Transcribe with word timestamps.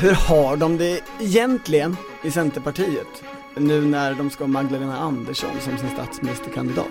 hur 0.00 0.14
har 0.14 0.56
de 0.56 0.78
det 0.78 1.00
egentligen 1.20 1.96
i 2.22 2.30
Centerpartiet? 2.30 3.24
Nu 3.56 3.80
när 3.80 4.14
de 4.14 4.30
ska 4.30 4.44
ha 4.44 4.48
Magdalena 4.48 4.98
Andersson 4.98 5.50
som 5.60 5.78
sin 5.78 5.90
statsministerkandidat. 5.90 6.86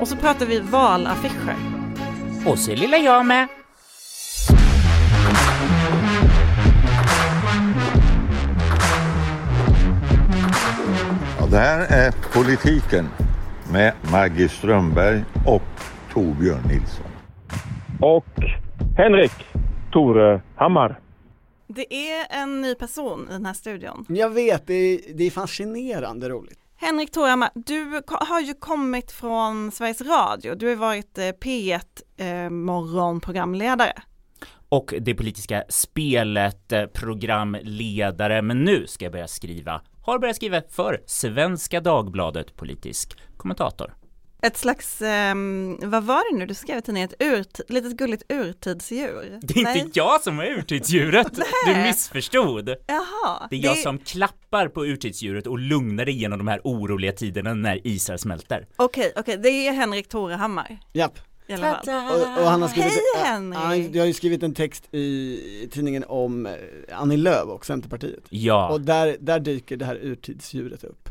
Och 0.00 0.08
så 0.08 0.16
pratar 0.16 0.46
vi 0.46 0.60
valaffischer. 0.60 1.56
Och 2.46 2.58
så 2.58 2.74
lilla 2.74 2.96
jag 2.96 3.26
med. 3.26 3.48
Ja, 11.38 11.46
det 11.50 11.58
här 11.58 11.86
är 11.90 12.12
Politiken 12.32 13.08
med 13.72 13.92
Maggie 14.12 14.48
Strömberg 14.48 15.24
och 15.46 15.62
Torbjörn 16.12 16.62
Nilsson. 16.68 17.06
Och 18.00 18.26
Henrik 18.96 19.32
Tore 19.92 20.40
Hammar. 20.56 21.03
Det 21.66 22.10
är 22.10 22.26
en 22.30 22.60
ny 22.60 22.74
person 22.74 23.28
i 23.28 23.32
den 23.32 23.46
här 23.46 23.54
studion. 23.54 24.06
Jag 24.08 24.30
vet, 24.30 24.66
det 24.66 24.74
är, 24.74 25.14
det 25.14 25.24
är 25.24 25.30
fascinerande 25.30 26.28
roligt. 26.28 26.58
Henrik 26.76 27.10
Torhammar, 27.10 27.50
du 27.54 28.02
har 28.06 28.40
ju 28.40 28.54
kommit 28.54 29.12
från 29.12 29.72
Sveriges 29.72 30.00
Radio. 30.00 30.54
Du 30.54 30.68
har 30.68 30.76
varit 30.76 31.18
P1 31.18 31.80
eh, 32.16 32.50
morgonprogramledare. 32.50 34.02
Och 34.68 34.94
det 35.00 35.14
politiska 35.14 35.64
spelet, 35.68 36.72
eh, 36.72 36.86
programledare, 36.86 38.42
men 38.42 38.64
nu 38.64 38.86
ska 38.86 39.04
jag 39.04 39.12
börja 39.12 39.28
skriva, 39.28 39.82
har 40.02 40.18
börjat 40.18 40.36
skriva 40.36 40.62
för 40.70 41.02
Svenska 41.06 41.80
Dagbladet 41.80 42.56
politisk 42.56 43.18
kommentator. 43.36 43.94
Ett 44.44 44.56
slags, 44.56 45.02
eh, 45.02 45.34
vad 45.78 46.04
var 46.04 46.32
det 46.32 46.38
nu 46.38 46.46
du 46.46 46.54
skrev 46.54 46.78
i 46.78 46.82
tidningen, 46.82 47.08
ett 47.08 47.22
urt, 47.22 47.60
litet 47.68 47.96
gulligt 47.96 48.22
urtidsdjur? 48.28 49.38
Det 49.42 49.60
är 49.60 49.64
Nej. 49.64 49.78
inte 49.78 49.98
jag 49.98 50.20
som 50.20 50.38
är 50.38 50.46
urtidsdjuret, 50.46 51.38
du 51.66 51.74
missförstod. 51.74 52.68
Jaha. 52.86 53.46
Det 53.50 53.56
är 53.56 53.64
jag 53.64 53.76
det... 53.76 53.80
som 53.80 53.98
klappar 53.98 54.68
på 54.68 54.84
urtidsdjuret 54.84 55.46
och 55.46 55.58
lugnar 55.58 56.04
det 56.04 56.12
genom 56.12 56.38
de 56.38 56.48
här 56.48 56.60
oroliga 56.64 57.12
tiderna 57.12 57.54
när 57.54 57.86
isar 57.86 58.16
smälter. 58.16 58.66
Okej, 58.76 59.00
okay, 59.00 59.10
okej, 59.10 59.20
okay. 59.20 59.36
det 59.36 59.68
är 59.68 59.72
Henrik 59.72 60.08
Torehammar. 60.08 60.78
Japp. 60.92 61.18
Och, 61.48 62.42
och 62.42 62.50
han 62.50 62.62
har 62.62 62.68
skrivit, 62.68 62.92
Hej 62.92 63.24
Henrik! 63.24 63.58
Han, 63.58 63.92
jag 63.92 64.02
har 64.02 64.06
ju 64.06 64.12
skrivit 64.12 64.42
en 64.42 64.54
text 64.54 64.94
i 64.94 65.68
tidningen 65.72 66.04
om 66.08 66.46
eh, 66.46 66.52
Annie 66.92 67.16
Lööf 67.16 67.48
och 67.48 67.66
Centerpartiet. 67.66 68.24
Ja. 68.28 68.68
Och 68.68 68.80
där, 68.80 69.16
där 69.20 69.40
dyker 69.40 69.76
det 69.76 69.84
här 69.84 69.96
urtidsdjuret 70.02 70.84
upp. 70.84 71.03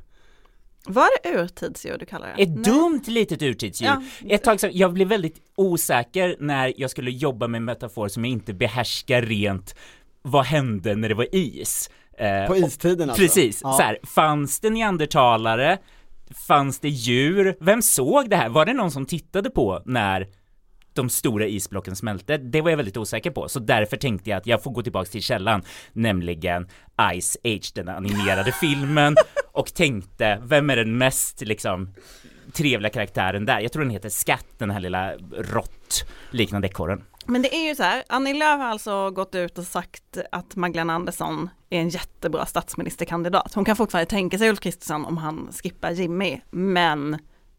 Var 0.87 1.09
det 1.23 1.37
urtidsdjur 1.39 1.97
du 1.97 2.05
kallar 2.05 2.27
det? 2.27 2.43
Ett 2.43 2.49
Nej. 2.49 2.63
dumt 2.63 3.01
litet 3.07 3.41
urtidsdjur. 3.41 3.87
Ja. 3.87 4.03
Ett 4.29 4.43
tag 4.43 4.59
så, 4.59 4.69
jag 4.71 4.93
blev 4.93 5.07
väldigt 5.07 5.35
osäker 5.55 6.35
när 6.39 6.73
jag 6.77 6.89
skulle 6.91 7.11
jobba 7.11 7.47
med 7.47 7.57
en 7.57 7.65
metafor 7.65 8.07
som 8.07 8.25
jag 8.25 8.31
inte 8.31 8.53
behärskar 8.53 9.21
rent. 9.21 9.75
Vad 10.21 10.45
hände 10.45 10.95
när 10.95 11.09
det 11.09 11.15
var 11.15 11.35
is? 11.35 11.89
Eh, 12.17 12.47
På 12.47 12.57
istiden 12.57 13.09
alltså? 13.09 13.23
Precis, 13.23 13.59
ja. 13.63 13.73
så 13.73 13.81
här, 13.81 13.97
fanns 14.03 14.59
det 14.59 14.69
neandertalare? 14.69 15.77
Fanns 16.47 16.79
det 16.79 16.89
djur? 16.89 17.57
Vem 17.59 17.81
såg 17.81 18.29
det 18.29 18.35
här? 18.35 18.49
Var 18.49 18.65
det 18.65 18.73
någon 18.73 18.91
som 18.91 19.05
tittade 19.05 19.49
på 19.49 19.81
när 19.85 20.27
de 20.95 21.09
stora 21.09 21.47
isblocken 21.47 21.95
smälte, 21.95 22.37
det 22.37 22.61
var 22.61 22.69
jag 22.69 22.77
väldigt 22.77 22.97
osäker 22.97 23.31
på, 23.31 23.49
så 23.49 23.59
därför 23.59 23.97
tänkte 23.97 24.29
jag 24.29 24.37
att 24.37 24.47
jag 24.47 24.63
får 24.63 24.71
gå 24.71 24.81
tillbaks 24.81 25.09
till 25.09 25.21
källan, 25.21 25.63
nämligen 25.93 26.67
Ice 27.21 27.37
Age, 27.43 27.71
den 27.75 27.89
animerade 27.89 28.51
filmen, 28.61 29.15
och 29.51 29.73
tänkte, 29.73 30.41
vem 30.43 30.69
är 30.69 30.75
den 30.75 30.97
mest 30.97 31.41
liksom 31.41 31.93
trevliga 32.53 32.91
karaktären 32.91 33.45
där? 33.45 33.59
Jag 33.59 33.71
tror 33.71 33.83
den 33.83 33.91
heter 33.91 34.09
Skatt, 34.09 34.47
den 34.57 34.69
här 34.69 34.79
lilla 34.79 35.13
rått 35.37 36.05
liknande 36.31 36.67
ekorren. 36.67 37.03
Men 37.25 37.41
det 37.41 37.55
är 37.55 37.67
ju 37.67 37.75
så 37.75 37.83
här, 37.83 38.03
Annie 38.09 38.33
Lööf 38.33 38.59
har 38.59 38.65
alltså 38.65 39.11
gått 39.11 39.35
ut 39.35 39.57
och 39.57 39.63
sagt 39.63 40.17
att 40.31 40.55
Magdalena 40.55 40.93
Andersson 40.93 41.49
är 41.69 41.79
en 41.79 41.89
jättebra 41.89 42.45
statsministerkandidat. 42.45 43.53
Hon 43.53 43.65
kan 43.65 43.75
fortfarande 43.75 44.09
tänka 44.09 44.37
sig 44.37 44.49
Ulf 44.49 44.59
Kristersson 44.59 45.05
om 45.05 45.17
han 45.17 45.49
skippar 45.63 45.91
Jimmy, 45.91 46.39
men, 46.51 47.13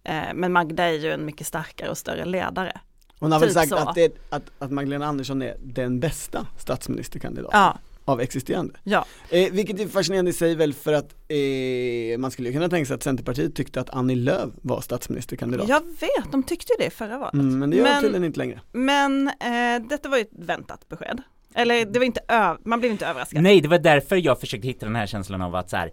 eh, 0.04 0.34
men 0.34 0.52
Magda 0.52 0.84
är 0.84 0.92
ju 0.92 1.12
en 1.12 1.24
mycket 1.24 1.46
starkare 1.46 1.90
och 1.90 1.98
större 1.98 2.24
ledare. 2.24 2.80
Hon 3.24 3.32
har 3.32 3.40
typ 3.40 3.48
väl 3.48 3.54
sagt 3.54 3.72
att, 3.72 3.94
det, 3.94 4.12
att, 4.30 4.42
att 4.58 4.70
Magdalena 4.70 5.06
Andersson 5.06 5.42
är 5.42 5.56
den 5.62 6.00
bästa 6.00 6.46
statsministerkandidaten. 6.58 7.60
Ja. 7.60 7.78
Av 8.06 8.20
existerande. 8.20 8.74
Ja. 8.82 9.04
Eh, 9.30 9.52
vilket 9.52 9.80
är 9.80 9.88
fascinerande 9.88 10.30
i 10.30 10.34
sig 10.34 10.54
väl 10.54 10.74
för 10.74 10.92
att 10.92 11.14
eh, 11.28 12.18
man 12.18 12.30
skulle 12.30 12.52
kunna 12.52 12.68
tänka 12.68 12.86
sig 12.86 12.94
att 12.94 13.02
Centerpartiet 13.02 13.54
tyckte 13.54 13.80
att 13.80 13.90
Annie 13.90 14.16
Lööf 14.16 14.50
var 14.62 14.80
statsministerkandidat. 14.80 15.68
Jag 15.68 15.80
vet, 15.80 16.32
de 16.32 16.42
tyckte 16.42 16.72
ju 16.72 16.84
det 16.84 16.90
förra 16.90 17.18
valet. 17.18 17.34
Mm, 17.34 17.58
men 17.58 17.70
det 17.70 17.76
gör 17.76 17.84
men, 17.84 18.02
tydligen 18.02 18.24
inte 18.24 18.38
längre. 18.38 18.60
Men 18.72 19.28
eh, 19.28 19.88
detta 19.88 20.08
var 20.08 20.16
ju 20.16 20.22
ett 20.22 20.30
väntat 20.32 20.88
besked. 20.88 21.22
Eller 21.54 21.84
det 21.84 21.98
var 21.98 22.06
inte, 22.06 22.20
man 22.64 22.80
blev 22.80 22.92
inte 22.92 23.06
överraskad. 23.06 23.42
Nej, 23.42 23.60
det 23.60 23.68
var 23.68 23.78
därför 23.78 24.16
jag 24.16 24.40
försökte 24.40 24.66
hitta 24.66 24.86
den 24.86 24.96
här 24.96 25.06
känslan 25.06 25.42
av 25.42 25.54
att 25.54 25.70
så 25.70 25.76
här, 25.76 25.90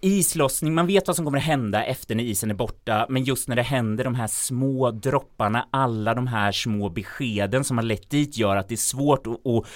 islossning, 0.00 0.74
man 0.74 0.86
vet 0.86 1.06
vad 1.06 1.16
som 1.16 1.24
kommer 1.24 1.38
att 1.38 1.44
hända 1.44 1.84
efter 1.84 2.14
när 2.14 2.24
isen 2.24 2.50
är 2.50 2.54
borta, 2.54 3.06
men 3.08 3.24
just 3.24 3.48
när 3.48 3.56
det 3.56 3.62
händer 3.62 4.04
de 4.04 4.14
här 4.14 4.26
små 4.26 4.90
dropparna, 4.90 5.68
alla 5.70 6.14
de 6.14 6.26
här 6.26 6.52
små 6.52 6.88
beskeden 6.88 7.64
som 7.64 7.78
har 7.78 7.84
lett 7.84 8.10
dit 8.10 8.36
gör 8.36 8.56
att 8.56 8.68
det 8.68 8.74
är 8.74 8.76
svårt 8.76 9.26
att, 9.26 9.46
att 9.46 9.66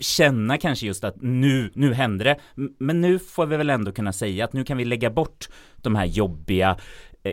känna 0.00 0.58
kanske 0.58 0.86
just 0.86 1.04
att 1.04 1.16
nu, 1.22 1.70
nu 1.74 1.94
händer 1.94 2.24
det. 2.24 2.36
Men 2.78 3.00
nu 3.00 3.18
får 3.18 3.46
vi 3.46 3.56
väl 3.56 3.70
ändå 3.70 3.92
kunna 3.92 4.12
säga 4.12 4.44
att 4.44 4.52
nu 4.52 4.64
kan 4.64 4.76
vi 4.76 4.84
lägga 4.84 5.10
bort 5.10 5.48
de 5.76 5.96
här 5.96 6.06
jobbiga 6.06 6.76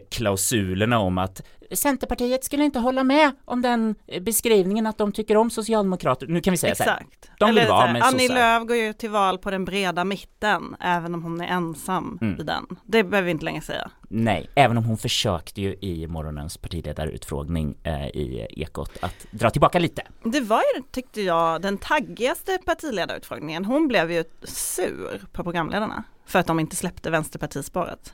klausulerna 0.09 0.99
om 0.99 1.17
att 1.17 1.41
Centerpartiet 1.71 2.43
skulle 2.43 2.63
inte 2.63 2.79
hålla 2.79 3.03
med 3.03 3.31
om 3.45 3.61
den 3.61 3.95
eh, 4.07 4.23
beskrivningen 4.23 4.87
att 4.87 4.97
de 4.97 5.11
tycker 5.11 5.37
om 5.37 5.49
socialdemokrater. 5.49 6.27
Nu 6.27 6.41
kan 6.41 6.51
vi 6.51 6.57
säga 6.57 6.71
Exakt. 6.71 6.89
så 6.89 7.29
här, 7.29 7.35
de 7.39 7.49
vill 7.49 7.57
Eller, 7.57 7.69
vara 7.69 7.93
med 7.93 8.03
Annie 8.03 8.27
Lööf 8.27 8.67
går 8.67 8.75
ju 8.75 8.93
till 8.93 9.09
val 9.09 9.37
på 9.37 9.51
den 9.51 9.65
breda 9.65 10.03
mitten, 10.03 10.75
även 10.79 11.15
om 11.15 11.23
hon 11.23 11.41
är 11.41 11.47
ensam 11.47 12.17
mm. 12.21 12.41
i 12.41 12.43
den. 12.43 12.65
Det 12.83 13.03
behöver 13.03 13.25
vi 13.25 13.31
inte 13.31 13.45
längre 13.45 13.61
säga. 13.61 13.91
Nej, 14.09 14.49
även 14.55 14.77
om 14.77 14.83
hon 14.83 14.97
försökte 14.97 15.61
ju 15.61 15.75
i 15.81 16.07
morgonens 16.07 16.57
partiledarutfrågning 16.57 17.77
eh, 17.83 18.07
i 18.07 18.47
Ekot 18.49 18.91
att 18.99 19.25
dra 19.31 19.49
tillbaka 19.49 19.79
lite. 19.79 20.03
Det 20.23 20.41
var 20.41 20.63
ju, 20.75 20.83
tyckte 20.91 21.21
jag, 21.21 21.61
den 21.61 21.77
taggigaste 21.77 22.57
partiledarutfrågningen. 22.65 23.65
Hon 23.65 23.87
blev 23.87 24.11
ju 24.11 24.23
sur 24.43 25.21
på 25.31 25.43
programledarna 25.43 26.03
för 26.25 26.39
att 26.39 26.47
de 26.47 26.59
inte 26.59 26.75
släppte 26.75 27.09
vänsterpartispåret. 27.09 28.13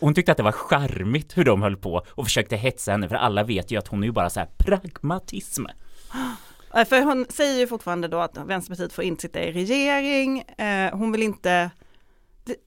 Hon 0.00 0.14
tyckte 0.14 0.32
att 0.32 0.38
det 0.38 0.44
var 0.44 0.52
charmigt 0.52 1.38
hur 1.38 1.44
de 1.44 1.62
höll 1.62 1.76
på 1.76 2.02
och 2.08 2.24
försökte 2.24 2.56
hetsa 2.56 2.92
henne 2.92 3.08
för 3.08 3.16
alla 3.16 3.44
vet 3.44 3.70
ju 3.70 3.78
att 3.78 3.88
hon 3.88 4.02
är 4.02 4.06
ju 4.06 4.12
bara 4.12 4.30
så 4.30 4.40
här 4.40 4.48
pragmatism. 4.58 5.64
För 6.72 7.02
hon 7.02 7.26
säger 7.28 7.58
ju 7.58 7.66
fortfarande 7.66 8.08
då 8.08 8.18
att 8.18 8.38
Vänsterpartiet 8.46 8.92
får 8.92 9.04
inte 9.04 9.22
sitta 9.22 9.42
i 9.42 9.52
regering, 9.52 10.38
eh, 10.40 10.96
hon 10.96 11.12
vill 11.12 11.22
inte 11.22 11.70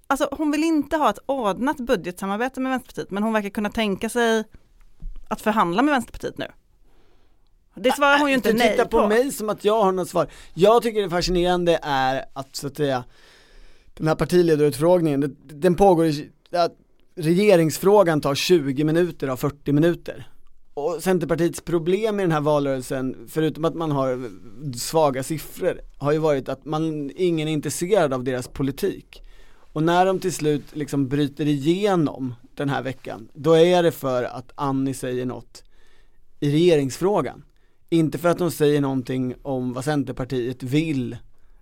Alltså 0.07 0.29
hon 0.31 0.51
vill 0.51 0.63
inte 0.63 0.97
ha 0.97 1.09
ett 1.09 1.19
ordnat 1.25 1.77
budgetsamarbete 1.77 2.59
med 2.59 2.71
Vänsterpartiet 2.71 3.11
men 3.11 3.23
hon 3.23 3.33
verkar 3.33 3.49
kunna 3.49 3.69
tänka 3.69 4.09
sig 4.09 4.43
att 5.27 5.41
förhandla 5.41 5.81
med 5.81 5.91
Vänsterpartiet 5.91 6.37
nu. 6.37 6.47
Det 7.75 7.91
svarar 7.91 8.19
hon 8.19 8.29
ju 8.29 8.35
inte 8.35 8.53
nej 8.53 8.59
på. 8.59 8.65
Du 8.67 8.71
tittar 8.71 9.01
på 9.01 9.07
mig 9.07 9.31
som 9.31 9.49
att 9.49 9.65
jag 9.65 9.83
har 9.83 9.91
något 9.91 10.09
svar. 10.09 10.27
Jag 10.53 10.83
tycker 10.83 11.01
det 11.01 11.09
fascinerande 11.09 11.79
är 11.83 12.25
att 12.33 12.55
så 12.55 12.67
att 12.67 12.77
säga 12.77 13.03
den 13.93 14.07
här 14.07 14.15
partiledarutfrågningen, 14.15 15.37
den 15.43 15.75
pågår 15.75 16.05
i, 16.05 16.31
regeringsfrågan 17.15 18.21
tar 18.21 18.35
20 18.35 18.83
minuter 18.83 19.27
av 19.27 19.37
40 19.37 19.71
minuter. 19.71 20.27
Och 20.73 21.03
Centerpartiets 21.03 21.61
problem 21.61 22.19
i 22.19 22.23
den 22.23 22.31
här 22.31 22.41
valrörelsen, 22.41 23.27
förutom 23.29 23.65
att 23.65 23.75
man 23.75 23.91
har 23.91 24.29
svaga 24.77 25.23
siffror, 25.23 25.81
har 25.97 26.11
ju 26.11 26.17
varit 26.17 26.49
att 26.49 26.65
man, 26.65 27.11
ingen 27.15 27.47
är 27.47 27.51
intresserad 27.51 28.13
av 28.13 28.23
deras 28.23 28.47
politik. 28.47 29.21
Och 29.73 29.83
när 29.83 30.05
de 30.05 30.19
till 30.19 30.33
slut 30.33 30.63
liksom 30.75 31.07
bryter 31.07 31.47
igenom 31.47 32.35
den 32.55 32.69
här 32.69 32.81
veckan, 32.81 33.29
då 33.33 33.53
är 33.53 33.83
det 33.83 33.91
för 33.91 34.23
att 34.23 34.51
Annie 34.55 34.93
säger 34.93 35.25
något 35.25 35.63
i 36.39 36.51
regeringsfrågan. 36.51 37.43
Inte 37.89 38.17
för 38.17 38.29
att 38.29 38.39
hon 38.39 38.51
säger 38.51 38.81
någonting 38.81 39.35
om 39.41 39.73
vad 39.73 39.85
Centerpartiet 39.85 40.63
vill 40.63 41.17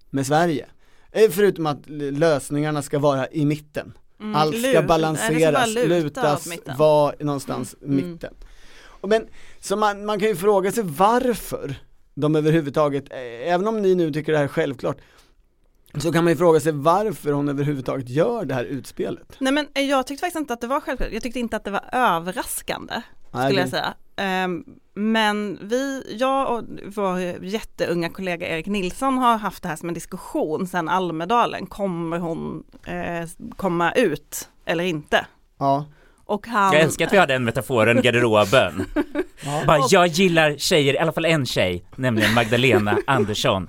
med 0.09 0.27
Sverige. 0.27 0.65
Eh, 1.11 1.29
förutom 1.31 1.65
att 1.65 1.89
lösningarna 1.89 2.81
ska 2.81 2.99
vara 2.99 3.27
i 3.27 3.45
mitten. 3.45 3.94
Mm, 4.23 4.35
Allt 4.35 4.59
ska 4.59 4.71
lut, 4.71 4.87
balanseras, 4.87 5.75
luta 5.75 5.87
lutas, 5.87 6.47
vara 6.77 7.15
någonstans 7.19 7.75
mm. 7.81 7.95
mitten. 7.95 8.33
Och 8.85 9.09
men, 9.09 9.27
så 9.59 9.75
man, 9.75 10.05
man 10.05 10.19
kan 10.19 10.27
ju 10.27 10.35
fråga 10.35 10.71
sig 10.71 10.83
varför 10.83 11.75
de 12.13 12.35
överhuvudtaget, 12.35 13.11
eh, 13.11 13.53
även 13.53 13.67
om 13.67 13.81
ni 13.81 13.95
nu 13.95 14.13
tycker 14.13 14.31
det 14.31 14.37
här 14.37 14.45
är 14.45 14.49
självklart, 14.49 14.97
så 15.97 16.11
kan 16.11 16.23
man 16.23 16.33
ju 16.33 16.37
fråga 16.37 16.59
sig 16.59 16.71
varför 16.71 17.31
hon 17.31 17.49
överhuvudtaget 17.49 18.09
gör 18.09 18.45
det 18.45 18.53
här 18.53 18.65
utspelet. 18.65 19.35
Nej 19.39 19.53
men 19.53 19.67
eh, 19.73 19.83
jag 19.83 20.07
tyckte 20.07 20.21
faktiskt 20.21 20.39
inte 20.39 20.53
att 20.53 20.61
det 20.61 20.67
var 20.67 20.79
självklart, 20.79 21.09
jag 21.11 21.23
tyckte 21.23 21.39
inte 21.39 21.55
att 21.55 21.63
det 21.63 21.71
var 21.71 21.89
överraskande, 21.91 23.01
skulle 23.29 23.43
Nej, 23.43 23.55
jag 23.55 23.69
säga. 23.69 23.93
Um, 24.18 24.65
men 24.94 25.60
vi, 25.62 26.15
jag 26.19 26.51
och 26.51 26.63
vår 26.83 27.19
jätteunga 27.42 28.10
kollega 28.10 28.48
Erik 28.48 28.65
Nilsson 28.65 29.18
har 29.18 29.38
haft 29.38 29.63
det 29.63 29.69
här 29.69 29.75
som 29.75 29.89
en 29.89 29.95
diskussion 29.95 30.68
sedan 30.68 30.89
Almedalen. 30.89 31.65
Kommer 31.65 32.19
hon 32.19 32.63
eh, 32.86 33.30
komma 33.56 33.92
ut 33.92 34.50
eller 34.65 34.83
inte? 34.83 35.25
Ja. 35.60 35.86
Och 36.25 36.48
han... 36.48 36.74
Jag 36.74 36.81
älskar 36.81 37.06
att 37.06 37.13
vi 37.13 37.18
har 37.18 37.27
den 37.27 37.44
metaforen, 37.44 38.01
garderoben. 38.01 38.86
ja. 39.45 39.63
Bara, 39.68 39.80
jag 39.89 40.07
gillar 40.07 40.57
tjejer, 40.57 40.94
i 40.94 40.98
alla 40.98 41.12
fall 41.12 41.25
en 41.25 41.45
tjej, 41.45 41.86
nämligen 41.95 42.33
Magdalena 42.33 42.98
Andersson. 43.07 43.68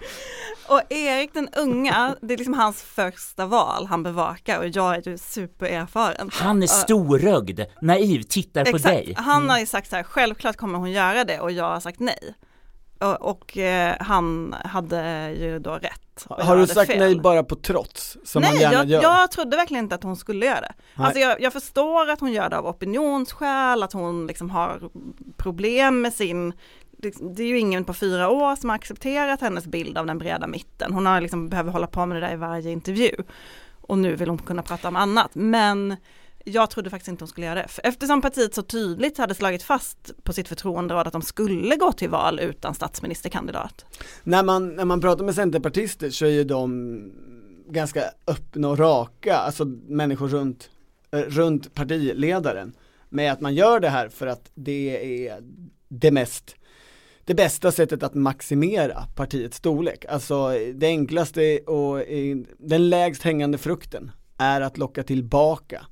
Och 0.69 0.93
Erik 0.93 1.35
den 1.35 1.49
unga, 1.57 2.17
det 2.21 2.35
är 2.35 2.39
liksom 2.39 2.55
hans 2.55 2.83
första 2.83 3.47
val 3.47 3.87
han 3.87 4.03
bevakar 4.03 4.59
och 4.59 4.69
jag 4.69 4.95
är 4.95 5.09
ju 5.09 5.19
supererfaren. 5.19 6.31
Han 6.33 6.63
är 6.63 6.67
storögd, 6.67 7.61
naiv, 7.83 8.23
tittar 8.23 8.65
på 8.65 8.79
dig. 8.79 9.11
Exakt, 9.11 9.27
han 9.27 9.51
har 9.51 9.59
ju 9.59 9.67
sagt 9.67 9.91
så 9.91 9.97
här, 9.97 10.03
självklart 10.03 10.57
kommer 10.57 10.79
hon 10.79 10.93
göra 10.93 11.25
det 11.25 11.41
och 11.41 11.53
jag 11.53 11.65
har 11.65 11.81
sagt 11.81 12.01
nej. 12.01 12.35
Och, 12.99 13.31
och 13.31 13.59
eh, 13.59 13.97
han 14.01 14.55
hade 14.65 15.31
ju 15.39 15.59
då 15.59 15.75
rätt. 15.75 16.27
Har 16.29 16.57
du 16.57 16.67
sagt 16.67 16.91
fel. 16.91 16.99
nej 16.99 17.21
bara 17.21 17.45
på 17.45 17.57
trots? 17.57 18.17
Som 18.25 18.43
man 18.43 18.51
Nej, 18.51 18.61
gärna 18.61 18.75
jag, 18.75 18.87
gör? 18.87 19.03
jag 19.03 19.31
trodde 19.31 19.57
verkligen 19.57 19.85
inte 19.85 19.95
att 19.95 20.03
hon 20.03 20.17
skulle 20.17 20.47
göra 20.47 20.61
det. 20.61 20.75
Nej. 20.95 21.07
Alltså 21.07 21.21
jag, 21.21 21.41
jag 21.41 21.53
förstår 21.53 22.11
att 22.11 22.21
hon 22.21 22.33
gör 22.33 22.49
det 22.49 22.59
av 22.59 22.67
opinionsskäl, 22.67 23.83
att 23.83 23.93
hon 23.93 24.27
liksom 24.27 24.51
har 24.51 24.91
problem 25.37 26.01
med 26.01 26.13
sin 26.13 26.53
Liksom, 27.05 27.35
det 27.35 27.43
är 27.43 27.47
ju 27.47 27.59
ingen 27.59 27.85
på 27.85 27.95
fyra 27.95 28.29
år 28.29 28.57
som 28.57 28.71
har 28.71 28.77
accepterat 28.77 29.41
hennes 29.41 29.67
bild 29.67 29.99
av 29.99 30.07
den 30.07 30.19
breda 30.19 30.47
mitten. 30.47 30.93
Hon 30.93 31.07
har 31.07 31.21
liksom 31.21 31.49
behöver 31.49 31.73
hålla 31.73 31.87
på 31.87 32.07
med 32.07 32.17
det 32.17 32.27
där 32.27 32.33
i 32.33 32.37
varje 32.37 32.71
intervju. 32.71 33.11
Och 33.81 33.99
nu 33.99 34.17
vill 34.17 34.29
hon 34.29 34.39
kunna 34.39 34.63
prata 34.63 34.89
om 34.89 34.97
annat. 34.97 35.31
Men 35.35 35.97
jag 36.45 36.71
trodde 36.71 36.91
faktiskt 36.91 37.09
inte 37.09 37.23
hon 37.23 37.29
skulle 37.29 37.47
göra 37.47 37.55
det. 37.55 37.69
Eftersom 37.83 38.23
partiet 38.23 38.55
så 38.55 38.63
tydligt 38.63 39.19
hade 39.19 39.35
slagit 39.35 39.63
fast 39.63 40.25
på 40.25 40.33
sitt 40.33 40.49
förtroenderåd 40.49 41.07
att 41.07 41.13
de 41.13 41.23
skulle 41.23 41.77
gå 41.77 41.93
till 41.93 42.11
val 42.11 42.41
utan 42.41 42.75
statsministerkandidat. 42.75 43.85
När 44.23 44.43
man, 44.43 44.69
när 44.69 44.85
man 44.85 45.01
pratar 45.01 45.25
med 45.25 45.35
centerpartister 45.35 46.11
så 46.11 46.25
är 46.25 46.31
ju 46.31 46.45
de 46.45 47.13
ganska 47.69 48.05
öppna 48.27 48.69
och 48.69 48.79
raka, 48.79 49.37
alltså 49.37 49.65
människor 49.87 50.29
runt, 50.29 50.71
eh, 51.11 51.19
runt 51.19 51.75
partiledaren. 51.75 52.73
Med 53.09 53.33
att 53.33 53.41
man 53.41 53.55
gör 53.55 53.81
det 53.81 53.89
här 53.89 54.09
för 54.09 54.27
att 54.27 54.51
det 54.55 55.29
är 55.29 55.41
det 55.89 56.11
mest 56.11 56.57
det 57.25 57.35
bästa 57.35 57.73
sättet 57.73 58.03
att 58.03 58.15
maximera 58.15 59.07
partiets 59.15 59.57
storlek. 59.57 60.05
Alltså 60.09 60.49
det 60.75 60.87
enklaste 60.87 61.59
och 61.59 62.01
eh, 62.01 62.37
den 62.59 62.89
lägst 62.89 63.23
hängande 63.23 63.59
frukten 63.59 64.11
är 64.39 64.61
att 64.61 64.79
locka 64.79 65.03
tillbaka 65.03 65.87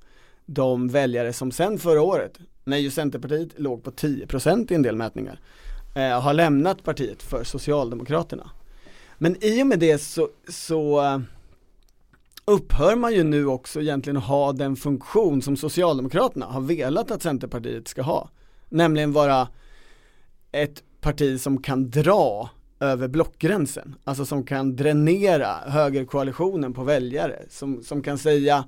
de 0.46 0.88
väljare 0.88 1.32
som 1.32 1.52
sen 1.52 1.78
förra 1.78 2.02
året, 2.02 2.38
när 2.64 2.76
ju 2.76 2.90
Centerpartiet 2.90 3.60
låg 3.60 3.84
på 3.84 3.90
10% 3.90 4.72
i 4.72 4.74
en 4.74 4.82
del 4.82 4.96
mätningar, 4.96 5.40
eh, 5.94 6.20
har 6.20 6.32
lämnat 6.32 6.84
partiet 6.84 7.22
för 7.22 7.44
Socialdemokraterna. 7.44 8.50
Men 9.18 9.44
i 9.44 9.62
och 9.62 9.66
med 9.66 9.78
det 9.78 9.98
så, 9.98 10.28
så 10.48 11.00
eh, 11.00 11.20
upphör 12.44 12.96
man 12.96 13.14
ju 13.14 13.24
nu 13.24 13.46
också 13.46 13.80
egentligen 13.80 14.16
att 14.16 14.24
ha 14.24 14.52
den 14.52 14.76
funktion 14.76 15.42
som 15.42 15.56
Socialdemokraterna 15.56 16.46
har 16.46 16.60
velat 16.60 17.10
att 17.10 17.22
Centerpartiet 17.22 17.88
ska 17.88 18.02
ha. 18.02 18.30
Nämligen 18.68 19.12
vara 19.12 19.48
ett 20.52 20.82
parti 21.02 21.40
som 21.40 21.62
kan 21.62 21.90
dra 21.90 22.50
över 22.80 23.08
blockgränsen, 23.08 23.94
alltså 24.04 24.26
som 24.26 24.46
kan 24.46 24.76
dränera 24.76 25.46
högerkoalitionen 25.66 26.72
på 26.72 26.84
väljare, 26.84 27.42
som, 27.48 27.82
som 27.82 28.02
kan 28.02 28.18
säga 28.18 28.64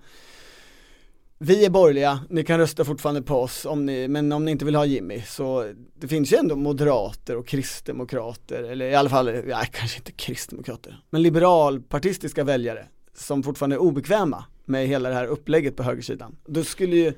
vi 1.39 1.65
är 1.65 1.71
borgerliga, 1.71 2.21
ni 2.31 2.45
kan 2.45 2.59
rösta 2.59 2.85
fortfarande 2.85 3.23
på 3.23 3.35
oss, 3.35 3.67
om 3.67 3.87
ni, 3.87 4.09
men 4.09 4.33
om 4.33 4.45
ni 4.45 4.51
inte 4.51 4.65
vill 4.65 4.75
ha 4.75 4.87
Jimmy 4.87 5.23
så 5.27 5.73
det 5.95 6.09
finns 6.09 6.33
ju 6.33 6.37
ändå 6.37 6.57
moderater 6.57 7.37
och 7.37 7.47
kristdemokrater, 7.47 8.63
eller 8.63 8.87
i 8.87 8.95
alla 8.95 9.11
fall, 9.11 9.29
ja, 9.49 9.63
kanske 9.73 9.99
inte 9.99 10.13
kristdemokrater, 10.13 11.01
men 11.11 11.23
liberalpartistiska 11.23 12.45
väljare 12.45 12.87
som 13.15 13.43
fortfarande 13.43 13.77
är 13.77 13.81
obekväma 13.83 14.45
med 14.65 14.87
hela 14.89 15.09
det 15.09 15.15
här 15.15 15.27
upplägget 15.27 15.77
på 15.77 15.83
högersidan. 15.83 16.37
Då 16.47 16.65
skulle 16.65 16.97
ju 16.97 17.13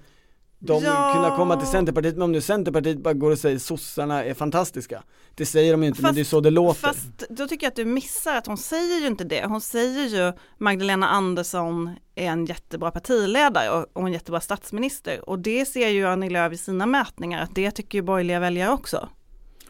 de 0.58 0.82
Ja. 0.85 1.12
kunna 1.14 1.37
komma 1.37 1.56
till 1.56 1.69
Centerpartiet, 1.69 2.14
men 2.14 2.23
om 2.23 2.32
nu 2.32 2.41
Centerpartiet 2.41 2.99
bara 2.99 3.14
går 3.14 3.31
och 3.31 3.38
säger 3.38 3.58
sossarna 3.58 4.25
är 4.25 4.35
fantastiska, 4.35 5.03
det 5.35 5.47
säger 5.47 5.73
de 5.73 5.82
ju 5.82 5.88
inte, 5.88 6.03
men 6.03 6.08
Fast- 6.08 6.14
det 6.14 6.20
är 6.20 6.25
så 6.25 6.41
det 6.41 6.50
låter. 6.50 6.81
Fast 6.81 7.25
då 7.29 7.49
tycker 7.49 7.67
jag 7.67 7.70
att 7.70 7.76
du 7.76 7.85
missar 7.85 8.37
att 8.37 8.47
hon 8.47 8.56
säger 8.58 9.00
ju 9.00 9.06
inte 9.06 9.25
det. 9.25 9.44
Hon 9.47 9.61
säger 9.61 10.06
ju 10.06 10.32
Magdalena 10.58 11.08
Andersson 11.08 11.91
är 12.14 12.26
en 12.26 12.47
jättebra 12.47 12.91
partiledare 12.91 13.70
och, 13.70 13.87
och 13.93 14.06
en 14.06 14.12
jättebra 14.12 14.41
statsminister. 14.41 15.29
Och 15.31 15.38
det 15.38 15.67
ser 15.67 15.88
ju 15.88 16.06
Annie 16.06 16.31
Lööf 16.31 16.53
i 16.53 16.56
sina 16.56 16.87
mätningar 16.87 17.43
att 17.43 17.55
det 17.55 17.70
tycker 17.70 17.99
ju 17.99 18.02
borgerliga 18.02 18.41
väljare 18.41 18.73
också. 18.73 19.09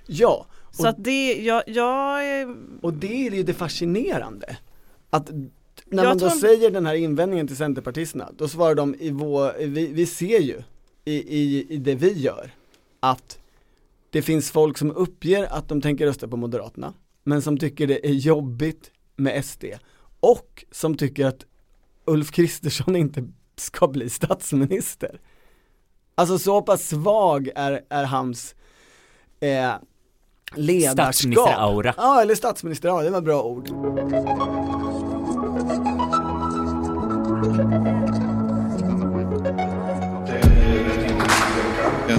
Ja, 0.07 0.47
Så 0.71 0.83
Och- 0.83 0.89
att 0.89 1.05
det, 1.05 1.33
jag, 1.35 1.63
jag 1.67 2.27
är- 2.29 2.57
Och 2.83 2.93
det 2.93 3.27
är 3.27 3.31
ju 3.31 3.43
det 3.43 3.55
fascinerande. 3.55 4.57
Att 5.11 5.31
när 5.87 6.03
Jag 6.05 6.11
man 6.11 6.19
då 6.19 6.29
tror- 6.31 6.39
säger 6.41 6.71
den 6.71 6.87
här 6.87 6.95
invändningen 6.95 7.47
till 7.47 7.57
Centerpartisterna, 7.57 8.29
då 8.39 8.49
svarar 8.49 8.75
de 8.75 8.95
i 8.95 9.11
vår, 9.11 9.53
vi, 9.67 9.87
vi 9.87 10.07
ser 10.07 10.39
ju 10.41 10.63
i, 11.07 11.15
i, 11.15 11.67
i 11.75 11.77
det 11.77 11.95
vi 11.95 12.13
gör 12.13 12.51
att 13.01 13.39
det 14.11 14.23
finns 14.23 14.51
folk 14.51 14.79
som 14.79 14.91
uppger 14.91 15.45
att 15.53 15.69
de 15.69 15.81
tänker 15.81 16.07
rösta 16.07 16.29
på 16.29 16.37
Moderaterna, 16.37 16.95
men 17.25 17.43
som 17.43 17.59
tycker 17.59 17.87
det 17.87 18.07
är 18.07 18.13
jobbigt 18.13 18.91
med 19.17 19.45
SD 19.45 19.65
och 20.21 20.65
som 20.71 20.97
tycker 20.97 21.27
att 21.27 21.47
Ulf 22.05 22.31
Kristersson 22.31 22.97
inte 23.03 23.29
ska 23.57 23.89
bli 23.89 24.11
statsminister. 24.11 25.21
Alltså 26.15 26.39
så 26.39 26.63
pass 26.63 26.89
svag 26.89 27.51
är, 27.55 27.85
är 27.89 28.05
hans 28.05 28.55
eh, 29.41 29.73
ledarskap. 30.55 31.05
Statsminister-aura. 31.05 31.95
Ja, 31.97 32.23
eller 32.23 32.35
statsminister, 32.35 32.89
ja 32.89 33.03
det 33.03 33.11
var 33.11 33.21
bra 33.21 33.43
ord. 33.43 33.69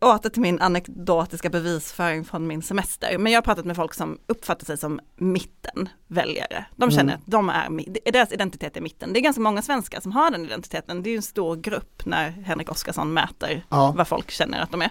Åter 0.00 0.30
till 0.30 0.42
min 0.42 0.60
anekdotiska 0.60 1.50
bevisföring 1.50 2.24
från 2.24 2.46
min 2.46 2.62
semester. 2.62 3.18
Men 3.18 3.32
jag 3.32 3.36
har 3.38 3.42
pratat 3.42 3.64
med 3.64 3.76
folk 3.76 3.94
som 3.94 4.18
uppfattar 4.26 4.66
sig 4.66 4.78
som 4.78 5.00
mittenväljare. 5.16 6.64
De 6.76 6.90
känner 6.90 7.14
att 7.14 7.20
de 7.26 7.48
är, 7.48 8.10
deras 8.12 8.32
identitet 8.32 8.76
är 8.76 8.80
mitten. 8.80 9.12
Det 9.12 9.18
är 9.18 9.22
ganska 9.22 9.40
många 9.42 9.62
svenskar 9.62 10.00
som 10.00 10.12
har 10.12 10.30
den 10.30 10.44
identiteten. 10.44 11.02
Det 11.02 11.08
är 11.08 11.12
ju 11.12 11.16
en 11.16 11.22
stor 11.22 11.56
grupp 11.56 12.06
när 12.06 12.30
Henrik 12.30 12.70
Oskarsson 12.70 13.12
mäter 13.12 13.64
Ja. 13.70 13.94
vad 13.96 14.08
folk 14.08 14.30
känner 14.30 14.60
att 14.60 14.70
de 14.70 14.82
är. 14.82 14.90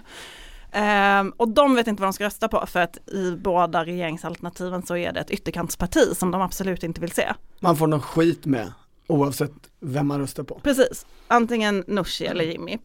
Ehm, 0.72 1.30
och 1.30 1.48
de 1.48 1.74
vet 1.74 1.86
inte 1.86 2.02
vad 2.02 2.08
de 2.08 2.12
ska 2.12 2.24
rösta 2.24 2.48
på 2.48 2.66
för 2.66 2.80
att 2.80 3.08
i 3.08 3.30
båda 3.36 3.84
regeringsalternativen 3.84 4.86
så 4.86 4.96
är 4.96 5.12
det 5.12 5.20
ett 5.20 5.30
ytterkantsparti 5.30 6.16
som 6.16 6.30
de 6.30 6.42
absolut 6.42 6.82
inte 6.82 7.00
vill 7.00 7.12
se. 7.12 7.32
Man 7.60 7.76
får 7.76 7.86
någon 7.86 8.02
skit 8.02 8.46
med 8.46 8.72
oavsett 9.06 9.52
vem 9.80 10.06
man 10.06 10.20
röstar 10.20 10.42
på. 10.42 10.60
Precis, 10.62 11.06
antingen 11.28 11.84
Nooshi 11.86 12.26
eller 12.26 12.44
Jimmy. 12.44 12.78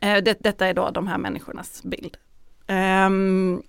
Eh, 0.00 0.22
det, 0.22 0.36
detta 0.40 0.66
är 0.66 0.74
då 0.74 0.90
de 0.90 1.06
här 1.06 1.18
människornas 1.18 1.82
bild. 1.82 2.16
Um, 2.68 3.62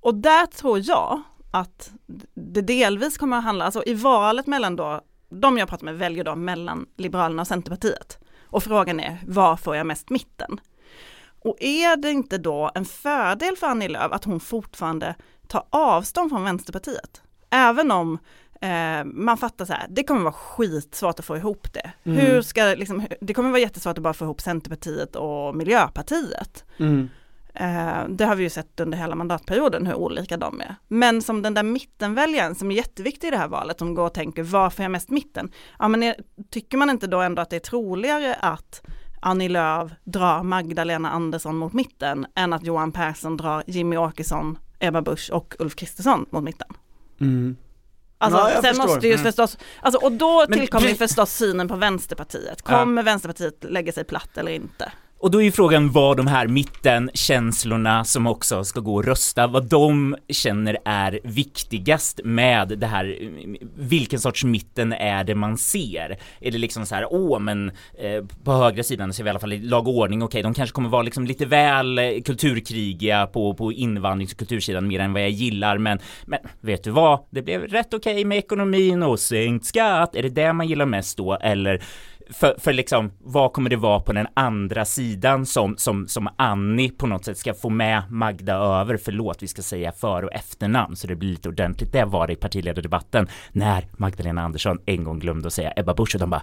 och 0.00 0.14
där 0.14 0.46
tror 0.46 0.80
jag 0.82 1.22
att 1.50 1.92
det 2.34 2.60
delvis 2.60 3.18
kommer 3.18 3.36
att 3.36 3.44
handla, 3.44 3.64
alltså 3.64 3.82
i 3.86 3.94
valet 3.94 4.46
mellan 4.46 4.76
då, 4.76 5.00
de 5.28 5.58
jag 5.58 5.68
pratar 5.68 5.84
med 5.84 5.98
väljer 5.98 6.24
då 6.24 6.36
mellan 6.36 6.86
Liberalerna 6.96 7.42
och 7.42 7.48
Centerpartiet. 7.48 8.18
Och 8.42 8.62
frågan 8.62 9.00
är, 9.00 9.18
var 9.26 9.56
får 9.56 9.76
jag 9.76 9.86
mest 9.86 10.10
mitten? 10.10 10.60
Och 11.44 11.56
är 11.60 11.96
det 11.96 12.10
inte 12.10 12.38
då 12.38 12.70
en 12.74 12.84
fördel 12.84 13.56
för 13.56 13.66
Annie 13.66 13.88
Lööf 13.88 14.12
att 14.12 14.24
hon 14.24 14.40
fortfarande 14.40 15.14
tar 15.46 15.66
avstånd 15.70 16.30
från 16.30 16.44
Vänsterpartiet? 16.44 17.22
Även 17.50 17.90
om 17.90 18.18
eh, 18.64 19.04
man 19.04 19.36
fattar 19.36 19.64
så 19.64 19.72
här, 19.72 19.86
det 19.90 20.04
kommer 20.04 20.20
vara 20.20 20.32
skitsvårt 20.32 21.18
att 21.18 21.24
få 21.24 21.36
ihop 21.36 21.72
det. 21.72 21.92
Hur 22.02 22.42
ska, 22.42 22.62
liksom, 22.64 23.06
det 23.20 23.34
kommer 23.34 23.50
vara 23.50 23.60
jättesvårt 23.60 23.98
att 23.98 24.04
bara 24.04 24.14
få 24.14 24.24
ihop 24.24 24.40
Centerpartiet 24.40 25.16
och 25.16 25.56
Miljöpartiet. 25.56 26.64
Mm. 26.78 27.08
Eh, 27.54 28.08
det 28.08 28.24
har 28.24 28.36
vi 28.36 28.42
ju 28.42 28.50
sett 28.50 28.80
under 28.80 28.98
hela 28.98 29.14
mandatperioden 29.14 29.86
hur 29.86 29.94
olika 29.94 30.36
de 30.36 30.60
är. 30.60 30.76
Men 30.88 31.22
som 31.22 31.42
den 31.42 31.54
där 31.54 31.62
mittenväljaren 31.62 32.54
som 32.54 32.70
är 32.70 32.74
jätteviktig 32.74 33.28
i 33.28 33.30
det 33.30 33.36
här 33.36 33.48
valet, 33.48 33.78
som 33.78 33.94
går 33.94 34.06
och 34.06 34.14
tänker 34.14 34.42
varför 34.42 34.82
är 34.82 34.84
jag 34.84 34.92
mest 34.92 35.10
mitten? 35.10 35.50
Ja 35.78 35.88
men 35.88 36.02
är, 36.02 36.14
tycker 36.50 36.78
man 36.78 36.90
inte 36.90 37.06
då 37.06 37.20
ändå 37.20 37.42
att 37.42 37.50
det 37.50 37.56
är 37.56 37.60
troligare 37.60 38.34
att 38.34 38.82
Annie 39.20 39.48
Lööf 39.48 39.92
drar 40.04 40.42
Magdalena 40.42 41.10
Andersson 41.10 41.56
mot 41.56 41.72
mitten 41.72 42.26
än 42.34 42.52
att 42.52 42.64
Johan 42.64 42.92
Persson 42.92 43.36
drar 43.36 43.62
Jimmy 43.66 43.96
Åkesson, 43.96 44.58
Ebba 44.78 45.02
Busch 45.02 45.30
och 45.32 45.54
Ulf 45.58 45.76
Kristersson 45.76 46.26
mot 46.30 46.44
mitten. 46.44 46.68
Mm. 47.20 47.56
Alltså, 48.24 48.38
Ja, 48.40 48.62
sen 48.62 48.62
förstår. 48.74 48.86
måste 48.86 49.06
ju 49.06 49.12
Mm. 49.12 49.24
förstås, 49.24 49.58
alltså, 49.80 50.00
och 50.00 50.12
då 50.12 50.46
tillkommer 50.46 50.88
ju 50.88 50.94
förstås 50.94 51.32
synen 51.34 51.68
på 51.68 51.76
Vänsterpartiet. 51.76 52.62
Kommer 52.62 53.02
Vänsterpartiet 53.02 53.64
lägga 53.64 53.92
sig 53.92 54.04
platt 54.04 54.38
eller 54.38 54.52
inte? 54.52 54.92
Och 55.24 55.30
då 55.30 55.40
är 55.40 55.44
ju 55.44 55.52
frågan 55.52 55.90
vad 55.90 56.16
de 56.16 56.26
här 56.26 56.46
mittenkänslorna 56.46 58.04
som 58.04 58.26
också 58.26 58.64
ska 58.64 58.80
gå 58.80 58.94
och 58.94 59.04
rösta, 59.04 59.46
vad 59.46 59.64
de 59.64 60.16
känner 60.28 60.78
är 60.84 61.20
viktigast 61.24 62.20
med 62.24 62.68
det 62.68 62.86
här, 62.86 63.18
vilken 63.76 64.20
sorts 64.20 64.44
mitten 64.44 64.92
är 64.92 65.24
det 65.24 65.34
man 65.34 65.58
ser? 65.58 66.18
Är 66.40 66.50
det 66.50 66.58
liksom 66.58 66.86
så 66.86 66.94
här, 66.94 67.06
åh 67.10 67.38
men 67.38 67.68
eh, 67.98 68.24
på 68.44 68.52
högra 68.52 68.82
sidan 68.82 69.12
ser 69.12 69.24
vi 69.24 69.28
i 69.28 69.30
alla 69.30 69.38
fall 69.38 69.52
i 69.52 69.58
lag 69.58 69.88
och 69.88 69.96
ordning, 69.96 70.22
okej 70.22 70.42
de 70.42 70.54
kanske 70.54 70.74
kommer 70.74 70.88
vara 70.88 71.02
liksom 71.02 71.26
lite 71.26 71.46
väl 71.46 71.98
eh, 71.98 72.04
kulturkrigiga 72.24 73.26
på, 73.26 73.54
på 73.54 73.72
invandrings 73.72 74.32
och 74.32 74.38
kultursidan 74.38 74.88
mer 74.88 75.00
än 75.00 75.12
vad 75.12 75.22
jag 75.22 75.30
gillar 75.30 75.78
men, 75.78 75.98
men 76.26 76.38
vet 76.60 76.84
du 76.84 76.90
vad, 76.90 77.20
det 77.30 77.42
blev 77.42 77.62
rätt 77.62 77.94
okej 77.94 78.24
med 78.24 78.38
ekonomin 78.38 79.02
och 79.02 79.20
sänkt 79.20 79.66
skatt, 79.66 80.16
är 80.16 80.22
det 80.22 80.28
det 80.28 80.52
man 80.52 80.68
gillar 80.68 80.86
mest 80.86 81.16
då 81.16 81.34
eller 81.34 81.82
för, 82.30 82.54
för 82.58 82.72
liksom, 82.72 83.12
vad 83.18 83.52
kommer 83.52 83.70
det 83.70 83.76
vara 83.76 84.00
på 84.00 84.12
den 84.12 84.26
andra 84.34 84.84
sidan 84.84 85.46
som, 85.46 85.76
som, 85.76 86.08
som 86.08 86.28
Annie 86.36 86.90
på 86.90 87.06
något 87.06 87.24
sätt 87.24 87.38
ska 87.38 87.54
få 87.54 87.70
med 87.70 88.02
Magda 88.10 88.54
över, 88.54 88.96
förlåt 88.96 89.42
vi 89.42 89.48
ska 89.48 89.62
säga 89.62 89.92
för 89.92 90.22
och 90.22 90.32
efternamn 90.32 90.96
så 90.96 91.06
det 91.06 91.16
blir 91.16 91.30
lite 91.30 91.48
ordentligt, 91.48 91.92
det 91.92 92.04
var 92.04 92.26
det 92.26 92.32
i 92.32 92.36
partiledardebatten 92.36 93.28
när 93.52 93.86
Magdalena 93.96 94.42
Andersson 94.42 94.78
en 94.86 95.04
gång 95.04 95.18
glömde 95.18 95.46
att 95.46 95.52
säga 95.52 95.72
Ebba 95.76 95.94
Busch 95.94 96.14
och 96.14 96.20
de 96.20 96.30
bara 96.30 96.42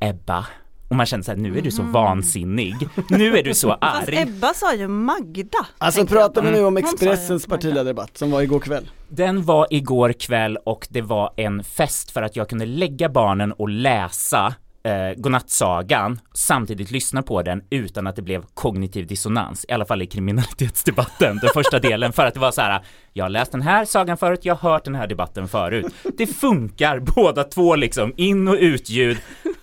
Ebba 0.00 0.46
och 0.88 0.96
man 0.96 1.06
känner 1.06 1.24
såhär, 1.24 1.38
nu 1.38 1.58
är 1.58 1.62
du 1.62 1.70
så 1.70 1.82
vansinnig, 1.82 2.74
nu 3.10 3.38
är 3.38 3.42
du 3.42 3.54
så 3.54 3.68
Fast 3.80 4.08
arg. 4.08 4.16
Ebba 4.16 4.54
sa 4.54 4.74
ju 4.74 4.88
Magda. 4.88 5.66
Alltså 5.78 6.06
pratar 6.06 6.42
vi 6.42 6.50
nu 6.50 6.64
om 6.64 6.76
Expressens 6.76 7.46
partiledardebatt 7.46 8.18
som 8.18 8.30
var 8.30 8.42
igår 8.42 8.60
kväll. 8.60 8.90
Den 9.08 9.44
var 9.44 9.66
igår 9.70 10.12
kväll 10.12 10.56
och 10.56 10.86
det 10.90 11.02
var 11.02 11.32
en 11.36 11.64
fest 11.64 12.10
för 12.10 12.22
att 12.22 12.36
jag 12.36 12.48
kunde 12.48 12.66
lägga 12.66 13.08
barnen 13.08 13.52
och 13.52 13.68
läsa 13.68 14.54
eh, 14.86 15.14
godnattsagan 15.16 16.20
samtidigt 16.32 16.90
lyssna 16.90 17.22
på 17.22 17.42
den 17.42 17.62
utan 17.70 18.06
att 18.06 18.16
det 18.16 18.22
blev 18.22 18.44
kognitiv 18.54 19.06
dissonans, 19.06 19.64
i 19.68 19.72
alla 19.72 19.84
fall 19.84 20.02
i 20.02 20.06
kriminalitetsdebatten, 20.06 21.38
den 21.42 21.50
första 21.54 21.78
delen, 21.78 22.12
för 22.12 22.26
att 22.26 22.34
det 22.34 22.40
var 22.40 22.50
så 22.50 22.60
här, 22.60 22.84
jag 23.12 23.24
har 23.24 23.30
läst 23.30 23.52
den 23.52 23.62
här 23.62 23.84
sagan 23.84 24.16
förut, 24.16 24.40
jag 24.42 24.54
har 24.54 24.70
hört 24.70 24.84
den 24.84 24.94
här 24.94 25.06
debatten 25.06 25.48
förut. 25.48 25.86
Det 26.18 26.26
funkar 26.26 26.98
båda 27.16 27.44
två 27.44 27.76
liksom, 27.76 28.12
in 28.16 28.48
och 28.48 28.56
utljud, 28.60 29.18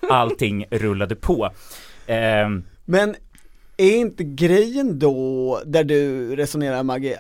allting 0.10 0.66
rullade 0.72 1.16
på. 1.16 1.50
Eh, 2.08 2.50
Men 2.86 3.16
är 3.78 3.96
inte 3.96 4.24
grejen 4.24 5.00
då, 5.00 5.62
där 5.66 5.84
du 5.84 6.36
resonerar 6.36 6.84
Maggie, 6.84 7.20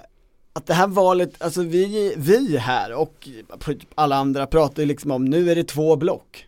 att 0.53 0.67
det 0.67 0.73
här 0.73 0.87
valet, 0.87 1.41
alltså 1.41 1.61
vi, 1.61 2.13
vi 2.17 2.57
här 2.57 2.93
och 2.93 3.27
typ 3.65 3.79
alla 3.95 4.15
andra 4.15 4.47
pratar 4.47 4.83
ju 4.83 4.87
liksom 4.87 5.11
om, 5.11 5.25
nu 5.25 5.51
är 5.51 5.55
det 5.55 5.63
två 5.63 5.95
block. 5.95 6.47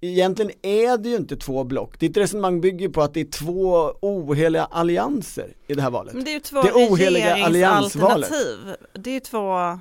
Egentligen 0.00 0.50
är 0.62 0.98
det 0.98 1.08
ju 1.08 1.16
inte 1.16 1.36
två 1.36 1.64
block, 1.64 1.98
ditt 1.98 2.16
resonemang 2.16 2.60
bygger 2.60 2.88
på 2.88 3.02
att 3.02 3.14
det 3.14 3.20
är 3.20 3.30
två 3.30 3.92
oheliga 4.00 4.64
allianser 4.64 5.54
i 5.66 5.74
det 5.74 5.82
här 5.82 5.90
valet. 5.90 6.14
Men 6.14 6.24
det 6.24 6.30
är 6.30 6.34
ju 6.34 6.40
två 6.40 6.62
Det 6.62 6.72
oheliga 6.72 7.44
alliansvalet. 7.44 8.30
Det 8.92 9.10
är 9.10 9.14
ju 9.14 9.20
två, 9.20 9.78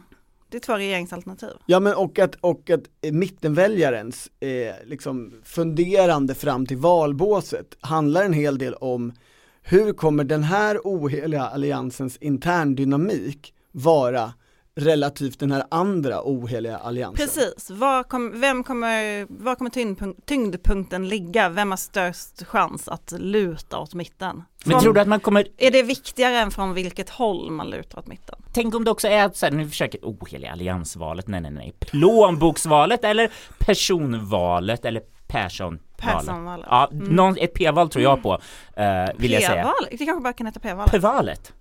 det 0.49 0.57
är 0.57 0.59
två 0.59 0.73
regeringsalternativ. 0.73 1.49
Ja 1.65 1.79
men 1.79 1.93
och 1.93 2.19
att, 2.19 2.35
och 2.35 2.69
att 2.69 3.13
mittenväljarens 3.13 4.29
eh, 4.39 4.49
liksom 4.85 5.33
funderande 5.43 6.35
fram 6.35 6.65
till 6.65 6.77
valbåset 6.77 7.77
handlar 7.79 8.25
en 8.25 8.33
hel 8.33 8.57
del 8.57 8.73
om 8.73 9.13
hur 9.61 9.93
kommer 9.93 10.23
den 10.23 10.43
här 10.43 10.79
oheliga 10.83 11.43
alliansens 11.43 12.17
interndynamik 12.17 13.53
vara 13.71 14.33
relativt 14.75 15.39
den 15.39 15.51
här 15.51 15.63
andra 15.71 16.21
oheliga 16.23 16.77
alliansen? 16.77 17.27
Precis, 17.27 17.69
var, 17.69 18.03
kom, 18.03 18.41
vem 18.41 18.63
kommer, 18.63 19.25
var 19.29 19.55
kommer 19.55 19.69
tyngdpunkt, 19.69 20.25
tyngdpunkten 20.25 21.07
ligga? 21.07 21.49
Vem 21.49 21.71
har 21.71 21.77
störst 21.77 22.45
chans 22.45 22.87
att 22.87 23.13
luta 23.17 23.79
åt 23.79 23.93
mitten? 23.93 24.43
men 24.65 24.71
Från- 24.71 24.81
tror 24.81 24.93
du 24.93 24.99
att 25.01 25.07
man 25.07 25.19
kommer 25.19 25.47
Är 25.57 25.71
det 25.71 25.83
viktigare 25.83 26.35
än 26.37 26.51
från 26.51 26.73
vilket 26.73 27.09
håll 27.09 27.51
man 27.51 27.69
lutar 27.69 27.99
åt 27.99 28.07
mitten? 28.07 28.35
Tänk 28.53 28.75
om 28.75 28.83
det 28.83 28.91
också 28.91 29.07
är 29.07 29.25
att 29.25 29.35
så 29.35 29.45
här, 29.45 29.53
nu 29.53 29.69
försöker, 29.69 29.99
oheliga 30.03 30.51
alliansvalet, 30.51 31.27
nej 31.27 31.41
nej 31.41 31.51
nej, 31.51 31.73
plånboksvalet 31.79 33.03
eller 33.03 33.31
personvalet 33.59 34.85
eller 34.85 35.01
Persson 35.27 35.79
Personvalet. 35.97 36.67
Ja, 36.69 36.89
någon, 36.91 37.37
ett 37.37 37.53
p-val 37.53 37.89
tror 37.89 38.03
jag 38.03 38.23
på, 38.23 38.33
eh, 38.75 39.05
vill 39.17 39.31
jag 39.31 39.43
säga. 39.43 39.55
P-valet? 39.63 39.89
Det 39.91 40.05
kanske 40.05 40.23
bara 40.23 40.33
kan 40.33 40.47
heta 40.47 40.59
P-valet. 40.59 40.91
P-valet. 40.91 41.53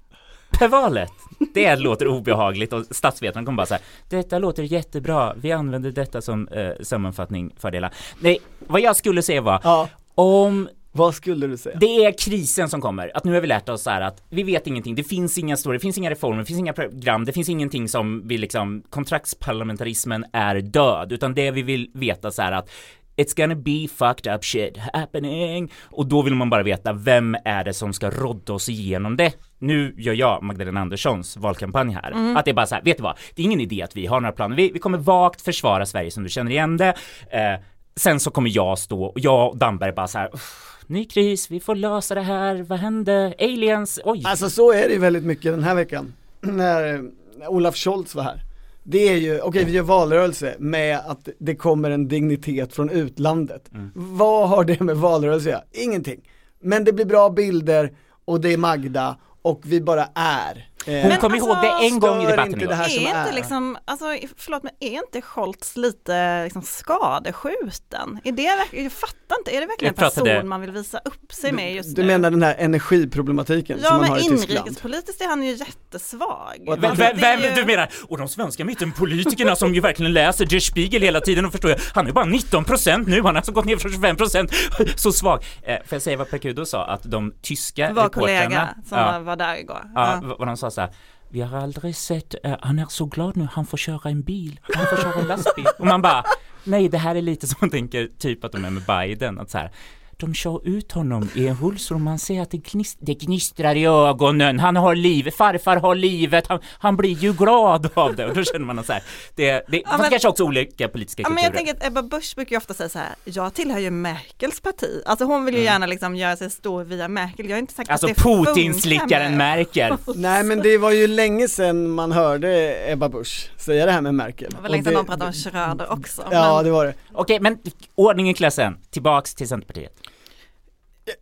P-valet. 0.59 1.11
Det 1.55 1.77
låter 1.77 2.09
obehagligt 2.09 2.73
och 2.73 2.85
statsvetarna 2.91 3.47
kommer 3.47 3.57
bara 3.57 3.67
säga 3.67 3.81
Detta 4.09 4.39
låter 4.39 4.63
jättebra, 4.63 5.35
vi 5.37 5.53
använder 5.53 5.91
detta 5.91 6.23
som 6.23 6.49
eh, 6.49 6.71
sammanfattning 6.81 7.55
fördelar. 7.59 7.95
Nej, 8.21 8.39
vad 8.67 8.81
jag 8.81 8.97
skulle 8.97 9.23
säga 9.23 9.41
var 9.41 9.61
Ja, 9.65 9.89
om 10.15 10.69
vad 10.93 11.15
skulle 11.15 11.47
du 11.47 11.57
säga? 11.57 11.79
det 11.81 12.05
är 12.05 12.13
krisen 12.19 12.69
som 12.69 12.81
kommer, 12.81 13.17
att 13.17 13.25
nu 13.25 13.35
har 13.35 13.41
vi 13.41 13.47
lärt 13.47 13.69
oss 13.69 13.83
så 13.83 13.91
här 13.91 14.01
att 14.01 14.23
vi 14.31 14.43
vet 14.43 14.67
ingenting, 14.67 14.95
det 14.95 15.05
finns 15.05 15.39
inga 15.39 15.57
stora, 15.57 15.73
det 15.73 15.81
finns 15.81 15.99
inga 15.99 16.11
reformer, 16.11 16.39
det 16.39 16.47
finns 16.47 16.59
inga 16.59 16.73
program, 16.73 17.25
det 17.25 17.33
finns 17.33 17.49
ingenting 17.49 17.89
som 17.89 18.29
vi 18.29 18.39
liksom, 18.39 18.83
kontraktsparlamentarismen 18.91 20.25
är 20.33 20.61
död, 20.61 21.13
utan 21.13 21.35
det 21.35 21.51
vi 21.51 21.63
vill 21.63 21.91
veta 21.95 22.31
så 22.31 22.43
här 22.43 22.53
att 22.53 22.71
It's 23.17 23.37
gonna 23.37 23.55
be 23.55 23.89
fucked 23.89 24.35
up 24.35 24.45
shit 24.45 24.77
happening 24.93 25.73
och 25.85 26.07
då 26.07 26.23
vill 26.23 26.35
man 26.35 26.51
bara 26.51 26.63
veta 26.63 26.93
vem 26.93 27.37
är 27.45 27.65
det 27.65 27.75
som 27.75 27.93
ska 27.93 28.11
rodda 28.11 28.53
oss 28.53 28.69
igenom 28.69 29.17
det. 29.17 29.33
Nu 29.59 29.95
gör 29.99 30.15
jag 30.15 30.43
Magdalena 30.43 30.81
Anderssons 30.81 31.37
valkampanj 31.37 31.93
här. 32.03 32.37
Att 32.39 32.45
det 32.45 32.51
är 32.51 32.55
bara 32.55 32.67
så 32.67 32.75
här, 32.75 32.83
vet 32.83 32.97
du 32.97 33.03
vad? 33.03 33.17
Det 33.35 33.43
är 33.43 33.45
ingen 33.47 33.61
idé 33.61 33.83
att 33.83 33.97
vi 33.97 34.07
har 34.07 34.21
några 34.21 34.33
planer. 34.33 34.57
Vi, 34.57 34.71
vi 34.73 34.79
kommer 34.79 34.99
vagt 34.99 35.43
försvara 35.43 35.87
Sverige 35.87 36.11
som 36.11 36.23
du 36.23 36.29
känner 36.29 36.51
igen 36.51 36.77
det. 36.77 36.95
Eh, 37.31 37.61
sen 37.97 38.21
så 38.21 38.31
kommer 38.31 38.51
jag 38.55 38.79
stå 38.79 39.05
och 39.05 39.21
jag 39.21 39.49
och 39.51 39.57
Damberg 39.57 39.93
bara 39.93 40.07
så 40.09 40.19
här 40.19 40.31
"Uff, 40.35 40.71
Ny 40.87 41.05
kris, 41.05 41.51
vi 41.51 41.61
får 41.61 41.75
lösa 41.75 42.15
det 42.15 42.21
här, 42.23 42.63
vad 42.63 42.79
hände? 42.79 43.35
Aliens, 43.39 44.01
oj! 44.05 44.23
Alltså 44.25 44.51
så 44.51 44.73
är 44.73 44.83
det 44.89 44.93
ju 44.93 44.99
väldigt 44.99 45.25
mycket 45.25 45.53
den 45.53 45.63
här 45.65 45.75
veckan, 45.75 46.13
när, 46.41 47.03
när 47.39 47.49
Olaf 47.49 47.77
Scholz 47.77 48.15
var 48.15 48.23
här. 48.23 48.41
Det 48.87 49.09
är 49.09 49.17
ju, 49.17 49.41
okej 49.41 49.65
vi 49.65 49.73
gör 49.73 49.83
valrörelse 49.83 50.57
med 50.59 50.99
att 51.07 51.29
det 51.39 51.57
kommer 51.57 51.91
en 51.91 52.09
dignitet 52.09 52.73
från 52.73 52.91
utlandet. 52.91 53.71
Vad 53.95 54.49
har 54.49 54.65
det 54.65 54.81
med 54.81 54.97
valrörelse 54.97 55.49
att 55.49 55.53
göra? 55.53 55.65
Ingenting. 55.73 56.21
Men 56.61 56.85
det 56.85 56.93
blir 56.93 57.05
bra 57.05 57.31
bilder 57.31 57.93
och 58.25 58.41
det 58.41 58.53
är 58.53 58.59
Magda 58.59 59.17
och 59.43 59.61
vi 59.65 59.81
bara 59.81 60.09
är. 60.15 60.69
Eh, 60.87 61.01
Hon 61.01 61.09
Men 61.09 61.19
kom 61.21 61.33
alltså, 61.33 61.49
ihåg 61.49 61.57
det 61.63 61.87
en 61.87 61.99
gång 62.01 62.23
i 62.23 62.27
debatten 62.27 62.47
inte 62.53 62.61
igår. 62.65 62.71
det 62.71 62.75
här 62.77 62.89
som 62.89 63.03
är 63.05 63.07
inte 63.09 63.19
är. 63.19 63.33
liksom, 63.33 63.79
alltså 63.85 64.05
förlåt 64.37 64.63
men 64.63 64.73
är 64.81 64.91
inte 64.93 65.23
Scholz 65.23 65.77
lite 65.77 66.45
liksom 66.45 66.63
skadeskjuten? 66.63 68.21
Är 68.25 68.33
det 68.33 68.43
verkligen, 68.43 68.85
jag 68.85 68.93
fattar 68.93 69.39
inte, 69.39 69.57
är 69.57 69.61
det 69.61 69.67
verkligen 69.67 69.95
Jag 69.99 70.05
en 70.07 70.25
person 70.25 70.49
man 70.49 70.61
vill 70.61 70.71
visa 70.71 70.99
upp 71.05 71.33
sig 71.33 71.53
med 71.53 71.75
just 71.75 71.97
Du 71.97 72.03
nu? 72.03 72.09
menar 72.09 72.31
den 72.31 72.43
här 72.43 72.55
energiproblematiken 72.59 73.79
Ja 73.83 73.89
som 73.89 73.97
man 73.97 74.01
men 74.01 74.11
har 74.11 74.19
i 74.19 74.23
Tyskland? 74.23 74.51
inrikespolitiskt 74.61 75.21
är 75.21 75.27
han 75.29 75.43
ju 75.43 75.53
jättesvag. 75.55 76.65
Och 76.67 76.73
att 76.75 76.81
Vem, 76.81 76.97
vem, 76.97 77.17
Det 77.41 77.49
ju- 77.49 77.55
du 77.55 77.65
menar, 77.65 77.89
och 78.09 78.19
de 78.19 78.29
svenska 78.29 78.65
mittenpolitikerna 78.65 79.57
som 79.57 79.75
ju 79.75 79.81
verkligen 79.81 80.13
läser 80.13 80.45
Der 80.47 80.61
Spiegel 80.61 81.03
hela 81.03 81.21
tiden 81.21 81.45
och 81.47 81.53
förstår 81.53 81.71
ju, 81.71 81.77
han 81.95 82.07
är 82.07 82.13
bara 82.13 82.25
19% 82.25 83.05
nu, 83.07 83.17
han 83.17 83.25
har 83.27 83.35
alltså 83.35 83.53
gått 83.53 83.65
ner 83.65 83.77
från 83.77 83.93
25%, 83.93 84.53
så 84.97 85.13
svag. 85.13 85.45
Eh, 85.63 85.75
får 85.77 85.85
jag 85.97 86.03
säga 86.03 86.17
vad 86.17 86.31
Perkudo 86.31 86.67
sa, 86.67 86.85
att 86.87 87.03
de 87.03 87.35
tyska 87.43 87.93
Vår 87.95 88.03
reportrarna, 88.03 88.11
kollega 88.27 88.69
som 88.89 88.99
ja, 88.99 89.19
var, 89.19 89.37
där 89.37 89.57
igår. 89.57 89.81
ja, 89.95 90.21
Ja. 90.23 90.37
vad 90.39 90.49
de 90.49 90.57
sa 90.57 90.71
såhär, 90.75 90.91
vi 91.29 91.41
har 91.41 91.59
aldrig 91.59 91.97
sett, 91.97 92.35
uh, 92.47 92.57
han 92.61 92.79
är 92.79 92.87
så 92.87 93.07
glad 93.07 93.37
nu, 93.37 93.49
han 93.53 93.67
får 93.67 93.77
köra 93.77 94.11
en 94.11 94.23
bil, 94.23 94.61
han 94.63 94.87
får 94.87 94.97
köra 94.97 95.21
en 95.21 95.27
lastbil. 95.27 95.67
Och 95.79 95.87
man 95.87 96.03
bara, 96.03 96.25
nej 96.65 96.89
det 96.89 96.99
här 96.99 97.15
är 97.15 97.23
lite 97.23 97.47
som 97.47 97.57
man 97.61 97.71
tänker 97.71 98.09
typ 98.19 98.45
att 98.45 98.53
de 98.53 98.65
är 98.65 98.71
med 98.71 98.83
Biden, 98.87 99.39
att 99.39 99.51
så 99.51 99.59
här. 99.59 99.71
De 100.17 100.35
kör 100.35 100.69
ut 100.69 100.93
honom 100.93 101.29
i 101.35 101.47
en 101.49 101.57
rullstol 101.57 101.95
och 101.95 102.01
man 102.01 102.19
ser 102.19 102.43
att 102.43 102.51
det, 102.51 102.57
gnist, 102.57 102.99
det 103.01 103.15
gnistrar 103.15 103.75
i 103.75 103.85
ögonen, 103.87 104.61
han 104.61 104.77
har 104.77 104.95
livet, 104.95 105.37
farfar 105.37 105.77
har 105.77 105.95
livet, 105.95 106.47
han, 106.47 106.59
han 106.79 106.97
blir 106.97 107.15
ju 107.15 107.33
glad 107.33 107.91
av 107.95 108.17
det 108.17 108.27
och 108.27 108.35
då 108.35 108.45
känner 108.45 108.67
man 108.67 108.79
att 108.79 108.87
så 108.87 108.93
här, 108.93 109.03
det, 109.35 109.65
det 109.69 109.83
fast 109.87 110.01
men- 110.01 110.11
kanske 110.11 110.29
också 110.29 110.45
olika 110.45 110.89
politiska 110.89 111.23
Ja, 111.23 111.29
kulturer. 111.29 111.35
men 111.35 111.45
jag 111.45 111.67
tänker 111.67 111.87
att 111.87 111.91
Ebba 111.91 112.03
Busch 112.03 112.33
brukar 112.37 112.51
ju 112.51 112.57
ofta 112.57 112.75
säga 112.75 112.89
så 112.89 112.99
här, 112.99 113.09
jag 113.25 113.55
tillhör 113.55 113.79
ju 113.79 113.91
Merkels 113.91 114.61
parti. 114.61 115.03
Alltså 115.07 115.25
hon 115.25 115.45
vill 115.45 115.55
ju 115.55 115.63
gärna 115.63 115.87
liksom 115.87 116.17
göra 116.17 116.37
sig 116.37 116.51
stor 116.51 116.85
via 116.85 117.09
Merkel. 117.09 117.49
Jag 117.49 117.57
är 117.57 117.61
inte 117.61 117.75
säker 117.75 117.93
alltså 117.93 118.07
att 118.07 118.15
det 118.17 118.23
funkar 118.23 118.53
Putin-slickaren 118.55 119.37
Merkel. 119.37 119.95
Nej 120.15 120.45
men 120.45 120.59
det 120.63 120.79
var 120.79 120.91
ju 120.91 121.07
länge 121.07 121.49
sedan 121.49 121.91
man 121.91 122.13
hörde 122.13 122.77
Ebba 122.93 123.09
Busch 123.09 123.51
säga 123.57 123.87
det 123.87 123.93
här 123.93 124.01
med 124.01 124.15
Merkel. 124.15 124.51
Det 124.51 124.61
var 124.63 124.69
länge 124.69 124.85
sedan 124.85 124.93
någon 124.95 125.07
pratade 125.07 125.27
om 125.27 125.33
Schröder 125.33 125.93
också. 125.93 126.23
Ja 126.31 126.55
men, 126.57 126.65
det 126.65 126.71
var 126.71 126.85
det. 126.87 126.95
Okej, 127.13 127.41
men 127.41 127.59
ordning 127.95 128.31
i 128.31 128.35
klassen, 128.35 128.79
tillbaks 128.91 129.35
till 129.35 129.49
Centerpartiet. 129.49 129.93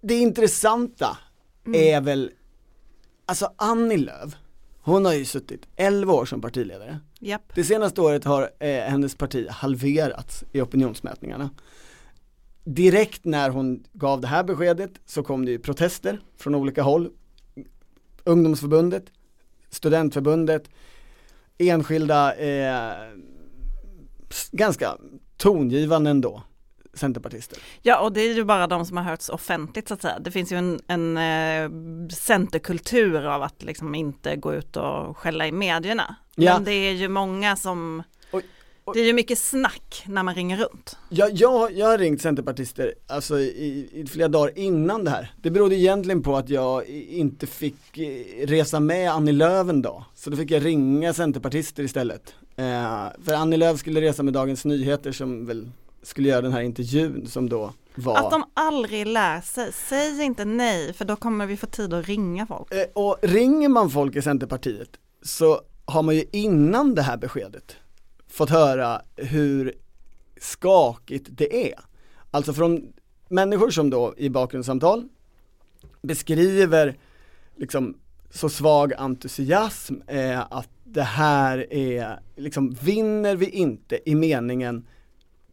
Det 0.01 0.15
intressanta 0.15 1.19
är 1.75 2.01
väl, 2.01 2.31
alltså 3.27 3.53
Annie 3.57 3.97
Lööf, 3.97 4.37
hon 4.81 5.05
har 5.05 5.13
ju 5.13 5.25
suttit 5.25 5.67
11 5.77 6.13
år 6.13 6.25
som 6.25 6.41
partiledare. 6.41 7.01
japp. 7.21 7.53
Det 7.55 7.65
senaste 7.65 8.01
året 8.01 8.25
har 8.25 8.51
eh, 8.59 8.69
hennes 8.69 9.15
parti 9.15 9.49
halverats 9.49 10.45
i 10.53 10.61
opinionsmätningarna. 10.61 11.51
direkt 12.65 13.25
när 13.25 13.51
hon 13.51 13.85
gav 13.93 14.21
det 14.21 14.27
här 14.27 14.45
beskedet 14.45 14.91
så 15.07 15.23
kom 15.23 15.45
det 15.45 15.51
ju 15.51 15.59
protester 15.59 16.21
från 16.37 16.55
olika 16.55 16.83
håll. 16.83 17.11
Ungdomsförbundet, 18.25 19.05
studentförbundet, 19.71 20.69
enskilda, 21.59 22.35
eh, 22.35 22.93
ganska 24.53 24.97
tongivande 25.37 26.11
ändå 26.11 26.43
centerpartister. 26.95 27.59
Ja 27.83 28.01
och 28.01 28.13
det 28.13 28.21
är 28.21 28.35
ju 28.35 28.45
bara 28.45 28.67
de 28.67 28.87
som 28.87 28.97
har 28.97 29.05
hörts 29.05 29.29
offentligt 29.29 29.89
så 29.89 29.95
att 29.95 30.03
säga. 30.03 30.19
Det 30.19 30.31
finns 30.31 30.53
ju 30.53 30.57
en, 30.57 30.81
en 30.87 31.17
eh, 31.17 32.09
centerkultur 32.09 33.27
av 33.27 33.43
att 33.43 33.63
liksom 33.63 33.95
inte 33.95 34.37
gå 34.37 34.55
ut 34.55 34.77
och 34.77 35.17
skälla 35.17 35.47
i 35.47 35.53
medierna. 35.53 36.17
Ja. 36.35 36.55
Men 36.55 36.65
det 36.65 36.73
är 36.73 36.93
ju 36.93 37.09
många 37.09 37.57
som, 37.57 38.03
Oj, 38.33 38.43
oj. 38.85 38.93
det 38.95 39.01
är 39.01 39.05
ju 39.05 39.13
mycket 39.13 39.39
snack 39.39 40.05
när 40.07 40.23
man 40.23 40.35
ringer 40.35 40.57
runt. 40.57 40.97
Jag, 41.09 41.33
jag, 41.33 41.73
jag 41.73 41.87
har 41.87 41.99
ringt 41.99 42.23
centerpartister 42.23 42.95
alltså 43.07 43.39
i, 43.39 43.89
i 43.93 44.07
flera 44.07 44.29
dagar 44.29 44.59
innan 44.59 45.05
det 45.05 45.11
här. 45.11 45.33
Det 45.43 45.51
berodde 45.51 45.75
egentligen 45.75 46.23
på 46.23 46.37
att 46.37 46.49
jag 46.49 46.87
inte 46.89 47.47
fick 47.47 47.99
eh, 47.99 48.47
resa 48.47 48.81
med 48.81 49.11
Annie 49.11 49.33
Lööf 49.33 49.69
en 49.69 49.83
dag. 49.83 50.05
Så 50.15 50.31
då 50.31 50.37
fick 50.37 50.51
jag 50.51 50.65
ringa 50.65 51.13
centerpartister 51.13 51.83
istället. 51.83 52.35
Eh, 52.57 53.07
för 53.25 53.35
Annie 53.35 53.57
Lööf 53.57 53.79
skulle 53.79 54.01
resa 54.01 54.23
med 54.23 54.35
Dagens 54.35 54.65
Nyheter 54.65 55.13
som 55.13 55.47
väl 55.47 55.69
skulle 56.03 56.29
göra 56.29 56.41
den 56.41 56.53
här 56.53 56.63
intervjun 56.63 57.27
som 57.27 57.49
då 57.49 57.73
var 57.95 58.17
Att 58.17 58.31
de 58.31 58.45
aldrig 58.55 59.07
lär 59.07 59.41
sig, 59.41 59.73
säg 59.73 60.23
inte 60.23 60.45
nej 60.45 60.93
för 60.93 61.05
då 61.05 61.17
kommer 61.17 61.47
vi 61.47 61.57
få 61.57 61.67
tid 61.67 61.95
att 61.95 62.07
ringa 62.07 62.47
folk. 62.47 62.73
Eh, 62.75 62.85
Och 62.95 63.19
ringer 63.23 63.69
man 63.69 63.91
folk 63.91 64.17
i 64.17 64.23
Centerpartiet 64.23 64.89
så 65.23 65.61
har 65.85 66.03
man 66.03 66.15
ju 66.17 66.25
innan 66.33 66.95
det 66.95 67.03
här 67.03 67.17
beskedet 67.17 67.77
fått 68.29 68.51
höra 68.51 69.03
hur 69.17 69.75
skakigt 70.41 71.27
det 71.31 71.71
är. 71.73 71.79
Alltså 72.31 72.53
från 72.53 72.93
människor 73.29 73.71
som 73.71 73.91
då 73.91 74.15
i 74.17 74.29
bakgrundssamtal 74.29 75.09
beskriver 76.03 76.99
liksom 77.57 77.95
så 78.31 78.49
svag 78.49 78.93
entusiasm 78.99 79.95
eh, 80.07 80.41
att 80.41 80.69
det 80.85 81.03
här 81.03 81.73
är, 81.73 82.21
liksom 82.37 82.71
vinner 82.71 83.37
vi 83.37 83.47
inte 83.49 84.11
i 84.11 84.15
meningen 84.15 84.87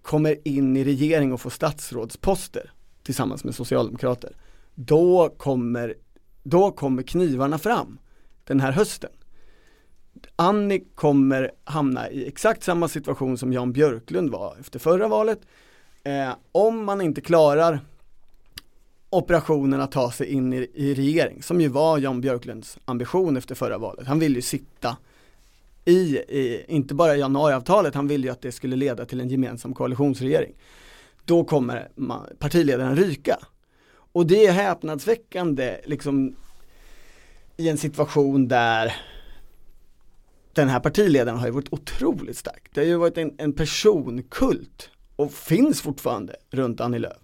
kommer 0.02 0.48
in 0.48 0.78
i 0.78 0.84
regering 0.84 1.34
och 1.34 1.42
får 1.42 1.50
statsrådsposter 1.50 2.72
tillsammans 3.04 3.44
med 3.44 3.56
socialdemokrater, 3.56 4.36
då 4.76 5.30
kommer, 5.38 5.96
då 6.44 6.72
kommer 6.72 7.04
knivarna 7.04 7.58
fram 7.58 8.00
den 8.44 8.60
här 8.60 8.72
hösten. 8.72 9.10
Annie 10.36 10.84
kommer 10.96 11.52
hamna 11.64 12.10
i 12.10 12.28
exakt 12.28 12.64
samma 12.64 12.88
situation 12.88 13.38
som 13.38 13.54
Jan 13.54 13.74
Björklund 13.74 14.30
var 14.30 14.56
efter 14.60 14.80
förra 14.80 15.08
valet. 15.08 15.40
Eh, 16.04 16.30
om 16.52 16.86
man 16.86 17.02
inte 17.02 17.22
klarar 17.22 17.80
operationen 19.10 19.82
att 19.82 19.92
ta 19.92 20.12
sig 20.12 20.28
in 20.28 20.54
i, 20.54 20.72
i 20.74 20.94
regering, 20.94 21.44
som 21.44 21.62
ju 21.62 21.68
var 21.68 21.98
Jan 21.98 22.22
Björklunds 22.22 22.78
ambition 22.86 23.38
efter 23.38 23.56
förra 23.56 23.78
valet. 23.78 24.08
Han 24.08 24.20
ville 24.20 24.36
ju 24.36 24.42
sitta 24.42 24.98
i, 25.90 26.18
i 26.18 26.66
inte 26.68 26.94
bara 26.94 27.16
januariavtalet, 27.16 27.96
han 27.96 28.08
ville 28.08 28.28
ju 28.28 28.34
att 28.34 28.42
det 28.42 28.52
skulle 28.52 28.76
leda 28.76 29.06
till 29.06 29.22
en 29.22 29.30
gemensam 29.30 29.74
koalitionsregering. 29.74 30.54
Då 31.26 31.44
kommer 31.44 31.90
man, 31.96 32.28
partiledaren 32.40 32.96
ryka. 32.96 33.38
Och 34.12 34.28
det 34.28 34.46
är 34.46 34.52
häpnadsväckande 34.52 35.78
liksom 35.86 36.36
i 37.58 37.70
en 37.70 37.78
situation 37.78 38.48
där 38.48 38.96
den 40.54 40.70
här 40.70 40.80
partiledaren 40.80 41.38
har 41.38 41.46
ju 41.46 41.52
varit 41.52 41.74
otroligt 41.74 42.38
stark. 42.38 42.70
Det 42.74 42.82
har 42.82 42.88
ju 42.88 42.96
varit 42.96 43.18
en, 43.18 43.36
en 43.38 43.54
personkult 43.54 44.90
och 45.16 45.34
finns 45.34 45.82
fortfarande 45.82 46.36
runt 46.52 46.82
Annie 46.82 47.00
Lööf. 47.00 47.18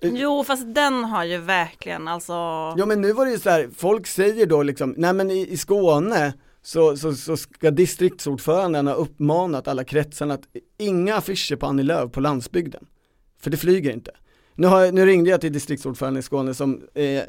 Jo 0.00 0.44
fast 0.44 0.74
den 0.74 1.04
har 1.04 1.24
ju 1.24 1.38
verkligen 1.38 2.08
alltså 2.08 2.32
Ja 2.76 2.86
men 2.86 3.00
nu 3.00 3.12
var 3.12 3.26
det 3.26 3.32
ju 3.32 3.38
så 3.38 3.50
här, 3.50 3.68
folk 3.76 4.06
säger 4.06 4.46
då 4.46 4.62
liksom, 4.62 4.94
nej 4.96 5.12
men 5.12 5.30
i, 5.30 5.48
i 5.48 5.56
Skåne 5.56 6.32
så, 6.62 6.96
så, 6.96 7.14
så 7.14 7.36
ska 7.36 7.70
distriktsordföranden 7.70 8.86
ha 8.86 8.94
uppmanat 8.94 9.68
alla 9.68 9.84
kretsarna 9.84 10.34
att 10.34 10.42
inga 10.78 11.16
affischer 11.16 11.56
på 11.56 11.66
Annie 11.66 11.82
Lööf 11.82 12.12
på 12.12 12.20
landsbygden. 12.20 12.86
För 13.40 13.50
det 13.50 13.56
flyger 13.56 13.92
inte. 13.92 14.10
Nu, 14.54 14.66
har, 14.66 14.80
jag- 14.80 14.94
nu 14.94 15.06
ringde 15.06 15.30
jag 15.30 15.40
till 15.40 15.52
distriktsordföranden 15.52 16.20
i 16.20 16.22
Skåne 16.22 16.54
som 16.54 16.82
eh, 16.94 17.04
eh, 17.04 17.22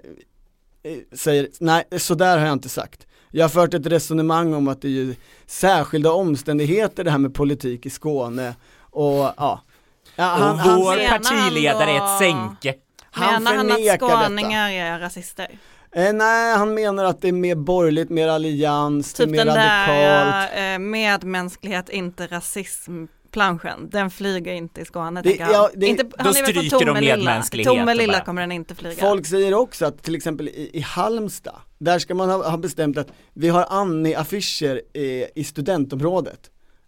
säger, 1.14 1.48
nej 1.60 1.84
så 1.98 2.16
där 2.16 2.38
har 2.38 2.46
jag 2.46 2.54
inte 2.54 2.70
sagt. 2.70 3.08
Jag 3.32 3.44
har 3.44 3.50
fört 3.50 3.74
ett 3.74 3.86
resonemang 3.86 4.54
om 4.54 4.68
att 4.68 4.82
det 4.82 4.88
är 4.88 4.92
ju 4.92 5.16
särskilda 5.46 6.12
omständigheter 6.12 7.04
det 7.04 7.12
här 7.12 7.18
med 7.18 7.34
politik 7.34 7.86
i 7.86 7.90
Skåne 7.90 8.56
och 8.80 9.16
ja. 9.16 9.34
ja 9.38 10.34
Och 10.34 10.40
han, 10.44 10.60
han, 10.60 10.80
vår 10.80 11.08
han 11.10 11.22
partiledare 11.22 11.92
är 11.92 12.00
då- 12.00 12.06
ett 12.06 12.20
sänke. 12.20 12.76
han 13.12 13.44
Menar 13.44 13.58
han 13.58 13.66
att 13.68 13.74
förnekar 13.76 13.92
detta. 14.08 14.24
skåningar 14.26 14.70
är 14.72 15.00
rasister? 15.00 15.48
Eh, 15.96 16.14
nej, 16.14 16.56
han 16.58 16.74
menar 16.74 17.06
att 17.06 17.22
det 17.22 17.28
är 17.28 17.32
mer 17.32 17.56
borgerligt, 17.56 18.10
mer 18.10 18.28
allians, 18.28 19.14
det 19.14 19.24
är 19.24 19.26
Typ 19.26 19.32
mer 19.32 19.46
den 19.46 19.56
radikalt. 19.56 20.52
där 20.56 20.74
eh, 20.74 20.80
medmänsklighet, 20.80 21.90
inte 21.90 22.28
rasism 22.28 23.06
planschen, 23.32 23.90
den 23.92 24.10
flyger 24.10 24.54
inte 24.54 24.82
i 24.82 24.86
Skåne 24.86 25.22
Det- 25.22 25.36
ja, 25.36 25.70
det- 25.76 25.88
inte, 25.88 26.04
då 26.24 26.34
stryker 26.34 26.62
de 26.62 26.70
Tomelilla. 26.70 27.16
medmänsklighet 27.16 27.74
Tomelilla 27.74 28.14
bara. 28.14 28.26
kommer 28.26 28.42
den 28.42 28.52
inte 28.52 28.76
flyga. 28.76 28.96
Folk 29.02 29.26
säger 29.28 29.54
också 29.54 29.86
att 29.86 30.04
till 30.04 30.16
exempel 30.16 30.48
i, 30.50 30.70
i 30.74 30.80
Halmstad, 30.80 31.56
där 31.78 32.00
ska 32.00 32.16
man 32.16 32.30
ha, 32.30 32.50
ha 32.50 32.58
bestämt 32.58 32.98
att 32.98 33.08
vi 33.34 33.50
har 33.50 33.66
Annie-affischer 33.70 34.82
i, 34.98 35.26
i 35.36 35.44
studentområdet. 35.44 36.40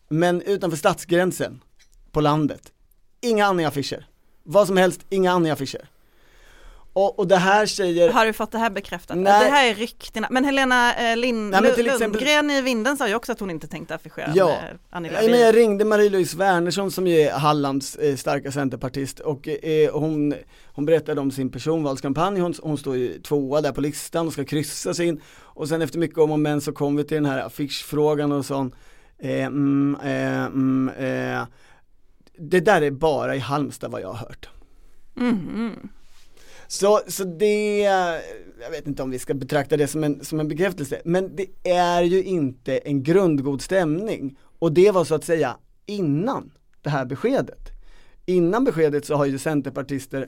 Men 0.09 0.41
utanför 0.41 0.77
stadsgränsen, 0.77 1.61
på 2.11 2.21
landet, 2.21 2.61
inga 3.21 3.45
Annie-affischer. 3.45 4.05
Vad 4.43 4.67
som 4.67 4.77
helst, 4.77 5.01
inga 5.09 5.31
Annie-affischer. 5.31 5.81
Och, 6.93 7.19
och 7.19 7.27
det 7.27 7.35
här 7.37 7.65
säger, 7.65 8.09
Har 8.11 8.25
du 8.25 8.33
fått 8.33 8.51
det 8.51 8.57
här 8.57 8.69
bekräftat? 8.69 9.17
Nej. 9.17 9.43
Det 9.45 9.51
här 9.51 9.69
är 9.69 9.75
ryktena. 9.75 10.27
Men 10.31 10.45
Helena 10.45 10.95
eh, 11.11 11.17
Lind, 11.17 11.49
Nej, 11.49 11.61
men 11.61 11.71
exempel- 11.71 11.99
Lundgren 12.11 12.51
i 12.51 12.61
Vinden 12.61 12.97
sa 12.97 13.07
ju 13.07 13.15
också 13.15 13.31
att 13.31 13.39
hon 13.39 13.49
inte 13.51 13.67
tänkte 13.67 13.95
affischera 13.95 14.31
Ja. 14.35 14.45
med 14.47 14.77
Annie 14.89 15.11
Nej, 15.11 15.21
men 15.21 15.31
Lööf. 15.31 15.41
jag 15.45 15.55
ringde 15.55 15.85
Marie-Louise 15.85 16.37
Wernersson 16.37 16.91
som 16.91 17.07
ju 17.07 17.15
är 17.21 17.31
Hallands 17.31 17.95
eh, 17.95 18.15
starka 18.15 18.51
centerpartist 18.51 19.19
och 19.19 19.47
eh, 19.47 19.93
hon, 19.99 20.33
hon 20.65 20.85
berättade 20.85 21.21
om 21.21 21.31
sin 21.31 21.49
personvalskampanj, 21.51 22.39
hon, 22.39 22.53
hon 22.63 22.77
står 22.77 22.97
ju 22.97 23.21
tvåa 23.21 23.61
där 23.61 23.71
på 23.71 23.81
listan 23.81 24.27
och 24.27 24.33
ska 24.33 24.45
kryssa 24.45 24.93
sig 24.93 25.07
in 25.07 25.21
och 25.39 25.69
sen 25.69 25.81
efter 25.81 25.99
mycket 25.99 26.17
om 26.17 26.31
och 26.31 26.39
men 26.39 26.61
så 26.61 26.71
kom 26.71 26.95
vi 26.95 27.03
till 27.03 27.15
den 27.15 27.25
här 27.25 27.39
affischfrågan 27.45 28.31
och 28.31 28.45
sån 28.45 28.75
eh, 29.19 29.45
mm, 29.45 29.97
eh, 30.03 30.45
mm, 30.45 30.89
eh, 30.97 31.47
Det 32.37 32.59
där 32.59 32.81
är 32.81 32.91
bara 32.91 33.35
i 33.35 33.39
Halmstad 33.39 33.91
vad 33.91 34.01
jag 34.01 34.07
har 34.07 34.27
hört. 34.27 34.49
Mhm. 35.13 35.89
Så, 36.71 37.01
så 37.07 37.23
det, 37.23 37.77
jag 38.61 38.71
vet 38.71 38.87
inte 38.87 39.03
om 39.03 39.09
vi 39.09 39.19
ska 39.19 39.33
betrakta 39.33 39.77
det 39.77 39.87
som 39.87 40.03
en, 40.03 40.25
som 40.25 40.39
en 40.39 40.47
bekräftelse, 40.47 41.01
men 41.05 41.35
det 41.35 41.69
är 41.71 42.03
ju 42.03 42.23
inte 42.23 42.77
en 42.77 43.03
grundgod 43.03 43.61
stämning. 43.61 44.37
Och 44.59 44.71
det 44.71 44.91
var 44.91 45.03
så 45.03 45.15
att 45.15 45.23
säga 45.23 45.57
innan 45.85 46.51
det 46.81 46.89
här 46.89 47.05
beskedet. 47.05 47.69
Innan 48.25 48.63
beskedet 48.63 49.05
så 49.05 49.15
har 49.15 49.25
ju 49.25 49.37
centerpartister 49.37 50.27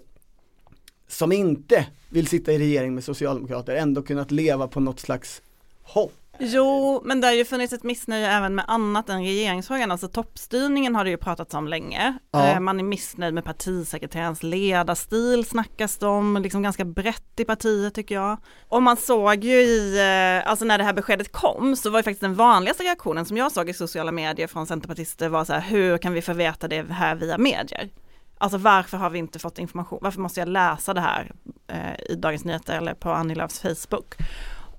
som 1.08 1.32
inte 1.32 1.88
vill 2.10 2.28
sitta 2.28 2.52
i 2.52 2.60
regering 2.60 2.96
med 2.96 3.04
socialdemokrater 3.04 3.76
ändå 3.76 4.02
kunnat 4.02 4.32
leva 4.32 4.68
på 4.68 4.80
något 4.80 5.00
slags 5.00 5.42
hopp. 5.82 6.23
Jo, 6.40 7.02
men 7.06 7.22
det 7.22 7.28
har 7.28 7.34
ju 7.34 7.46
funnits 7.46 7.74
ett 7.74 7.84
missnöje 7.84 8.32
även 8.32 8.56
med 8.56 8.66
annat 8.68 9.10
än 9.10 9.24
regeringsfrågan, 9.24 9.92
alltså 9.92 10.08
toppstyrningen 10.08 10.96
har 10.96 11.04
det 11.04 11.10
ju 11.10 11.18
pratats 11.18 11.54
om 11.54 11.68
länge. 11.68 12.18
Ja. 12.32 12.48
Eh, 12.48 12.60
Man 12.60 12.80
är 12.80 12.84
missnöjd 12.84 13.34
med 13.34 13.44
partisekreterarens 13.44 14.44
ledarstil 14.44 15.46
snackas 15.46 15.98
det 15.98 16.08
om, 16.08 16.38
liksom 16.42 16.64
ganska 16.64 16.86
brett 16.86 17.40
i 17.40 17.46
partiet 17.46 17.94
tycker 17.94 18.16
jag. 18.16 18.38
Och 18.68 18.84
man 18.84 18.98
såg 18.98 19.44
ju 19.44 19.54
i, 19.54 20.00
eh, 20.00 20.50
alltså 20.50 20.66
när 20.66 20.78
det 20.78 20.84
här 20.84 20.94
beskedet 20.94 21.32
kom 21.32 21.76
så 21.76 21.90
var 21.90 22.00
ju 22.00 22.04
faktiskt 22.04 22.22
den 22.22 22.36
vanligaste 22.36 22.84
reaktionen 22.84 23.26
som 23.26 23.38
jag 23.38 23.52
såg 23.52 23.70
i 23.70 23.74
sociala 23.74 24.12
medier 24.12 24.48
från 24.48 24.68
centerpartister 24.68 25.30
var 25.30 25.46
så 25.46 25.54
här, 25.54 25.62
hur 25.62 25.98
kan 25.98 26.14
vi 26.14 26.22
få 26.22 26.34
veta 26.34 26.68
det 26.68 26.92
här 26.92 27.16
via 27.16 27.38
medier? 27.38 27.90
Alltså 28.38 28.58
varför 28.58 28.98
har 28.98 29.10
vi 29.10 29.20
inte 29.20 29.40
fått 29.40 29.60
information? 29.60 30.00
Varför 30.02 30.22
måste 30.22 30.40
jag 30.40 30.50
läsa 30.50 30.94
det 30.94 31.02
här 31.02 31.32
eh, 31.68 32.12
i 32.12 32.16
Dagens 32.16 32.46
Nyheter 32.46 32.78
eller 32.78 32.94
på 32.94 33.12
Annie 33.12 33.36
Lööfs 33.36 33.60
Facebook? 33.60 34.16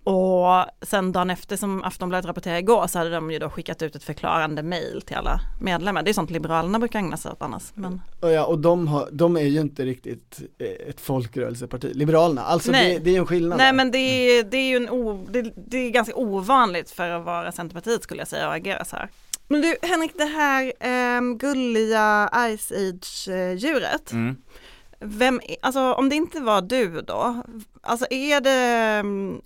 Och 0.04 0.64
sen 0.82 1.12
dagen 1.12 1.30
efter 1.30 1.56
som 1.56 1.84
Aftonbladet 1.84 2.26
rapporterade 2.26 2.58
igår 2.60 2.86
så 2.86 2.98
hade 2.98 3.10
de 3.10 3.30
ju 3.30 3.38
då 3.38 3.50
skickat 3.50 3.82
ut 3.82 3.96
ett 3.96 4.04
förklarande 4.04 4.62
mail 4.62 5.02
till 5.06 5.16
alla 5.16 5.40
medlemmar. 5.60 6.02
Det 6.02 6.10
är 6.10 6.12
sånt 6.12 6.30
Liberalerna 6.30 6.78
brukar 6.78 6.98
ägna 6.98 7.16
sig 7.16 7.30
åt 7.32 7.42
annars. 7.42 7.62
Men 7.74 8.00
Och, 8.20 8.30
ja, 8.30 8.44
och 8.44 8.58
de, 8.58 8.88
har, 8.88 9.08
de 9.12 9.36
är 9.36 9.40
ju 9.40 9.60
inte 9.60 9.84
riktigt 9.84 10.40
eh, 10.58 10.88
ett 10.88 11.00
folkrörelseparti, 11.00 11.90
Liberalerna, 11.94 12.42
alltså 12.42 12.70
Nej. 12.70 12.94
det, 12.94 13.04
det 13.04 13.10
är 13.10 13.12
ju 13.12 13.18
en 13.18 13.26
skillnad 13.26 13.58
Nej 13.58 13.66
där. 13.66 13.72
men 13.76 13.90
det 13.90 13.98
är, 13.98 14.44
det 14.44 14.56
är 14.56 14.68
ju 14.68 14.76
en 14.76 14.90
o, 14.90 15.26
det, 15.30 15.52
det 15.56 15.78
är 15.78 15.90
ganska 15.90 16.14
ovanligt 16.14 16.90
för 16.90 17.10
att 17.10 17.24
vara 17.24 17.52
Centerpartiet 17.52 18.02
skulle 18.02 18.20
jag 18.20 18.28
säga 18.28 18.48
och 18.48 18.54
agera 18.54 18.84
så 18.84 18.96
här. 18.96 19.10
Men 19.48 19.60
du 19.60 19.76
Henrik, 19.82 20.12
det 20.18 20.24
här 20.24 20.72
ehm, 20.80 21.38
gulliga 21.38 22.30
Ice 22.58 22.72
Age-djuret, 22.72 24.12
Mm. 24.12 24.36
Vem, 25.00 25.40
alltså 25.62 25.92
om 25.92 26.08
det 26.08 26.16
inte 26.16 26.40
var 26.40 26.62
du 26.62 27.00
då, 27.00 27.42
alltså 27.82 28.06
är 28.10 28.40
det, 28.40 28.50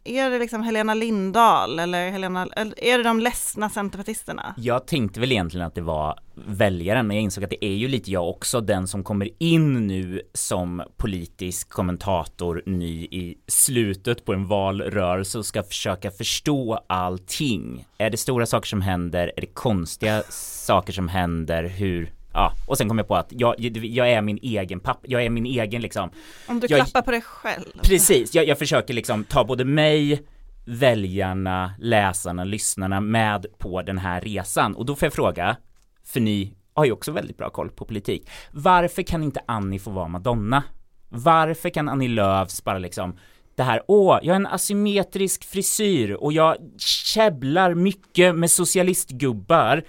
är 0.04 0.30
det 0.30 0.38
liksom 0.38 0.62
Helena 0.62 0.94
Lindahl 0.94 1.78
eller 1.78 2.11
Helena, 2.11 2.48
eller 2.56 2.84
är 2.84 2.98
det 2.98 3.04
de 3.04 3.20
ledsna 3.20 3.70
centerpartisterna? 3.70 4.54
Jag 4.56 4.87
tänkte 4.87 5.20
väl 5.20 5.32
egentligen 5.32 5.66
att 5.66 5.74
det 5.74 5.80
var 5.80 6.18
väljaren 6.34 7.06
men 7.06 7.16
jag 7.16 7.24
insåg 7.24 7.44
att 7.44 7.50
det 7.50 7.64
är 7.64 7.74
ju 7.74 7.88
lite 7.88 8.11
jag 8.11 8.28
också 8.28 8.61
den 8.61 8.88
som 8.88 9.04
kommer 9.04 9.28
in 9.38 9.87
nu 9.87 10.22
som 10.34 10.82
politisk 10.96 11.68
kommentator 11.68 12.62
ny 12.66 13.04
i 13.04 13.38
slutet 13.46 14.24
på 14.24 14.32
en 14.32 14.46
valrörelse 14.46 15.38
och 15.38 15.46
ska 15.46 15.62
försöka 15.62 16.11
förstå 16.11 16.80
allting. 16.87 17.87
Är 17.98 18.11
det 18.11 18.16
stora 18.16 18.46
saker 18.46 18.66
som 18.66 18.82
händer? 18.82 19.32
Är 19.37 19.40
det 19.40 19.46
konstiga 19.46 20.22
saker 20.66 20.92
som 20.92 21.08
händer? 21.08 21.64
Hur 21.64 22.12
Ja, 22.38 22.53
och 22.66 22.79
sen 22.79 22.88
kom 22.88 22.98
jag 22.98 23.09
på 23.09 23.16
att 23.16 23.27
jag, 23.31 23.55
jag 23.85 24.11
är 24.11 24.22
min 24.22 24.38
egen 24.42 24.81
pappa, 24.81 25.01
jag 25.03 25.24
är 25.24 25.31
min 25.31 25.46
egen 25.46 25.83
liksom 25.83 26.11
Om 26.48 26.61
du 26.61 26.66
jag, 26.70 26.81
klappar 26.81 27.03
på 27.03 27.11
dig 27.11 27.20
själv 27.20 27.64
Precis, 27.83 28.35
jag, 28.35 28.48
jag 28.48 28.59
försöker 28.59 28.94
liksom 28.94 29.24
ta 29.24 29.44
både 29.44 29.64
mig 29.64 30.22
väljarna, 30.66 31.72
läsarna, 31.79 32.44
lyssnarna 32.44 33.01
med 33.01 33.46
på 33.59 33.83
den 33.83 33.98
här 33.98 34.20
resan 34.20 34.74
och 34.74 34.87
då 34.87 34.96
får 34.96 35.07
jag 35.07 35.12
fråga, 35.12 35.57
för 36.05 36.20
ni 36.20 36.55
har 36.74 36.85
ju 36.85 36.92
också 36.92 37.12
väldigt 37.12 37.37
bra 37.37 37.51
koll 37.51 37.70
på 37.70 37.85
politik. 37.85 38.31
Varför 38.51 39.03
kan 39.03 39.22
inte 39.22 39.40
Annie 39.46 39.79
få 39.79 39.90
vara 39.90 40.09
Madonna? 40.09 40.62
Varför 41.09 41.70
kan 41.70 41.88
Annie 41.88 42.09
Lööfs 42.09 42.64
bara 42.64 42.79
liksom 42.79 43.18
det 43.57 43.62
här, 43.62 43.83
åh, 43.88 44.18
jag 44.22 44.35
har 44.35 44.40
en 44.40 44.46
asymmetrisk 44.46 45.44
frisyr 45.44 46.12
och 46.12 46.33
jag 46.33 46.57
käbblar 46.79 47.74
mycket 47.74 48.35
med 48.35 48.51
socialistgubbar 48.51 49.83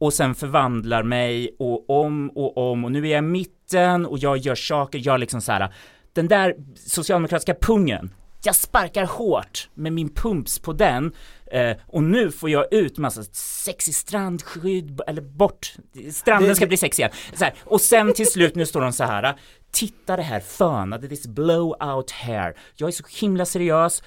och 0.00 0.12
sen 0.12 0.34
förvandlar 0.34 1.02
mig 1.02 1.56
och 1.58 1.90
om 1.90 2.30
och 2.30 2.70
om 2.70 2.84
och 2.84 2.92
nu 2.92 3.06
är 3.06 3.10
jag 3.10 3.18
i 3.18 3.26
mitten 3.26 4.06
och 4.06 4.18
jag 4.18 4.36
gör 4.36 4.54
saker, 4.54 5.00
jag 5.04 5.20
liksom 5.20 5.40
så 5.40 5.52
här, 5.52 5.74
den 6.12 6.28
där 6.28 6.54
socialdemokratiska 6.74 7.54
pungen, 7.54 8.10
jag 8.42 8.56
sparkar 8.56 9.04
hårt 9.04 9.68
med 9.74 9.92
min 9.92 10.08
pumps 10.08 10.58
på 10.58 10.72
den 10.72 11.12
eh, 11.46 11.76
och 11.86 12.02
nu 12.02 12.30
får 12.30 12.50
jag 12.50 12.74
ut 12.74 12.98
massa 12.98 13.22
sexig 13.32 13.94
strandskydd, 13.94 15.00
eller 15.06 15.22
bort, 15.22 15.74
stranden 16.12 16.56
ska 16.56 16.66
bli 16.66 16.76
sexig 16.76 17.02
igen. 17.02 17.12
Så 17.34 17.44
här, 17.44 17.54
och 17.64 17.80
sen 17.80 18.12
till 18.12 18.26
slut, 18.26 18.54
nu 18.54 18.66
står 18.66 18.80
de 18.80 18.92
så 18.92 19.04
här, 19.04 19.36
titta 19.70 20.16
det 20.16 20.22
här 20.22 20.40
fönade, 20.40 21.08
this 21.08 21.26
blowout 21.26 22.10
hair, 22.10 22.56
jag 22.74 22.88
är 22.88 22.92
så 22.92 23.04
himla 23.20 23.44
seriös, 23.44 24.02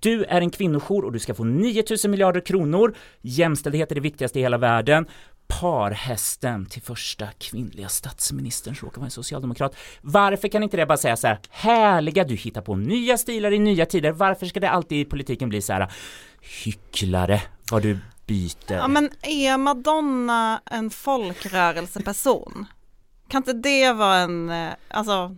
du 0.00 0.24
är 0.24 0.40
en 0.40 0.50
kvinnojour 0.50 1.04
och 1.04 1.12
du 1.12 1.18
ska 1.18 1.34
få 1.34 1.44
9000 1.44 2.10
miljarder 2.10 2.40
kronor, 2.40 2.94
jämställdhet 3.20 3.90
är 3.90 3.94
det 3.94 4.00
viktigaste 4.00 4.38
i 4.38 4.42
hela 4.42 4.58
världen, 4.58 5.06
parhästen 5.46 6.66
till 6.66 6.82
första 6.82 7.26
kvinnliga 7.38 7.88
statsministern 7.88 8.76
som 8.76 8.86
råkar 8.86 9.00
vara 9.00 9.06
en 9.06 9.10
socialdemokrat. 9.10 9.76
Varför 10.00 10.48
kan 10.48 10.62
inte 10.62 10.76
det 10.76 10.86
bara 10.86 10.98
säga 10.98 11.16
så 11.16 11.26
här, 11.26 11.38
härliga, 11.50 12.24
du 12.24 12.34
hittar 12.34 12.60
på 12.60 12.76
nya 12.76 13.18
stilar 13.18 13.52
i 13.52 13.58
nya 13.58 13.86
tider, 13.86 14.12
varför 14.12 14.46
ska 14.46 14.60
det 14.60 14.70
alltid 14.70 15.00
i 15.00 15.04
politiken 15.04 15.48
bli 15.48 15.62
så 15.62 15.72
här, 15.72 15.92
hycklare, 16.64 17.42
vad 17.70 17.82
du 17.82 17.98
byter? 18.26 18.74
Ja 18.74 18.88
men 18.88 19.10
är 19.22 19.58
Madonna 19.58 20.60
en 20.70 20.90
folkrörelseperson? 20.90 22.66
Kan 23.28 23.38
inte 23.38 23.52
det 23.52 23.92
vara 23.92 24.16
en, 24.16 24.50
eh, 24.50 24.72
alltså 24.88 25.36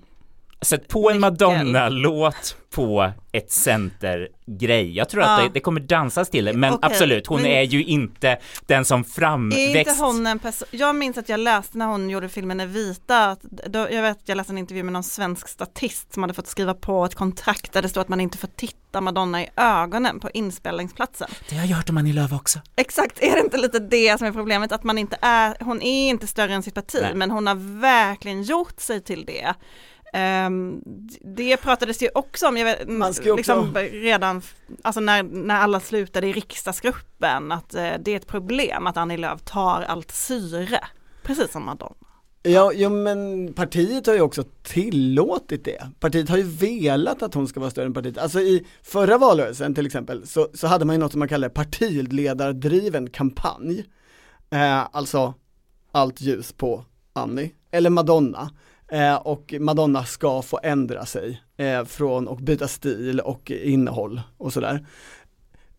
Sätt 0.66 0.88
på 0.88 1.10
en 1.10 1.20
Madonna-låt 1.20 2.56
på 2.70 3.12
ett 3.32 3.52
centergrej. 3.52 4.96
Jag 4.96 5.08
tror 5.08 5.22
ja. 5.22 5.28
att 5.28 5.42
det, 5.42 5.50
det, 5.54 5.60
kommer 5.60 5.80
dansas 5.80 6.30
till 6.30 6.44
det, 6.44 6.52
men 6.52 6.74
okay. 6.74 6.90
absolut, 6.90 7.26
hon 7.26 7.42
men... 7.42 7.50
är 7.50 7.62
ju 7.62 7.84
inte 7.84 8.38
den 8.66 8.84
som 8.84 9.04
framväxt. 9.04 9.60
Är 9.60 9.78
inte 9.78 10.02
hon 10.02 10.26
en 10.26 10.38
person, 10.38 10.68
jag 10.70 10.96
minns 10.96 11.18
att 11.18 11.28
jag 11.28 11.40
läste 11.40 11.78
när 11.78 11.86
hon 11.86 12.10
gjorde 12.10 12.28
filmen 12.28 12.60
Evita, 12.60 13.30
att 13.30 13.42
då, 13.42 13.78
jag 13.78 14.02
vet 14.02 14.18
jag 14.24 14.36
läste 14.36 14.52
en 14.52 14.58
intervju 14.58 14.82
med 14.82 14.92
någon 14.92 15.02
svensk 15.02 15.48
statist 15.48 16.14
som 16.14 16.22
hade 16.22 16.34
fått 16.34 16.46
skriva 16.46 16.74
på 16.74 17.04
ett 17.04 17.14
kontrakt 17.14 17.72
där 17.72 17.82
det 17.82 17.88
stod 17.88 18.00
att 18.00 18.08
man 18.08 18.20
inte 18.20 18.38
får 18.38 18.48
titta 18.56 19.00
Madonna 19.00 19.42
i 19.42 19.48
ögonen 19.56 20.20
på 20.20 20.30
inspelningsplatsen. 20.30 21.28
Det 21.48 21.56
har 21.56 21.66
jag 21.66 21.76
hört 21.76 21.90
om 21.90 21.96
Annie 21.96 22.12
Lööf 22.12 22.32
också. 22.32 22.58
Exakt, 22.76 23.22
är 23.22 23.32
det 23.32 23.40
inte 23.40 23.56
lite 23.56 23.78
det 23.78 24.18
som 24.18 24.26
är 24.26 24.32
problemet, 24.32 24.72
att 24.72 24.84
man 24.84 24.98
inte 24.98 25.18
är, 25.22 25.56
hon 25.60 25.82
är 25.82 26.08
inte 26.08 26.26
större 26.26 26.54
än 26.54 26.62
sitt 26.62 26.74
parti, 26.74 26.98
Nej. 27.02 27.14
men 27.14 27.30
hon 27.30 27.46
har 27.46 27.80
verkligen 27.80 28.42
gjort 28.42 28.80
sig 28.80 29.00
till 29.00 29.24
det. 29.24 29.54
Um, 30.16 30.82
det 31.36 31.56
pratades 31.56 32.02
ju 32.02 32.08
också 32.14 32.48
om, 32.48 32.56
jag 32.56 32.64
vet, 32.64 32.88
liksom 33.36 33.58
också... 33.58 33.78
redan, 33.80 34.42
alltså 34.82 35.00
när, 35.00 35.22
när 35.22 35.54
alla 35.54 35.80
slutade 35.80 36.26
i 36.26 36.32
riksdagsgruppen, 36.32 37.52
att 37.52 37.74
uh, 37.74 37.92
det 38.00 38.10
är 38.10 38.16
ett 38.16 38.26
problem 38.26 38.86
att 38.86 38.96
Annie 38.96 39.16
Lööf 39.16 39.42
tar 39.42 39.82
allt 39.82 40.10
syre, 40.10 40.80
precis 41.22 41.52
som 41.52 41.64
Madonna. 41.64 41.94
Ja, 42.42 42.72
ja 42.72 42.88
men 42.88 43.52
partiet 43.54 44.06
har 44.06 44.14
ju 44.14 44.20
också 44.20 44.44
tillåtit 44.62 45.64
det. 45.64 45.90
Partiet 46.00 46.28
har 46.28 46.36
ju 46.36 46.42
velat 46.42 47.22
att 47.22 47.34
hon 47.34 47.48
ska 47.48 47.60
vara 47.60 47.70
större 47.70 47.86
än 47.86 47.94
partiet. 47.94 48.18
Alltså 48.18 48.40
i 48.40 48.66
förra 48.82 49.18
valrörelsen 49.18 49.74
till 49.74 49.86
exempel 49.86 50.26
så, 50.26 50.48
så 50.54 50.66
hade 50.66 50.84
man 50.84 50.94
ju 50.94 51.00
något 51.00 51.12
som 51.12 51.18
man 51.18 51.28
kallar 51.28 51.48
partiledardriven 51.48 53.10
kampanj. 53.10 53.84
Eh, 54.50 54.86
alltså 54.92 55.34
allt 55.92 56.20
ljus 56.20 56.52
på 56.52 56.84
Annie, 57.12 57.50
eller 57.70 57.90
Madonna. 57.90 58.50
Eh, 58.88 59.14
och 59.14 59.54
Madonna 59.60 60.04
ska 60.04 60.42
få 60.42 60.60
ändra 60.62 61.06
sig 61.06 61.42
eh, 61.56 61.84
från 61.84 62.28
och 62.28 62.36
byta 62.36 62.68
stil 62.68 63.20
och 63.20 63.50
innehåll 63.50 64.20
och 64.36 64.52
sådär. 64.52 64.86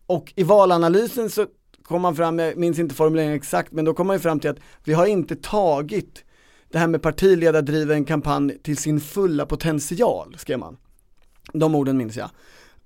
Och 0.06 0.32
i 0.36 0.42
valanalysen 0.42 1.30
så 1.30 1.46
kom 1.82 2.02
man 2.02 2.16
fram, 2.16 2.38
jag 2.38 2.56
minns 2.56 2.78
inte 2.78 2.94
formuleringen 2.94 3.34
exakt, 3.34 3.72
men 3.72 3.84
då 3.84 3.94
kom 3.94 4.06
man 4.06 4.16
ju 4.16 4.20
fram 4.20 4.40
till 4.40 4.50
att 4.50 4.60
vi 4.84 4.92
har 4.92 5.06
inte 5.06 5.36
tagit 5.36 6.24
det 6.70 6.78
här 6.78 6.86
med 6.86 7.02
partiledardriven 7.02 8.04
kampanj 8.04 8.58
till 8.58 8.76
sin 8.76 9.00
fulla 9.00 9.46
potential, 9.46 10.36
skrev 10.38 10.58
man. 10.58 10.76
De 11.52 11.74
orden 11.74 11.96
minns 11.96 12.16
jag. 12.16 12.30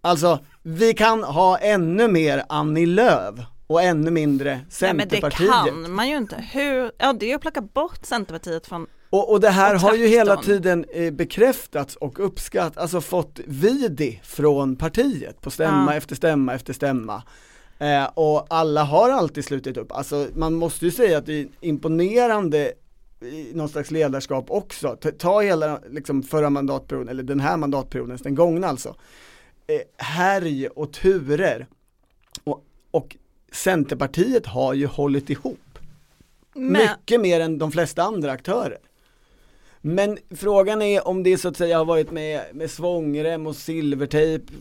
Alltså, 0.01 0.39
vi 0.63 0.95
kan 0.95 1.25
ha 1.25 1.59
ännu 1.59 2.09
mer 2.09 2.45
Annie 2.49 2.87
Lööf 2.87 3.35
och 3.67 3.83
ännu 3.83 4.11
mindre 4.11 4.61
Centerpartiet. 4.71 5.51
Nej, 5.51 5.73
men 5.73 5.83
det 5.83 5.87
kan 5.87 5.95
man 5.95 6.09
ju 6.09 6.17
inte. 6.17 6.37
Hur, 6.53 6.93
ja 6.99 7.13
det 7.13 7.33
är 7.33 7.35
att 7.35 7.43
plocka 7.43 7.61
bort 7.61 8.07
Centerpartiet 8.07 8.67
från 8.67 8.87
och, 9.13 9.31
och 9.31 9.41
det 9.41 9.51
här 9.51 9.75
har 9.75 9.95
ju 9.95 10.07
hela 10.07 10.37
tiden 10.37 10.85
eh, 10.93 11.11
bekräftats 11.11 11.97
och 11.97 12.27
uppskattats, 12.27 12.79
alltså 12.79 13.01
fått 13.01 13.41
vidi 13.47 14.21
från 14.25 14.77
partiet 14.77 15.41
på 15.41 15.51
stämma 15.51 15.93
ja. 15.93 15.97
efter 15.97 16.15
stämma 16.17 16.55
efter 16.55 16.73
stämma. 16.73 17.23
Eh, 17.79 18.05
och 18.05 18.47
alla 18.51 18.85
har 18.85 19.11
alltid 19.11 19.45
slutit 19.45 19.77
upp, 19.77 19.93
alltså 19.93 20.29
man 20.35 20.55
måste 20.55 20.85
ju 20.85 20.91
säga 20.91 21.19
att 21.19 21.27
det 21.27 21.41
är 21.41 21.49
imponerande 21.61 22.73
i 23.21 23.51
någon 23.55 23.69
slags 23.69 23.91
ledarskap 23.91 24.47
också. 24.49 24.97
Ta, 25.01 25.11
ta 25.11 25.41
hela 25.41 25.81
liksom 25.91 26.23
förra 26.23 26.51
mandatperioden, 26.51 27.09
eller 27.09 27.23
den 27.23 27.41
här 27.41 27.57
mandatperioden, 27.57 28.19
den 28.23 28.35
gångna 28.35 28.69
alltså. 28.69 28.95
Eh, 29.67 30.05
härj 30.05 30.69
och 30.69 30.93
turer. 30.93 31.67
Och, 32.45 32.65
och 32.91 33.17
Centerpartiet 33.53 34.47
har 34.47 34.75
ju 34.75 34.87
hållit 34.87 35.31
ihop. 35.31 35.79
Men... 36.55 36.73
Mycket 36.73 37.21
mer 37.21 37.41
än 37.41 37.59
de 37.59 37.73
flesta 37.73 38.03
andra 38.03 38.33
aktörer. 38.33 38.79
Men 39.85 40.19
frågan 40.31 40.83
är 40.83 41.09
om 41.09 41.23
det 41.23 41.39
så 41.39 41.49
att 41.49 41.57
säga 41.57 41.79
har 41.79 41.85
varit 41.85 42.11
med, 42.11 42.43
med 42.53 42.71
svångrem 42.71 43.47
och 43.47 43.57
silvertejp, 43.57 44.53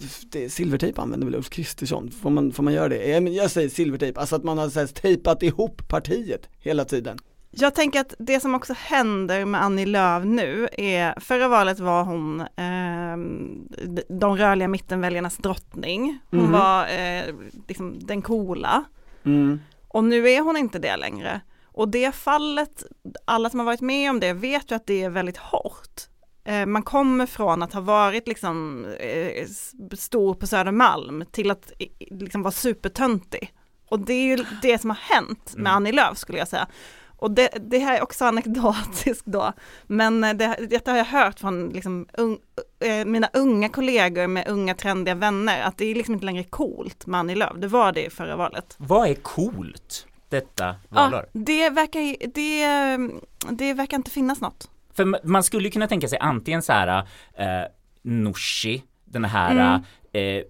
silvertejp 0.49 1.01
använder 1.01 1.27
väl 1.27 1.36
Ulf 1.36 1.49
Kristersson, 1.49 2.12
får 2.12 2.29
man, 2.29 2.51
får 2.51 2.63
man 2.63 2.73
göra 2.73 2.89
det? 2.89 3.19
Jag 3.19 3.51
säger 3.51 3.69
silvertejp, 3.69 4.19
alltså 4.19 4.36
att 4.36 4.43
man 4.43 4.57
har 4.57 4.69
så 4.69 4.79
här, 4.79 4.88
tejpat 4.88 5.43
ihop 5.43 5.88
partiet 5.88 6.49
hela 6.60 6.86
tiden. 6.86 7.17
Jag 7.53 7.75
tänker 7.75 7.99
att 7.99 8.13
det 8.19 8.39
som 8.39 8.55
också 8.55 8.73
händer 8.77 9.45
med 9.45 9.63
Annie 9.63 9.86
Lööf 9.86 10.23
nu 10.25 10.67
är, 10.77 11.19
förra 11.19 11.47
valet 11.47 11.79
var 11.79 12.03
hon 12.03 12.41
eh, 12.41 13.17
de 14.10 14.38
rörliga 14.38 14.67
mittenväljarnas 14.67 15.38
drottning. 15.38 16.19
Hon 16.29 16.39
mm. 16.39 16.51
var 16.51 16.84
eh, 16.84 17.36
liksom 17.67 17.99
den 17.99 18.21
coola. 18.21 18.84
Mm. 19.23 19.60
Och 19.88 20.03
nu 20.03 20.29
är 20.29 20.41
hon 20.41 20.57
inte 20.57 20.79
det 20.79 20.97
längre. 20.97 21.41
Och 21.73 21.89
det 21.89 22.15
fallet, 22.15 22.84
alla 23.25 23.49
som 23.49 23.60
har 23.60 23.65
varit 23.65 23.81
med 23.81 24.10
om 24.10 24.19
det 24.19 24.34
vet 24.34 24.71
ju 24.71 24.75
att 24.75 24.88
det 24.88 25.03
är 25.03 25.10
väldigt 25.10 25.38
hårt. 25.38 26.07
Eh, 26.43 26.65
man 26.65 26.84
kommer 26.84 27.25
från 27.25 27.63
att 27.63 27.73
ha 27.73 27.81
varit 27.81 28.27
liksom 28.27 28.86
eh, 28.99 29.47
stor 29.93 30.34
på 30.34 30.47
Södermalm 30.47 31.23
till 31.31 31.51
att 31.51 31.71
liksom 31.99 32.43
vara 32.43 32.51
supertöntig. 32.51 33.53
Och 33.89 33.99
det 33.99 34.13
är 34.13 34.38
ju 34.38 34.45
det 34.62 34.81
som 34.81 34.89
har 34.89 34.97
hänt 34.97 35.53
med 35.53 35.60
mm. 35.60 35.75
Annie 35.75 35.91
Lööf 35.91 36.17
skulle 36.17 36.38
jag 36.38 36.47
säga. 36.47 36.67
Och 37.17 37.31
det, 37.31 37.49
det 37.69 37.79
här 37.79 37.97
är 37.97 38.03
också 38.03 38.25
anekdotiskt 38.31 39.25
då, 39.25 39.53
men 39.88 40.21
det, 40.21 40.67
detta 40.69 40.91
har 40.91 40.97
jag 40.97 41.05
hört 41.05 41.39
från 41.39 41.69
liksom 41.69 42.07
un, 42.13 42.38
mina 43.05 43.29
unga 43.34 43.69
kollegor 43.69 44.27
med 44.27 44.47
unga 44.47 44.75
trendiga 44.75 45.15
vänner, 45.15 45.63
att 45.63 45.77
det 45.77 45.86
är 45.86 45.95
liksom 45.95 46.13
inte 46.13 46.25
längre 46.25 46.43
coolt 46.43 47.05
med 47.05 47.19
Annie 47.19 47.36
Lööf. 47.36 47.53
Det 47.57 47.67
var 47.67 47.91
det 47.91 48.05
i 48.05 48.10
förra 48.10 48.36
valet. 48.36 48.75
Vad 48.77 49.10
är 49.10 49.15
coolt? 49.15 50.07
Detta 50.32 50.76
valår? 50.89 51.26
Ja, 51.32 51.39
det 51.39 51.70
verkar, 51.70 52.28
det, 52.34 52.67
det 53.50 53.74
verkar 53.74 53.98
inte 53.98 54.12
finnas 54.12 54.41
något. 54.41 54.70
För 54.94 55.28
man 55.28 55.44
skulle 55.44 55.70
kunna 55.70 55.88
tänka 55.88 56.08
sig 56.08 56.20
antingen 56.20 56.62
så 56.62 56.74
här 56.74 57.08
eh, 57.34 57.67
Nooshi, 58.02 58.84
den 59.06 59.26
här 59.26 59.52
mm. 59.52 59.84
eh, 60.12 60.44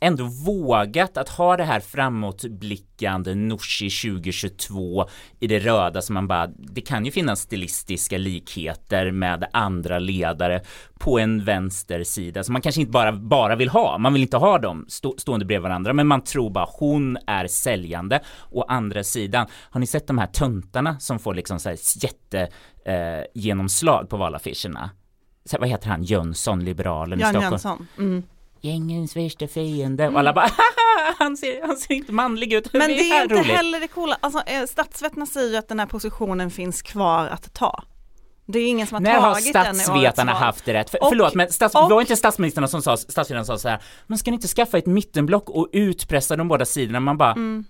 ändå 0.00 0.24
vågat 0.24 1.16
att 1.16 1.28
ha 1.28 1.56
det 1.56 1.64
här 1.64 1.80
framåtblickande 1.80 3.34
Nooshi 3.34 3.90
2022 3.90 5.06
i 5.40 5.46
det 5.46 5.58
röda 5.58 6.02
som 6.02 6.14
man 6.14 6.28
bara, 6.28 6.46
det 6.46 6.80
kan 6.80 7.04
ju 7.04 7.10
finnas 7.10 7.40
stilistiska 7.40 8.18
likheter 8.18 9.10
med 9.10 9.48
andra 9.52 9.98
ledare 9.98 10.62
på 10.98 11.18
en 11.18 11.44
vänstersida 11.44 12.44
som 12.44 12.52
man 12.52 12.62
kanske 12.62 12.80
inte 12.80 12.92
bara, 12.92 13.12
bara 13.12 13.56
vill 13.56 13.68
ha, 13.68 13.98
man 13.98 14.12
vill 14.12 14.22
inte 14.22 14.36
ha 14.36 14.58
dem 14.58 14.86
stå, 14.88 15.14
stående 15.18 15.46
bredvid 15.46 15.62
varandra 15.62 15.92
men 15.92 16.06
man 16.06 16.24
tror 16.24 16.50
bara 16.50 16.68
hon 16.78 17.18
är 17.26 17.46
säljande. 17.46 18.20
Å 18.50 18.62
andra 18.62 19.04
sidan, 19.04 19.46
har 19.70 19.80
ni 19.80 19.86
sett 19.86 20.06
de 20.06 20.18
här 20.18 20.26
töntarna 20.26 20.98
som 20.98 21.18
får 21.18 21.34
liksom 21.34 21.60
så 21.60 21.68
här 21.68 21.78
jätte 22.02 22.40
eh, 22.84 23.24
genomslag 23.34 24.08
på 24.08 24.16
valaffischerna? 24.16 24.90
Så, 25.44 25.58
vad 25.58 25.68
heter 25.68 25.88
han, 25.88 26.02
Jönsson, 26.02 26.64
liberalen 26.64 27.18
Jan 27.18 27.30
i 27.30 27.32
Stockholm? 27.32 27.52
Jönsson. 27.52 27.86
Mm. 27.98 28.22
Gängens 28.60 29.16
värsta 29.16 29.48
fiende 29.48 30.08
och 30.08 30.18
alla 30.18 30.32
bara 30.32 30.50
han 31.18 31.36
ser, 31.36 31.66
han 31.66 31.76
ser 31.76 31.94
inte 31.94 32.12
manlig 32.12 32.52
ut, 32.52 32.72
Men 32.72 32.88
det 32.88 32.94
är 33.10 33.22
inte 33.22 33.34
roligt. 33.34 33.46
heller 33.46 33.80
det 33.80 33.88
coola, 33.88 34.18
alltså 34.20 34.42
eh, 34.46 34.64
statsvetarna 34.66 35.26
säger 35.26 35.50
ju 35.50 35.56
att 35.56 35.68
den 35.68 35.78
här 35.78 35.86
positionen 35.86 36.50
finns 36.50 36.82
kvar 36.82 37.26
att 37.26 37.54
ta. 37.54 37.84
Det 38.48 38.58
är 38.58 38.68
ingen 38.68 38.86
som 38.86 38.94
har 38.94 39.00
När 39.00 39.20
har 39.20 39.34
tagit 39.34 39.52
den 39.52 39.64
i 39.64 39.68
årets 39.68 39.82
statsvetarna 39.84 40.32
haft 40.32 40.64
det 40.64 40.74
rätt? 40.74 40.90
För, 40.90 41.02
Och- 41.02 41.08
förlåt 41.08 41.34
men 41.34 41.52
stats, 41.52 41.74
och- 41.74 41.90
var 41.90 42.00
inte 42.00 42.16
statsministern 42.16 42.68
som 42.68 42.82
sa, 42.82 42.96
statsvetarna 42.96 43.44
sa 43.44 43.58
så 43.58 43.68
här, 43.68 43.82
man 44.06 44.18
ska 44.18 44.30
inte 44.30 44.48
skaffa 44.48 44.78
ett 44.78 44.86
mittenblock 44.86 45.50
och 45.50 45.68
utpressa 45.72 46.36
de 46.36 46.48
båda 46.48 46.64
sidorna? 46.64 47.00
Man 47.00 47.16
bara, 47.18 47.32
mm. 47.32 47.64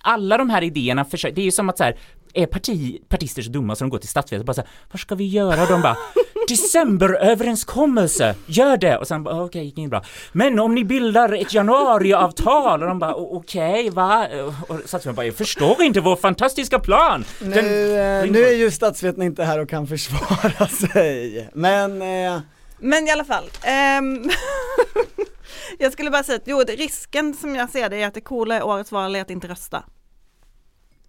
alla 0.00 0.38
de 0.38 0.50
här 0.50 0.62
idéerna 0.62 1.04
försöker, 1.04 1.34
det 1.34 1.40
är 1.42 1.44
ju 1.44 1.52
som 1.52 1.68
att 1.68 1.78
så 1.78 1.84
här, 1.84 1.98
är 2.34 2.46
parti, 2.46 2.98
partister 3.08 3.42
så 3.42 3.50
dumma 3.50 3.74
så 3.74 3.84
de 3.84 3.90
går 3.90 3.98
till 3.98 4.08
statsvetare 4.08 4.40
och 4.40 4.46
bara 4.46 4.54
så 4.54 4.60
här, 4.60 4.70
vad 4.92 5.00
ska 5.00 5.14
vi 5.14 5.26
göra? 5.26 5.62
Och 5.62 5.68
de 5.68 5.82
bara, 5.82 5.96
decemberöverenskommelse, 6.48 8.34
gör 8.46 8.76
det! 8.76 8.96
Och 8.96 9.06
sen 9.08 9.22
bara, 9.24 9.42
okej, 9.44 9.64
gick 9.64 9.78
inte 9.78 9.90
bra. 9.90 10.04
Men 10.32 10.58
om 10.60 10.74
ni 10.74 10.84
bildar 10.84 11.32
ett 11.32 11.54
januariavtal, 11.54 12.82
och 12.82 12.88
de 12.88 12.98
bara, 12.98 13.14
"O- 13.14 13.36
okej, 13.36 13.90
va? 13.90 14.26
Och 14.68 14.76
statsvetaren 14.78 15.14
bara, 15.14 15.26
jag 15.26 15.34
förstår 15.34 15.82
inte 15.82 16.00
vår 16.00 16.16
fantastiska 16.16 16.78
plan! 16.78 17.24
Nu, 17.40 17.50
Den- 17.50 17.64
eh, 18.24 18.30
nu 18.32 18.42
är 18.44 18.52
ju 18.56 18.70
statsvetarna 18.70 19.24
inte 19.24 19.44
här 19.44 19.58
och 19.58 19.68
kan 19.68 19.86
försvara 19.86 20.66
sig, 20.92 21.48
men 21.54 22.02
eh, 22.02 22.40
Men 22.78 23.08
i 23.08 23.10
alla 23.10 23.24
fall, 23.24 23.44
ehm, 23.62 24.30
jag 25.78 25.92
skulle 25.92 26.10
bara 26.10 26.22
säga 26.22 26.36
att 26.36 26.42
jo, 26.46 26.58
risken 26.68 27.34
som 27.34 27.54
jag 27.56 27.70
ser 27.70 27.90
det 27.90 27.96
är 28.02 28.06
att 28.06 28.14
det 28.14 28.20
coola 28.20 28.58
i 28.58 28.62
årets 28.62 28.92
val 28.92 29.16
är 29.16 29.20
att 29.22 29.30
inte 29.30 29.48
rösta. 29.48 29.84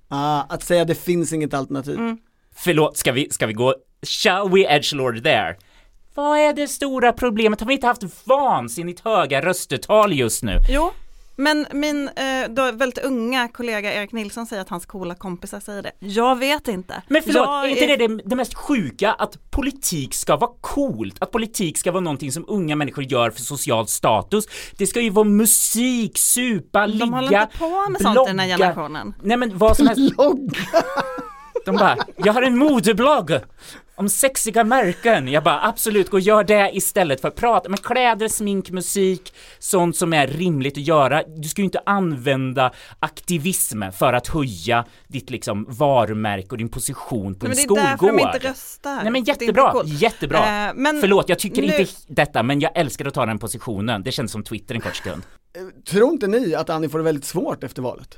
ah, 0.10 0.42
att 0.50 0.64
säga 0.64 0.86
det 0.86 0.96
finns 0.96 1.34
inget 1.34 1.54
alternativ. 1.54 1.96
Mm. 1.96 2.18
Förlåt, 2.56 2.98
ska 2.98 3.12
vi, 3.12 3.30
ska 3.32 3.46
vi 3.48 3.54
gå, 3.54 3.76
shall 4.06 4.50
we 4.50 4.76
edgelord 4.76 5.24
there? 5.24 5.56
Vad 6.16 6.40
är 6.40 6.54
det 6.54 6.68
stora 6.68 7.14
problemet? 7.14 7.60
Har 7.60 7.68
vi 7.68 7.74
inte 7.74 7.88
haft 7.88 8.04
vansinnigt 8.28 9.00
höga 9.06 9.42
röstetal 9.42 10.14
just 10.14 10.44
nu? 10.44 10.60
Jo, 10.70 10.92
men 11.40 11.66
min 11.72 12.08
eh, 12.08 12.50
då 12.50 12.72
väldigt 12.72 12.98
unga 13.06 13.48
kollega 13.48 13.94
Erik 13.94 14.12
Nilsson 14.12 14.46
säger 14.46 14.62
att 14.62 14.70
hans 14.70 14.86
coola 14.86 15.16
kompisar 15.16 15.60
säger 15.60 15.82
det. 15.84 15.92
Jag 16.00 16.36
vet 16.36 16.68
inte. 16.68 17.02
Men 17.08 17.22
förlåt, 17.24 17.46
Jag 17.48 17.66
är 17.66 17.70
inte 17.70 17.86
det, 17.86 18.08
det 18.08 18.22
det 18.26 18.36
mest 18.36 18.54
sjuka 18.54 19.14
att 19.14 19.52
politik 19.52 20.14
ska 20.14 20.36
vara 20.36 20.52
coolt? 20.62 21.16
Att 21.20 21.32
politik 21.32 21.78
ska 21.78 21.92
vara 21.92 22.02
någonting 22.02 22.32
som 22.32 22.46
unga 22.48 22.76
människor 22.76 23.04
gör 23.04 23.32
för 23.32 23.42
social 23.42 23.88
status? 23.88 24.46
Det 24.78 24.88
ska 24.88 25.02
ju 25.02 25.10
vara 25.10 25.26
musik, 25.26 26.18
supa, 26.18 26.86
ligga, 26.86 27.06
De 27.06 27.14
håller 27.14 27.42
inte 27.42 27.58
på 27.58 27.90
med 27.90 28.02
sånt 28.02 28.18
i 28.18 28.32
den 28.32 28.40
här 28.40 28.48
blogga. 28.48 28.58
generationen. 28.58 29.14
Nej 29.24 29.38
men 29.38 29.58
vad 29.58 29.78
som 29.78 29.88
helst. 29.88 30.14
Logga! 30.18 30.60
De 31.66 31.76
bara, 31.76 31.98
jag 32.16 32.34
har 32.34 32.42
en 32.42 32.58
modeblogg 32.58 33.32
om 33.98 34.10
sexiga 34.10 34.64
märken. 34.64 35.28
Jag 35.28 35.44
bara, 35.44 35.62
absolut, 35.68 36.10
gå 36.10 36.18
och 36.18 36.22
gör 36.22 36.44
det 36.44 36.72
istället 36.74 37.22
för 37.22 37.28
att 37.28 37.36
prata 37.36 37.70
med 37.70 37.82
kläder, 37.84 38.28
smink, 38.28 38.70
musik, 38.72 39.34
sånt 39.60 39.96
som 39.96 40.14
är 40.14 40.28
rimligt 40.28 40.74
att 40.78 40.84
göra. 40.84 41.24
Du 41.38 41.48
ska 41.50 41.62
ju 41.62 41.66
inte 41.66 41.82
använda 41.86 42.72
aktivism 43.00 43.84
för 43.98 44.14
att 44.14 44.28
höja 44.28 44.86
ditt 45.08 45.30
liksom 45.30 45.66
varumärke 45.70 46.48
och 46.50 46.58
din 46.58 46.70
position 46.70 47.36
på 47.36 47.48
Nej, 47.48 47.56
men 47.56 47.68
en 47.70 47.74
det 47.76 47.82
är 47.82 47.84
därför 47.84 47.98
skolgård. 47.98 48.18
de 48.32 48.38
inte 48.38 48.50
röstar. 48.50 49.04
Nej 49.04 49.12
men 49.12 49.24
jättebra, 49.24 49.74
jättebra. 49.86 50.38
Eh, 50.68 50.74
men 50.76 51.02
Förlåt, 51.02 51.30
jag 51.30 51.40
tycker 51.40 51.62
nu- 51.62 51.68
inte 51.78 51.92
detta, 52.08 52.44
men 52.44 52.60
jag 52.60 52.72
älskar 52.78 53.06
att 53.06 53.14
ta 53.14 53.26
den 53.26 53.40
positionen. 53.40 54.04
Det 54.04 54.12
känns 54.12 54.32
som 54.32 54.44
Twitter 54.44 54.76
en 54.76 54.82
kort 54.82 54.96
stund. 54.96 55.24
Tror 55.90 56.12
inte 56.12 56.28
ni 56.28 56.56
att 56.56 56.70
Annie 56.70 56.90
får 56.90 56.98
det 56.98 57.04
väldigt 57.04 57.26
svårt 57.26 57.64
efter 57.64 57.82
valet? 57.82 58.18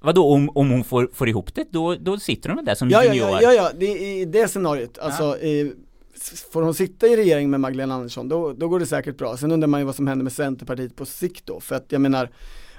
Vadå, 0.00 0.32
om, 0.32 0.50
om 0.54 0.70
hon 0.70 0.84
får, 0.84 1.10
får 1.12 1.28
ihop 1.28 1.54
det, 1.54 1.66
då, 1.70 1.94
då 1.94 2.18
sitter 2.18 2.48
hon 2.48 2.56
väl 2.56 2.64
där 2.64 2.74
som 2.74 2.90
Ja, 2.90 3.04
ja, 3.04 3.14
junior? 3.14 3.28
ja, 3.30 3.42
ja, 3.42 3.52
ja, 3.52 3.70
det 3.78 3.86
är 3.86 4.20
i 4.20 4.24
det 4.24 4.48
scenariot, 4.48 4.98
alltså 4.98 5.38
i, 5.38 5.72
s- 6.16 6.44
får 6.52 6.62
hon 6.62 6.74
sitta 6.74 7.06
i 7.06 7.16
regering 7.16 7.50
med 7.50 7.60
Magdalena 7.60 7.94
Andersson, 7.94 8.28
då, 8.28 8.52
då 8.52 8.68
går 8.68 8.80
det 8.80 8.86
säkert 8.86 9.16
bra. 9.18 9.36
Sen 9.36 9.52
undrar 9.52 9.68
man 9.68 9.80
ju 9.80 9.86
vad 9.86 9.94
som 9.94 10.06
händer 10.06 10.24
med 10.24 10.32
Centerpartiet 10.32 10.96
på 10.96 11.06
sikt 11.06 11.46
då, 11.46 11.60
för 11.60 11.74
att 11.76 11.84
jag 11.92 12.00
menar, 12.00 12.30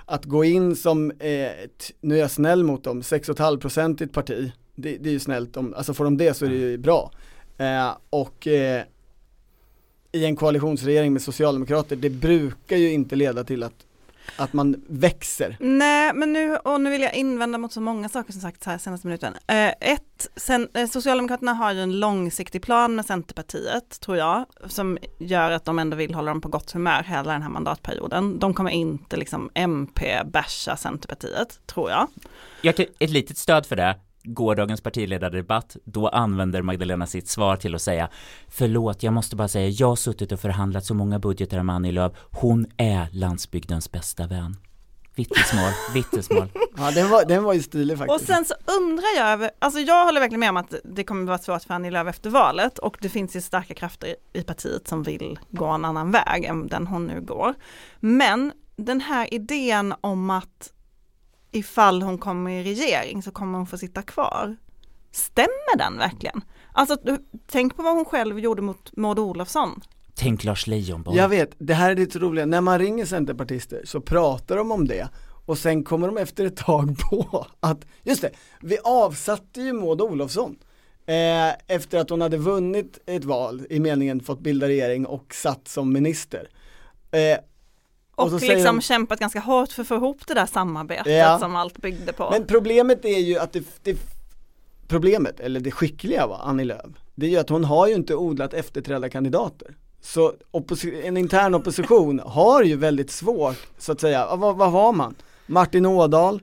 att 0.06 0.26
gå 0.26 0.44
in 0.44 0.76
som, 0.76 1.12
eh, 1.12 1.30
ett, 1.64 1.92
nu 2.02 2.16
är 2.16 2.20
jag 2.20 2.32
snäll 2.32 2.64
mot 2.64 2.84
dem, 2.84 3.02
6,5% 3.02 4.08
parti, 4.08 4.52
det, 4.76 4.98
det 4.98 5.10
är 5.10 5.14
ju 5.14 5.20
snällt, 5.20 5.58
om, 5.58 5.74
alltså 5.74 5.94
får 5.94 6.04
de 6.04 6.18
det 6.18 6.34
så 6.34 6.46
är 6.46 6.50
det 6.50 6.56
ju 6.56 6.78
bra. 6.78 7.12
Eh, 7.58 7.92
och 8.10 8.48
eh, 8.48 8.84
i 10.12 10.26
en 10.26 10.36
koalitionsregering 10.36 11.14
med 11.14 11.22
Socialdemokrater, 11.22 11.96
det 11.96 12.10
brukar 12.10 12.78
ju 12.78 12.92
inte 12.92 13.16
leda 13.16 13.44
till 13.44 13.64
att, 13.64 13.74
att 14.38 14.54
man 14.54 14.76
växer. 14.88 15.58
Nej, 15.60 16.14
men 16.14 16.34
nu, 16.34 16.56
och 16.56 16.82
nu 16.82 16.90
vill 16.90 17.02
jag 17.02 17.14
invända 17.14 17.58
mot 17.58 17.74
så 17.74 17.82
många 17.82 18.10
saker 18.10 18.32
som 18.32 18.42
sagts 18.42 18.66
här 18.66 18.78
senaste 18.78 19.08
minuten. 19.08 19.34
Eh, 19.48 19.68
ett, 19.68 20.30
sen, 20.36 20.68
eh, 20.74 20.88
Socialdemokraterna 20.88 21.54
har 21.54 21.74
ju 21.74 21.82
en 21.82 22.00
långsiktig 22.00 22.62
plan 22.62 22.96
med 22.96 23.06
Centerpartiet, 23.06 24.00
tror 24.00 24.18
jag, 24.18 24.46
som 24.68 24.98
gör 25.20 25.52
att 25.52 25.66
de 25.66 25.80
ändå 25.80 25.98
vill 25.98 26.14
hålla 26.14 26.32
dem 26.32 26.42
på 26.42 26.50
gott 26.50 26.72
humör 26.72 27.04
hela 27.04 27.32
den 27.32 27.42
här 27.42 27.50
mandatperioden. 27.50 28.40
De 28.40 28.54
kommer 28.54 28.72
inte 28.72 29.18
liksom 29.18 29.50
MP 29.54 30.24
basha 30.26 30.78
Centerpartiet, 30.78 31.60
tror 31.66 31.90
jag. 31.90 32.08
Jag 32.62 32.76
kan, 32.76 32.86
ett 33.00 33.10
litet 33.10 33.38
stöd 33.38 33.66
för 33.66 33.76
det 33.76 33.96
gårdagens 34.24 34.82
partiledardebatt, 34.82 35.78
då 35.84 36.08
använder 36.08 36.62
Magdalena 36.62 37.08
sitt 37.08 37.28
svar 37.28 37.56
till 37.56 37.76
att 37.76 37.82
säga 37.82 38.10
Förlåt, 38.50 39.04
jag 39.04 39.14
måste 39.14 39.36
bara 39.36 39.48
säga, 39.48 39.68
jag 39.70 39.88
har 39.88 39.96
suttit 39.96 40.32
och 40.32 40.40
förhandlat 40.40 40.86
så 40.86 40.94
många 40.94 41.20
budgetar 41.20 41.64
med 41.64 41.76
Annie 41.76 41.92
Lööf, 41.92 42.12
hon 42.32 42.66
är 42.78 43.08
landsbygdens 43.12 43.92
bästa 43.92 44.28
vän. 44.28 44.58
Vittnesmål, 45.16 45.72
vittnesmål. 45.94 46.48
Ja 46.78 46.92
den 46.92 47.10
var, 47.10 47.26
den 47.26 47.44
var 47.44 47.54
ju 47.54 47.62
stilig 47.62 47.94
Och 48.02 48.08
faktiskt. 48.08 48.28
sen 48.34 48.46
så 48.46 48.54
undrar 48.82 49.18
jag, 49.18 49.28
över- 49.30 49.52
alltså 49.60 49.80
jag 49.80 50.06
håller 50.06 50.20
verkligen 50.20 50.40
med 50.40 50.50
om 50.50 50.58
att 50.58 50.74
det 50.84 51.04
kommer 51.04 51.26
vara 51.26 51.38
svårt 51.38 51.64
för 51.64 51.74
Annie 51.74 51.92
Lööf 51.92 52.08
efter 52.08 52.30
valet 52.30 52.80
och 52.80 52.98
det 53.02 53.10
finns 53.10 53.36
ju 53.36 53.42
starka 53.42 53.74
krafter 53.74 54.08
i- 54.08 54.40
i 54.40 54.44
partiet 54.44 54.88
som 54.88 55.04
vill 55.04 55.40
gå 55.50 55.66
en 55.66 55.86
annan 55.86 56.12
väg 56.12 56.44
än 56.46 56.68
den 56.68 56.88
hon 56.88 57.08
nu 57.08 57.22
går. 57.22 57.54
Men 58.00 58.52
den 58.76 59.02
här 59.02 59.34
idén 59.34 59.94
om 60.02 60.30
att 60.30 60.74
ifall 61.52 62.02
hon 62.02 62.18
kommer 62.18 62.52
i 62.52 62.64
regering 62.64 63.24
så 63.24 63.32
kommer 63.32 63.58
hon 63.58 63.68
få 63.68 63.78
sitta 63.78 64.02
kvar. 64.02 64.56
Stämmer 65.12 65.78
den 65.78 65.98
verkligen? 65.98 66.42
Alltså 66.74 66.98
tänk 67.48 67.76
på 67.76 67.84
vad 67.84 67.96
hon 67.96 68.06
själv 68.06 68.40
gjorde 68.40 68.62
mot 68.62 68.98
Maud 68.98 69.20
Olofsson. 69.20 69.82
Tänk 70.16 70.44
Lars 70.44 70.68
Leijonborg. 70.68 71.18
Jag 71.18 71.30
vet, 71.30 71.56
det 71.58 71.74
här 71.74 71.92
är 71.92 71.96
det 71.96 72.16
roliga, 72.16 72.46
när 72.46 72.62
man 72.62 72.80
ringer 72.80 73.06
centerpartister 73.06 73.82
så 73.86 74.02
pratar 74.02 74.58
de 74.58 74.72
om 74.72 74.88
det 74.88 75.10
och 75.46 75.58
sen 75.58 75.84
kommer 75.84 76.08
de 76.08 76.18
efter 76.18 76.46
ett 76.46 76.58
tag 76.58 76.98
på 77.10 77.48
att, 77.60 77.86
just 78.04 78.22
det, 78.22 78.32
vi 78.62 78.78
avsatte 78.84 79.62
ju 79.62 79.74
Maud 79.74 80.02
Olofsson 80.02 80.56
eh, 81.06 81.76
efter 81.76 82.00
att 82.00 82.10
hon 82.10 82.22
hade 82.22 82.38
vunnit 82.38 83.00
ett 83.06 83.26
val, 83.26 83.66
i 83.70 83.80
meningen 83.80 84.20
fått 84.20 84.40
bilda 84.40 84.68
regering 84.68 85.06
och 85.06 85.34
satt 85.34 85.68
som 85.68 85.94
minister. 85.94 86.50
Eh, 87.12 87.38
Och, 88.16 88.30
säger 88.40 88.56
liksom 88.56 88.76
de- 88.76 88.82
kämpat 88.82 89.20
ganska 89.20 89.40
hårt 89.40 89.72
för 89.72 89.82
att 89.82 89.88
få 89.88 89.96
ihop 89.96 90.28
det 90.28 90.34
där 90.34 90.46
samarbetet 90.46 91.14
Ja. 91.18 91.40
som 91.40 91.56
allt 91.56 91.78
byggde 91.78 92.14
på. 92.14 92.30
Men 92.32 92.46
problemet 92.46 93.06
är 93.06 93.20
ju 93.20 93.38
att 93.40 93.54
det, 93.54 93.64
det 93.84 93.98
problemet, 94.88 95.40
eller 95.40 95.60
det 95.60 95.72
skickliga 95.72 96.28
var 96.28 96.40
Annie 96.44 96.64
Lööf, 96.66 96.92
det 97.16 97.26
är 97.26 97.30
ju 97.30 97.38
att 97.38 97.50
hon 97.50 97.64
har 97.64 97.88
ju 97.88 97.94
inte 97.94 98.16
odlat 98.16 98.54
efterträdarkandidater. 98.54 99.76
Så 100.02 100.34
en 101.04 101.18
intern 101.18 101.56
opposition 101.56 102.20
har 102.26 102.64
ju 102.64 102.76
väldigt 102.76 103.12
svårt, 103.12 103.58
så 103.78 103.92
att 103.92 104.02
säga, 104.02 104.36
vad, 104.36 104.56
vad 104.58 104.72
har 104.72 104.94
man? 104.94 105.16
Martin 105.48 105.86
Ådahl, 105.86 106.42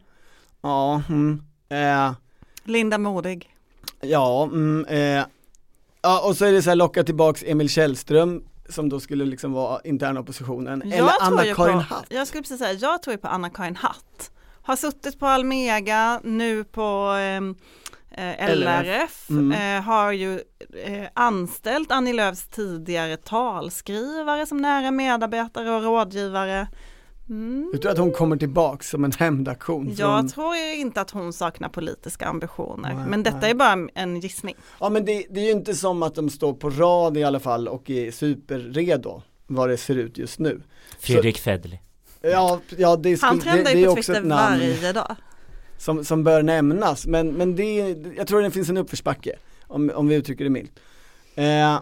ja, 0.62 1.02
mm, 1.08 1.42
eh, 1.68 2.12
Linda 2.64 2.98
Modig. 2.98 3.50
ja, 4.00 4.42
mm, 4.52 4.84
eh, 4.88 5.24
ja, 6.02 6.20
och 6.28 6.36
så 6.36 6.44
är 6.44 6.52
det 6.52 6.62
så 6.62 6.68
här 6.70 6.76
locka 6.76 7.04
tillbaks 7.04 7.44
Emil 7.46 7.68
Källström 7.68 8.42
som 8.68 8.88
då 8.88 9.00
skulle 9.00 9.24
liksom 9.24 9.52
vara 9.52 9.80
interna 9.84 10.20
oppositionen, 10.20 10.82
eller 10.82 10.96
Jag 10.96 11.06
ju 11.06 11.12
Anna-Karin 11.20 11.78
Hatt. 11.78 12.06
Jag 12.08 12.26
skulle 12.26 12.42
precis 12.42 12.58
säga, 12.58 12.72
jag 12.72 13.02
tror 13.02 13.12
ju 13.14 13.18
på 13.18 13.28
Anna-Karin 13.28 13.76
Hatt. 13.76 14.30
Har 14.62 14.76
suttit 14.76 15.18
på 15.18 15.26
Almega, 15.26 16.20
nu 16.24 16.64
på 16.64 16.82
ehm, 17.20 17.54
eh, 18.10 18.50
LRF, 18.50 19.30
Mm. 19.30 19.76
eh, 19.78 19.82
har 19.84 20.12
ju 20.12 20.34
eh, 20.84 21.08
anställt 21.14 21.92
Annie 21.92 22.12
Lööfs 22.12 22.48
tidigare 22.48 23.16
talskrivare 23.16 24.46
som 24.46 24.58
nära 24.58 24.90
medarbetare 24.90 25.70
och 25.70 25.82
rådgivare. 25.82 26.68
Mm. 27.28 27.70
Du 27.72 27.78
tror 27.78 27.92
att 27.92 27.98
hon 27.98 28.12
kommer 28.12 28.36
tillbaks 28.36 28.88
som 28.90 29.04
en 29.04 29.12
hämndaktion? 29.12 29.94
Jag 29.98 30.18
från- 30.20 30.28
tror 30.28 30.56
ju 30.56 30.76
inte 30.76 31.00
att 31.00 31.10
hon 31.10 31.32
saknar 31.32 31.68
politiska 31.68 32.26
ambitioner, 32.26 32.94
Nej, 32.94 33.06
men 33.08 33.22
detta 33.22 33.38
nej. 33.40 33.50
är 33.50 33.54
bara 33.54 33.88
en 33.94 34.20
gissning. 34.20 34.54
Ja 34.80 34.88
men 34.88 35.04
det, 35.04 35.26
det 35.30 35.40
är 35.40 35.44
ju 35.44 35.50
inte 35.50 35.74
som 35.74 36.02
att 36.02 36.14
de 36.14 36.30
står 36.30 36.52
på 36.54 36.70
rad 36.70 37.16
i 37.16 37.24
alla 37.24 37.40
fall 37.40 37.68
och 37.68 37.90
är 37.90 38.10
superredo 38.10 39.22
vad 39.46 39.68
det 39.68 39.76
ser 39.76 39.96
ut 39.96 40.18
just 40.18 40.38
nu. 40.38 40.62
Fredrik 40.98 41.38
Federley. 41.38 41.78
Ja, 42.20 42.60
ja 42.76 42.96
det, 42.96 43.16
skulle, 43.16 43.28
Han 43.28 43.36
det, 43.38 43.42
trendar 43.44 43.64
det 43.72 43.78
ju 43.78 43.82
är 43.82 43.86
på 43.86 43.92
också 43.92 44.02
Twitter 44.12 44.20
ett 44.20 44.26
namn 44.28 44.58
varje 44.58 44.92
dag. 44.92 45.16
som, 45.78 46.04
som 46.04 46.24
bör 46.24 46.42
nämnas, 46.42 47.06
men, 47.06 47.32
men 47.32 47.56
det, 47.56 47.96
jag 48.16 48.26
tror 48.26 48.42
det 48.42 48.50
finns 48.50 48.68
en 48.68 48.76
uppförsbacke, 48.76 49.36
om, 49.66 49.90
om 49.94 50.08
vi 50.08 50.14
uttrycker 50.14 50.44
det 50.44 50.50
milt. 50.50 50.72
Eh, 51.34 51.80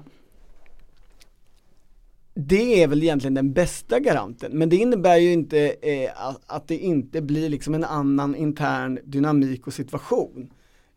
det 2.38 2.82
är 2.82 2.88
väl 2.88 3.02
egentligen 3.02 3.34
den 3.34 3.52
bästa 3.52 4.00
garanten, 4.00 4.52
men 4.58 4.68
det 4.68 4.76
innebär 4.76 5.16
ju 5.16 5.32
inte 5.32 5.74
eh, 5.82 6.10
att, 6.16 6.42
att 6.46 6.68
det 6.68 6.78
inte 6.78 7.22
blir 7.22 7.48
liksom 7.48 7.74
en 7.74 7.84
annan 7.84 8.34
intern 8.34 8.98
dynamik 9.04 9.66
och 9.66 9.72
situation. 9.72 10.50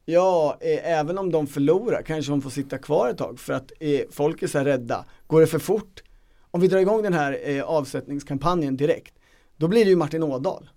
Ja, 0.05 0.57
eh, 0.61 0.99
även 0.99 1.17
om 1.17 1.31
de 1.31 1.47
förlorar 1.47 2.01
kanske 2.01 2.31
de 2.31 2.41
får 2.41 2.49
sitta 2.49 2.77
kvar 2.77 3.09
ett 3.09 3.17
tag 3.17 3.39
för 3.39 3.53
att 3.53 3.71
eh, 3.79 4.01
folk 4.11 4.43
är 4.43 4.47
så 4.47 4.57
här 4.57 4.65
rädda. 4.65 5.05
Går 5.27 5.41
det 5.41 5.47
för 5.47 5.59
fort, 5.59 6.03
om 6.51 6.61
vi 6.61 6.67
drar 6.67 6.79
igång 6.79 7.03
den 7.03 7.13
här 7.13 7.39
eh, 7.43 7.63
avsättningskampanjen 7.63 8.77
direkt, 8.77 9.13
då 9.57 9.67
blir 9.67 9.85
det 9.85 9.89
ju 9.89 9.95
Martin 9.95 10.23
Ådahl. 10.23 10.69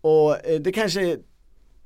Och 0.00 0.46
eh, 0.46 0.60
det 0.60 0.72
kanske 0.72 1.18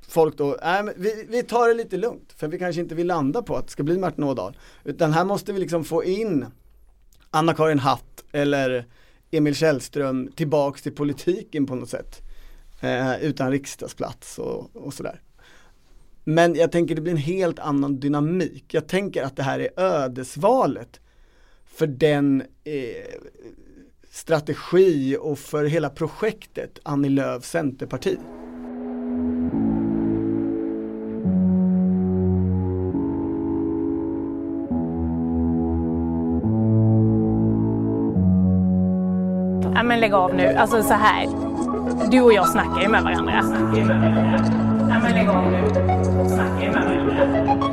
folk 0.09 0.37
då, 0.37 0.57
nej 0.62 0.83
men 0.83 0.94
vi, 0.96 1.27
vi 1.29 1.42
tar 1.42 1.68
det 1.68 1.75
lite 1.75 1.96
lugnt, 1.96 2.33
för 2.37 2.49
vi 2.49 2.59
kanske 2.59 2.81
inte 2.81 2.94
vill 2.94 3.07
landa 3.07 3.42
på 3.42 3.57
att 3.57 3.66
det 3.66 3.72
ska 3.72 3.83
bli 3.83 3.99
Martin 3.99 4.25
Ådahl. 4.25 4.57
Utan 4.85 5.12
här 5.12 5.25
måste 5.25 5.53
vi 5.53 5.61
liksom 5.61 5.85
få 5.85 6.05
in 6.05 6.46
Anna-Karin 7.37 7.79
Hatt 7.79 8.25
eller 8.33 8.87
Emil 9.31 9.55
Källström 9.55 10.33
tillbaks 10.37 10.83
till 10.83 10.94
politiken 10.94 11.66
på 11.66 11.75
något 11.75 11.88
sätt. 11.88 12.22
Eh, 12.81 13.25
utan 13.25 13.51
riksdagsplats 13.51 14.38
och, 14.38 14.77
och 14.77 14.94
sådär. 14.94 15.20
Men 16.25 16.55
jag 16.55 16.72
tänker 16.72 16.94
det 16.94 17.01
blir 17.01 17.12
en 17.12 17.18
helt 17.18 17.59
annan 17.59 18.01
dynamik. 18.01 18.75
Jag 18.75 18.88
tänker 18.88 19.22
att 19.22 19.37
det 19.37 19.42
här 19.42 19.59
är 19.61 19.81
ödesvalet 19.81 21.01
för 21.64 21.87
den 21.87 22.42
eh, 22.64 23.20
strategi 24.11 25.16
och 25.20 25.38
för 25.38 25.64
hela 25.64 25.90
projektet 25.90 26.79
Annie 26.83 27.09
Lööf 27.09 27.44
Centerparti. 27.44 28.16
Men 39.97 40.01
lägg 40.01 40.15
av 40.15 40.35
nu. 40.35 40.47
Alltså 40.47 40.83
så 40.83 40.95
här. 40.95 41.27
Du 42.11 42.21
och 42.21 42.33
jag 42.33 42.49
snackar 42.49 42.83
ju 42.83 42.89
med 42.89 43.03
varandra. 43.03 43.33
Ja, 44.91 44.99
men 45.03 45.15
lägg 45.15 45.29
av 45.29 45.53
nu. 45.53 45.71
Snackar 46.29 46.63
ju 46.63 46.71
med 46.73 46.85
varandra. 46.85 47.67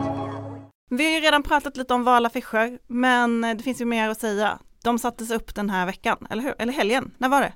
Vi 0.90 1.04
har 1.04 1.12
ju 1.12 1.20
redan 1.20 1.44
pratat 1.44 1.78
lite 1.78 1.94
om 1.94 2.04
valaffischer, 2.04 2.80
men 2.88 3.42
det 3.42 3.64
finns 3.64 3.82
ju 3.82 3.86
mer 3.86 4.10
att 4.10 4.20
säga. 4.20 4.60
De 4.84 5.00
sattes 5.00 5.32
upp 5.32 5.56
den 5.56 5.70
här 5.70 5.86
veckan, 5.86 6.18
eller 6.30 6.44
hur? 6.44 6.56
Eller 6.60 6.74
helgen, 6.74 7.12
när 7.18 7.30
var 7.30 7.42
det? 7.42 7.54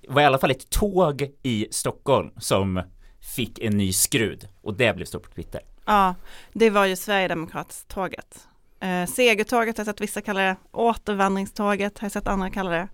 Det 0.00 0.08
var 0.08 0.22
i 0.22 0.24
alla 0.24 0.38
fall 0.38 0.50
ett 0.50 0.70
tåg 0.70 1.30
i 1.42 1.66
Stockholm 1.70 2.30
som 2.38 2.82
fick 3.36 3.58
en 3.58 3.76
ny 3.76 3.92
skrud 3.92 4.48
och 4.62 4.74
det 4.74 4.96
blev 4.96 5.06
stort 5.06 5.22
på 5.22 5.30
Twitter. 5.30 5.60
Ja, 5.86 6.14
det 6.52 6.70
var 6.70 6.86
ju 6.86 6.96
Sverigedemokratståget. 6.96 8.48
Eh, 8.80 9.06
segertåget 9.06 9.78
har 9.78 9.84
jag 9.84 9.94
sett 9.94 10.00
vissa 10.00 10.20
kalla 10.20 10.40
det, 10.40 10.56
återvandringståget 10.72 11.98
har 11.98 12.06
jag 12.06 12.12
sett 12.12 12.26
andra 12.28 12.50
kalla 12.50 12.70
det. 12.70 12.88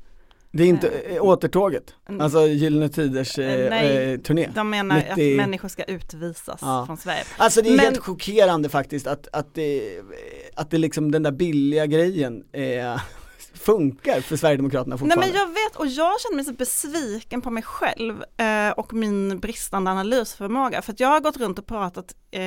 Det 0.50 0.62
är 0.62 0.66
inte 0.66 0.88
eh, 0.88 1.22
återtåget, 1.24 1.94
Mm. 2.08 2.20
alltså 2.20 2.46
Gyllene 2.46 2.88
Tiders 2.88 3.38
eh, 3.38 3.52
Eh, 3.52 3.70
nej, 3.70 4.12
eh, 4.12 4.18
turné. 4.20 4.48
De 4.54 4.70
menar 4.70 4.96
Mitt 4.96 5.11
att 5.11 5.18
i- 5.18 5.37
människor 5.37 5.68
ska 5.68 5.82
utvisas 5.84 6.58
Ja. 6.62 6.84
från 6.87 6.96
Sverige. 6.96 7.24
Alltså 7.37 7.62
det 7.62 7.68
är 7.68 7.76
Men- 7.76 7.80
helt 7.84 7.98
chockerande 7.98 8.68
faktiskt 8.68 9.06
att, 9.06 9.28
att, 9.32 9.54
det, 9.54 9.82
att 10.54 10.70
det 10.70 10.78
liksom 10.78 11.11
den 11.11 11.22
där 11.22 11.32
billiga 11.32 11.87
grejen 11.87 12.44
eh, 12.52 13.00
funkar 13.59 14.21
för 14.21 14.37
Sverigedemokraterna 14.37 14.94
Nej 14.94 14.99
fortfarande. 14.99 15.27
men 15.27 15.40
jag 15.40 15.47
vet 15.49 15.77
och 15.77 15.87
jag 15.87 16.21
känner 16.21 16.37
mig 16.37 16.44
så 16.44 16.53
besviken 16.53 17.40
på 17.40 17.51
mig 17.51 17.62
själv 17.62 18.23
eh, 18.37 18.71
och 18.77 18.92
min 18.92 19.38
bristande 19.38 19.90
analysförmåga 19.90 20.83
för 20.83 20.92
att 20.92 21.01
jag 21.01 21.09
har 21.09 21.21
gått 21.21 21.37
runt 21.37 21.59
och 21.59 21.66
pratat 21.66 22.14
eh, 22.31 22.40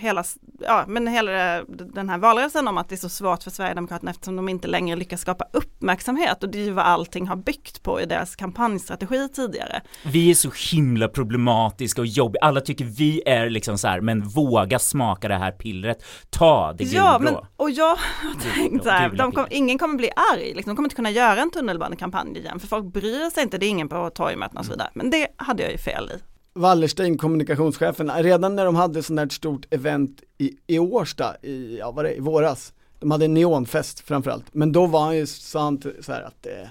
hela, 0.00 0.24
ja, 0.60 0.84
men 0.88 1.06
hela 1.06 1.62
den 1.68 2.08
här 2.08 2.18
valrörelsen 2.18 2.68
om 2.68 2.78
att 2.78 2.88
det 2.88 2.94
är 2.94 2.96
så 2.96 3.08
svårt 3.08 3.42
för 3.42 3.50
Sverigedemokraterna 3.50 4.10
eftersom 4.10 4.36
de 4.36 4.48
inte 4.48 4.68
längre 4.68 4.96
lyckas 4.96 5.20
skapa 5.20 5.44
uppmärksamhet 5.52 6.42
och 6.42 6.48
det 6.48 6.58
är 6.58 6.64
ju 6.64 6.70
vad 6.70 6.84
allting 6.84 7.26
har 7.28 7.36
byggt 7.36 7.82
på 7.82 8.00
i 8.00 8.06
deras 8.06 8.36
kampanjstrategi 8.36 9.28
tidigare. 9.28 9.80
Vi 10.04 10.30
är 10.30 10.34
så 10.34 10.50
himla 10.72 11.08
problematiska 11.08 12.00
och 12.00 12.06
jobbiga, 12.06 12.42
alla 12.42 12.60
tycker 12.60 12.84
vi 12.84 13.22
är 13.26 13.50
liksom 13.50 13.78
så 13.78 13.88
här, 13.88 14.00
men 14.00 14.28
våga 14.28 14.78
smaka 14.78 15.28
det 15.28 15.34
här 15.36 15.52
pillret, 15.52 16.04
ta 16.30 16.72
det 16.72 16.84
Ja, 16.84 17.18
gulblå. 17.18 17.32
men, 17.32 17.46
och 17.56 17.70
jag 17.70 17.84
har 17.96 18.54
tänkt 18.54 18.84
så 18.84 18.90
här, 18.90 19.32
kom, 19.32 19.46
ingen 19.50 19.78
kommer 19.78 19.94
bli 19.96 20.10
arg, 20.34 20.54
liksom. 20.58 20.70
de 20.70 20.76
kommer 20.76 20.86
inte 20.86 20.96
kunna 20.96 21.10
göra 21.10 21.40
en 21.42 21.50
tunnelbanekampanj 21.50 22.38
igen, 22.38 22.60
för 22.60 22.66
folk 22.66 22.84
bryr 22.92 23.30
sig 23.30 23.42
inte, 23.42 23.58
det 23.58 23.66
är 23.66 23.70
ingen 23.70 23.88
på 23.88 24.10
torgmöten 24.10 24.58
och 24.58 24.64
så 24.64 24.70
vidare. 24.70 24.90
Men 24.94 25.10
det 25.10 25.26
hade 25.36 25.62
jag 25.62 25.72
ju 25.72 25.78
fel 25.78 26.10
i. 26.14 26.18
Wallerstein, 26.54 27.18
kommunikationschefen, 27.18 28.10
redan 28.22 28.56
när 28.56 28.64
de 28.64 28.76
hade 28.76 29.02
sånt 29.02 29.20
här 29.20 29.28
stort 29.28 29.66
event 29.74 30.22
i, 30.38 30.56
i 30.66 30.78
Årsta, 30.78 31.36
i, 31.42 31.78
ja 31.78 31.90
vad 31.90 32.04
det, 32.04 32.14
i 32.14 32.20
våras, 32.20 32.72
de 32.98 33.10
hade 33.10 33.24
en 33.24 33.34
neonfest 33.34 34.00
framförallt, 34.00 34.54
men 34.54 34.72
då 34.72 34.86
var 34.86 35.00
han 35.04 35.16
ju, 35.16 35.26
sa 35.26 35.60
han 35.62 35.78
t- 35.80 35.88
så 36.00 36.12
här 36.12 36.22
att 36.22 36.42
det, 36.42 36.70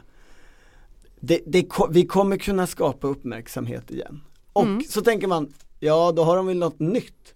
det, 1.19 1.41
det, 1.45 1.67
vi 1.89 2.05
kommer 2.05 2.37
kunna 2.37 2.67
skapa 2.67 3.07
uppmärksamhet 3.07 3.91
igen. 3.91 4.21
Och 4.53 4.63
Mm. 4.63 4.81
så 4.89 5.01
tänker 5.01 5.27
man, 5.27 5.53
ja 5.79 6.11
då 6.15 6.23
har 6.23 6.35
de 6.37 6.47
väl 6.47 6.57
något 6.57 6.79
nytt. 6.79 7.33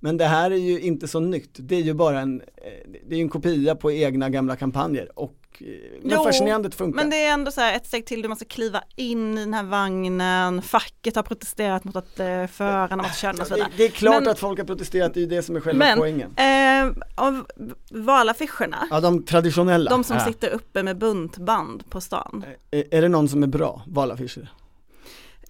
Men 0.00 0.16
det 0.16 0.24
här 0.24 0.50
är 0.50 0.56
ju 0.56 0.80
inte 0.80 1.08
så 1.08 1.20
nytt, 1.20 1.50
det 1.58 1.76
är 1.76 1.80
ju 1.82 1.94
bara 1.94 2.20
en, 2.20 2.40
eh, 2.40 2.90
det 3.08 3.16
är 3.16 3.20
en 3.20 3.28
kopia 3.28 3.74
på 3.74 3.92
egna 3.92 4.30
gamla 4.30 4.56
kampanjer 4.56 5.18
och 5.18 5.34
eh, 5.34 5.43
men 5.60 6.10
Jo, 6.10 6.24
fascinerande 6.24 6.70
funkar. 6.70 6.96
Men 6.96 7.10
det 7.10 7.24
är 7.24 7.32
ändå 7.32 7.50
så 7.50 7.60
här 7.60 7.76
ett 7.76 7.86
steg 7.86 8.06
till, 8.06 8.22
du 8.22 8.28
måste 8.28 8.44
kliva 8.44 8.82
in 8.96 9.38
i 9.38 9.40
den 9.40 9.54
här 9.54 9.62
vagnen, 9.62 10.62
facket 10.62 11.16
har 11.16 11.22
protesterat 11.22 11.84
mot 11.84 11.96
att 11.96 12.20
eh, 12.20 12.46
förarna 12.46 12.96
måste 12.96 13.18
köra 13.20 13.30
och 13.30 13.36
så 13.38 13.44
det, 13.44 13.54
vidare. 13.54 13.72
det 13.76 13.84
är 13.84 13.88
klart 13.88 14.22
Men- 14.22 14.28
att 14.32 14.38
folk 14.38 14.58
har 14.58 14.66
protesterat, 14.66 15.14
det 15.14 15.22
är 15.22 15.26
det 15.26 15.42
som 15.42 15.56
är 15.56 15.60
själva 15.60 15.78
Men- 15.84 15.98
poängen. 15.98 16.34
Eh, 16.36 17.02
av 17.14 17.46
valaffischerna, 17.90 18.88
Ja 18.90 19.00
de 19.00 19.22
traditionella. 19.22 19.90
de 19.90 20.04
som 20.04 20.16
Ja. 20.16 20.24
sitter 20.24 20.50
uppe 20.50 20.82
med 20.82 20.98
buntband 20.98 21.90
på 21.90 22.00
stan. 22.00 22.44
Är, 22.70 22.84
är 22.94 23.02
det 23.02 23.08
någon 23.08 23.28
som 23.28 23.42
är 23.42 23.46
bra 23.46 23.82
valaffischer? 23.86 24.48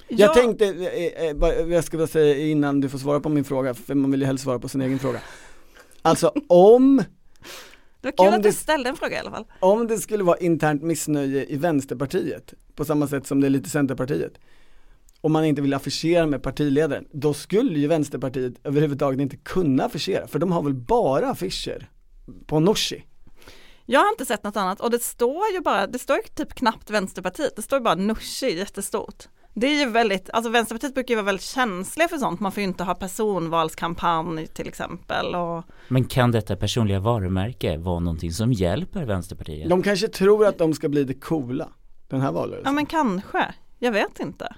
Jag 0.08 0.20
Ja, 0.30 0.34
tänkte, 0.34 0.64
eh, 0.66 1.28
eh, 1.28 1.72
jag 1.74 1.84
ska 1.84 1.96
bara 1.96 2.06
säga 2.06 2.38
innan 2.38 2.80
du 2.80 2.88
får 2.88 2.98
svara 2.98 3.20
på 3.20 3.28
min 3.28 3.44
fråga, 3.44 3.74
för 3.74 3.94
man 3.94 4.10
vill 4.10 4.20
ju 4.20 4.26
helst 4.26 4.44
svara 4.44 4.58
på 4.58 4.68
sin 4.68 4.80
egen 4.80 4.98
fråga. 4.98 5.20
Alltså 6.02 6.32
om, 6.48 7.02
det 8.12 8.16
var 8.18 8.24
kul 8.24 8.28
om 8.28 8.34
att 8.34 8.42
det- 8.42 8.48
du 8.48 8.54
ställde 8.54 8.88
en 8.90 8.96
fråga 8.96 9.16
i 9.16 9.18
alla 9.20 9.30
fall. 9.30 9.44
om 9.60 9.86
det 9.86 9.98
skulle 9.98 10.24
vara 10.24 10.36
internt 10.38 10.82
missnöje 10.82 11.46
i 11.46 11.56
Vänsterpartiet, 11.56 12.54
på 12.74 12.84
samma 12.84 13.06
sätt 13.08 13.26
som 13.26 13.40
det 13.40 13.46
är 13.46 13.50
lite 13.50 13.70
Centerpartiet, 13.70 14.32
och 15.20 15.30
man 15.30 15.44
inte 15.44 15.62
vill 15.62 15.74
affischera 15.74 16.26
med 16.26 16.42
partiledaren, 16.42 17.04
då 17.12 17.34
skulle 17.34 17.78
ju 17.78 17.86
Vänsterpartiet 17.86 18.54
överhuvudtaget 18.64 19.20
inte 19.20 19.36
kunna 19.36 19.84
affischera, 19.84 20.26
för 20.26 20.38
de 20.38 20.52
har 20.52 20.62
väl 20.62 20.74
bara 20.74 21.30
affischer 21.30 21.88
på 22.46 22.60
Nooshi. 22.60 23.04
Jag 23.86 24.00
har 24.00 24.08
inte 24.10 24.26
sett 24.26 24.44
något 24.44 24.56
annat 24.56 24.80
och 24.80 24.90
det 24.90 25.02
står 25.02 25.52
ju 25.54 25.60
bara, 25.60 25.86
det 25.86 25.98
står 25.98 26.16
ju 26.16 26.22
typ 26.34 26.54
knappt 26.54 26.90
Vänsterpartiet, 26.90 27.56
det 27.56 27.62
står 27.62 27.78
ju 27.78 27.82
bara 27.82 27.94
Nooshi 27.94 28.58
jättestort. 28.58 29.24
Det 29.56 29.66
är 29.66 29.84
ju 29.84 29.90
väldigt, 29.90 30.30
alltså 30.32 30.50
Vänsterpartiet 30.50 30.94
brukar 30.94 31.12
ju 31.14 31.16
vara 31.16 31.26
väldigt 31.26 31.44
känsliga 31.44 32.08
för 32.08 32.16
sånt, 32.16 32.40
man 32.40 32.52
får 32.52 32.60
ju 32.60 32.68
inte 32.68 32.84
ha 32.84 32.94
personvalskampanj 32.94 34.46
till 34.46 34.68
exempel 34.68 35.34
och 35.34 35.64
Men 35.88 36.04
kan 36.04 36.30
detta 36.30 36.56
personliga 36.56 37.00
varumärke 37.00 37.76
vara 37.76 38.00
någonting 38.00 38.32
som 38.32 38.52
hjälper 38.52 39.04
Vänsterpartiet? 39.04 39.68
De 39.68 39.82
kanske 39.82 40.08
tror 40.08 40.46
att 40.46 40.58
de 40.58 40.74
ska 40.74 40.88
bli 40.88 41.04
det 41.04 41.14
coola, 41.14 41.68
den 42.08 42.20
här 42.20 42.28
ja 42.28 42.32
valrörelsen. 42.32 42.74
men 42.74 42.86
kanske, 42.86 43.54
jag 43.78 43.92
vet 43.92 44.20
inte. 44.20 44.54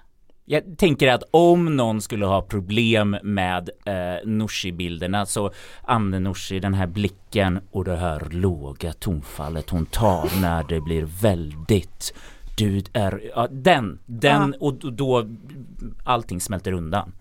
Jag 0.49 0.79
tänker 0.79 1.09
att 1.09 1.23
om 1.31 1.77
någon 1.77 2.01
skulle 2.01 2.27
ha 2.27 2.43
problem 2.43 3.17
med 3.23 3.71
eh, 3.85 4.29
Nooshi-bilderna 4.29 5.27
så 5.27 5.51
använder 5.83 6.21
Nooshi 6.21 6.61
den 6.61 6.75
här 6.75 6.87
blicken 6.87 7.61
och 7.71 7.85
det 7.85 7.97
här 7.97 8.29
låga 8.31 8.93
tonfallet 8.93 9.71
hon 9.71 9.87
tar 9.87 10.41
när 10.41 10.65
det 10.69 10.81
blir 10.81 11.03
väldigt 11.23 12.15
du 12.57 12.83
är, 12.93 13.31
ja, 13.35 13.49
den, 13.51 13.99
den 14.07 14.55
och 14.61 14.75
då- 14.75 14.91
då 14.91 15.29
allting 16.05 16.41
smälter 16.41 16.73
undan 16.73 17.13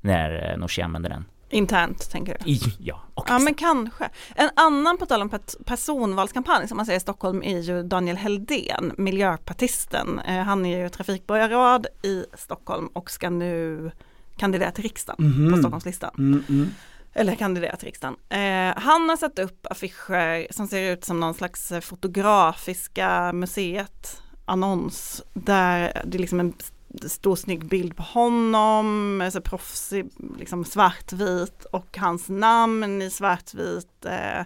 när 0.00 0.50
eh, 0.52 0.58
Nooshi 0.58 0.82
använder 0.82 1.10
den. 1.10 1.24
Internt 1.50 2.10
tänker 2.10 2.36
du? 2.44 2.50
I, 2.50 2.60
ja, 2.78 3.00
och 3.14 3.26
Ja 3.28 3.38
men 3.38 3.54
kanske. 3.54 4.08
En 4.34 4.50
annan 4.56 4.98
på 4.98 5.06
tal 5.06 5.22
om 5.22 5.30
personvalskampanj 5.66 6.68
som 6.68 6.76
man 6.76 6.86
säger 6.86 6.96
i 6.96 7.00
Stockholm 7.00 7.42
är 7.42 7.58
ju 7.60 7.82
Daniel 7.82 8.16
Heldén, 8.16 8.92
miljöpartisten. 8.98 10.18
Eh, 10.18 10.42
han 10.42 10.66
är 10.66 10.78
ju 10.82 10.88
trafikborgarråd 10.88 11.86
i 12.02 12.24
Stockholm 12.34 12.86
och 12.86 13.10
ska 13.10 13.30
nu 13.30 13.90
kandidera 14.36 14.70
till 14.70 14.82
riksdagen 14.82 15.50
på 15.52 15.58
Stockholmslistan. 15.58 16.10
Mm, 16.18 16.44
mm. 16.48 16.68
Eller 17.12 17.34
kandidera 17.34 17.76
till 17.76 17.86
riksdagen. 17.86 18.16
Eh, 18.28 18.82
han 18.82 19.08
har 19.08 19.16
satt 19.16 19.38
upp 19.38 19.66
affischer 19.70 20.52
som 20.52 20.68
ser 20.68 20.92
ut 20.92 21.04
som 21.04 21.20
någon 21.20 21.34
slags 21.34 21.72
fotografiska 21.80 23.32
museet 23.32 24.20
annons 24.44 25.22
där 25.34 26.02
det 26.04 26.16
är 26.16 26.20
liksom 26.20 26.40
en 26.40 26.52
st- 26.58 27.08
stor 27.08 27.36
snygg 27.36 27.64
bild 27.64 27.96
på 27.96 28.02
honom, 28.02 29.20
alltså 29.24 29.40
proffsig, 29.40 30.06
liksom 30.38 30.64
svartvit 30.64 31.64
och 31.64 31.98
hans 31.98 32.28
namn 32.28 33.02
i 33.02 33.10
svartvit, 33.10 34.04
eh, 34.06 34.38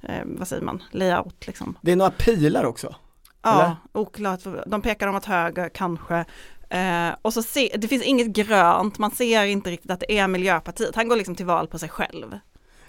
eh, 0.00 0.24
vad 0.24 0.48
säger 0.48 0.62
man, 0.62 0.82
layout 0.90 1.46
liksom. 1.46 1.78
Det 1.82 1.92
är 1.92 1.96
några 1.96 2.10
pilar 2.10 2.64
också. 2.64 2.94
Ja, 3.42 3.62
Eller? 3.64 3.76
oklart. 3.92 4.40
De 4.66 4.82
pekar 4.82 5.08
om 5.08 5.14
att 5.14 5.24
höger 5.24 5.68
kanske. 5.68 6.24
Eh, 6.70 7.08
och 7.22 7.32
så 7.32 7.42
se, 7.42 7.74
det 7.78 7.88
finns 7.88 8.02
inget 8.04 8.26
grönt, 8.26 8.98
man 8.98 9.10
ser 9.10 9.44
inte 9.44 9.70
riktigt 9.70 9.90
att 9.90 10.00
det 10.00 10.18
är 10.18 10.28
Miljöpartiet. 10.28 10.94
Han 10.96 11.08
går 11.08 11.16
liksom 11.16 11.34
till 11.34 11.46
val 11.46 11.66
på 11.66 11.78
sig 11.78 11.88
själv. 11.88 12.38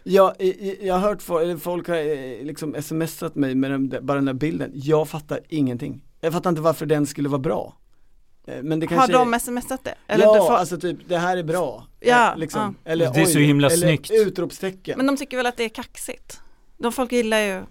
Ja, 0.03 0.35
jag 0.81 0.93
har 0.93 1.01
hört 1.01 1.21
folk, 1.21 1.61
folk 1.61 1.87
har 1.87 1.95
eh, 1.95 2.43
liksom 2.45 2.75
smsat 2.81 3.35
mig 3.35 3.55
med 3.55 3.71
den, 3.71 3.89
bara 4.01 4.15
den 4.15 4.25
där 4.25 4.33
bilden, 4.33 4.71
jag 4.73 5.09
fattar 5.09 5.39
ingenting. 5.49 6.01
Jag 6.23 6.33
fattar 6.33 6.49
inte 6.49 6.61
varför 6.61 6.85
den 6.85 7.05
skulle 7.05 7.29
vara 7.29 7.39
bra. 7.39 7.75
Eh, 8.47 8.63
Men 8.63 8.79
det 8.79 8.91
Har 8.91 9.07
de 9.07 9.39
smsat 9.39 9.83
det? 9.83 9.95
Eller 10.07 10.25
ja, 10.25 10.33
får, 10.47 10.53
alltså 10.53 10.77
typ 10.79 10.97
det 11.07 11.17
här 11.17 11.37
är 11.37 11.43
bra. 11.43 11.87
Ja, 11.99 12.31
Eh, 12.31 12.37
liksom. 12.37 12.75
ja. 12.83 12.91
Eller 12.91 13.13
Det 13.13 13.21
är 13.21 13.25
så 13.25 13.39
himla 13.39 13.67
eller 13.67 13.77
snyggt. 13.77 14.11
utropstecken. 14.11 14.97
men 14.97 15.05
de 15.07 15.17
tycker 15.17 15.37
väl 15.37 15.45
att 15.45 15.57
det 15.57 15.63
är 15.63 15.69
kaxigt? 15.69 16.39
De 16.77 16.91
folk 16.91 17.11
gillar 17.11 17.39
ju 17.39 17.61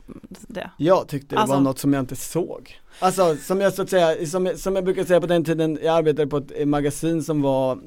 det. 0.48 0.70
Jag 0.76 1.08
tyckte 1.08 1.34
det 1.34 1.40
Alltså- 1.40 1.54
var 1.56 1.60
något 1.62 1.78
som 1.78 1.92
jag 1.92 2.00
inte 2.02 2.16
såg. 2.16 2.80
Alltså 2.98 3.36
som 3.36 3.60
jag 3.60 3.72
så 3.72 3.82
att 3.82 3.90
säga, 3.90 4.26
som, 4.26 4.52
som 4.56 4.74
jag 4.76 4.84
brukar 4.84 5.04
säga 5.04 5.20
på 5.20 5.26
den 5.26 5.44
tiden, 5.44 5.78
jag 5.82 5.96
arbetade 5.96 6.26
på 6.28 6.36
ett 6.36 6.52
eh, 6.54 6.66
magasin 6.66 7.22
som 7.22 7.42
var 7.42 7.78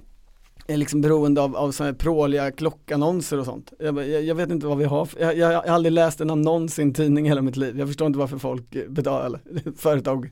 eh, 0.68 0.78
liksom 0.78 1.02
beroende 1.02 1.42
av, 1.42 1.56
av 1.56 1.72
sådana 1.72 1.92
här 1.92 1.98
pråliga 1.98 2.52
klockannonser 2.52 3.40
och 3.40 3.46
sånt. 3.46 3.74
Jag, 3.80 4.10
jag, 4.10 4.24
jag 4.24 4.36
vet 4.36 4.50
inte 4.50 4.68
vad 4.68 4.78
vi 4.78 4.86
har, 4.86 5.10
jag, 5.20 5.38
jag, 5.38 5.48
har 5.48 5.64
aldrig 5.64 5.92
läst 5.92 6.22
en 6.22 6.30
annons 6.30 6.80
i 6.80 6.82
en 6.82 6.94
tidning 6.94 7.26
i 7.26 7.30
hela 7.30 7.42
mitt 7.42 7.58
liv. 7.58 7.80
Jag 7.80 7.88
förstår 7.88 8.08
inte 8.08 8.20
varför 8.20 8.38
folk 8.38 8.88
betalar, 8.90 9.40
företag 9.78 10.30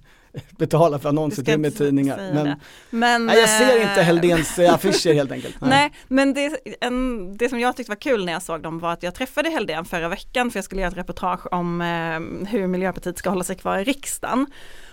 betalar 0.57 0.99
för 0.99 1.09
annonser 1.09 1.43
till 1.43 1.59
med 1.59 1.67
inte 1.67 1.77
tidningar. 1.77 2.17
Men. 2.33 2.59
Men, 2.89 3.25
nej, 3.25 3.39
jag 3.39 3.49
ser 3.49 3.81
inte 3.81 3.99
eh, 3.99 4.05
Helldéns 4.05 4.59
eh, 4.59 4.73
affischer 4.73 5.13
helt 5.13 5.31
enkelt. 5.31 5.55
Nej, 5.61 5.91
men 6.07 6.33
det, 6.33 6.57
en, 6.81 7.37
det 7.37 7.49
som 7.49 7.59
jag 7.59 7.75
tyckte 7.75 7.91
var 7.91 8.01
kul 8.01 8.25
när 8.25 8.33
jag 8.33 8.41
såg 8.41 8.61
dem 8.61 8.79
var 8.79 8.93
att 8.93 9.03
jag 9.03 9.15
träffade 9.15 9.49
Helldén 9.49 9.85
förra 9.85 10.09
veckan 10.09 10.51
för 10.51 10.57
jag 10.57 10.65
skulle 10.65 10.81
göra 10.81 10.91
ett 10.91 10.97
reportage 10.97 11.53
om 11.53 11.81
eh, 11.81 12.47
hur 12.49 12.67
Miljöpartiet 12.67 13.17
ska 13.17 13.29
hålla 13.29 13.43
sig 13.43 13.55
kvar 13.55 13.77
i 13.77 13.83
riksdagen. 13.83 14.47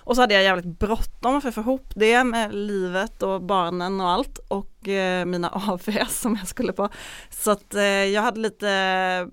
Och 0.04 0.16
så 0.16 0.20
hade 0.22 0.34
jag 0.34 0.42
jävligt 0.42 0.78
bråttom 0.78 1.40
för 1.40 1.48
att 1.48 1.54
få 1.54 1.60
ihop 1.60 1.92
det 1.94 2.24
med 2.24 2.54
livet 2.54 3.22
och 3.22 3.42
barnen 3.42 4.00
och 4.00 4.08
allt 4.10 4.38
och 4.48 4.88
eh, 4.88 5.24
mina 5.24 5.48
AVs 5.68 6.20
som 6.20 6.36
jag 6.36 6.48
skulle 6.48 6.72
på. 6.72 6.88
Så 7.30 7.50
att 7.50 7.74
eh, 7.74 7.82
jag 7.84 8.22
hade 8.22 8.40
lite, 8.40 8.66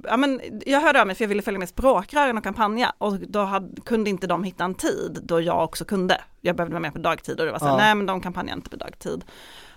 ja 0.04 0.18
men 0.18 0.42
jag 0.66 0.82
hörde 0.82 1.02
av 1.02 1.08
mig 1.08 1.16
för 1.16 1.24
jag 1.24 1.30
ville 1.30 1.42
följa 1.42 1.60
med 1.60 1.70
språkrören 1.70 2.38
och 2.38 2.44
kampanja 2.44 2.94
och 2.98 3.20
då 3.20 3.40
hade, 3.44 3.82
kunde 3.82 4.10
inte 4.10 4.28
de 4.28 4.44
hitta 4.44 4.64
en 4.64 4.76
tid 4.76 5.20
då 5.24 5.42
jag 5.42 5.64
också 5.64 5.86
kunde. 5.86 6.22
Jag 6.42 6.56
behövde 6.56 6.74
vara 6.74 6.82
med 6.82 6.94
på 6.94 7.00
dagtid 7.00 7.40
och 7.40 7.46
det 7.46 7.52
var 7.52 7.60
så 7.60 7.66
här, 7.66 7.72
Ja. 7.72 7.78
nej 7.78 7.96
men 7.96 8.06
de 8.06 8.22
kampanjar 8.22 8.56
inte 8.56 8.70
på 8.70 8.76
dagtid. 8.76 9.24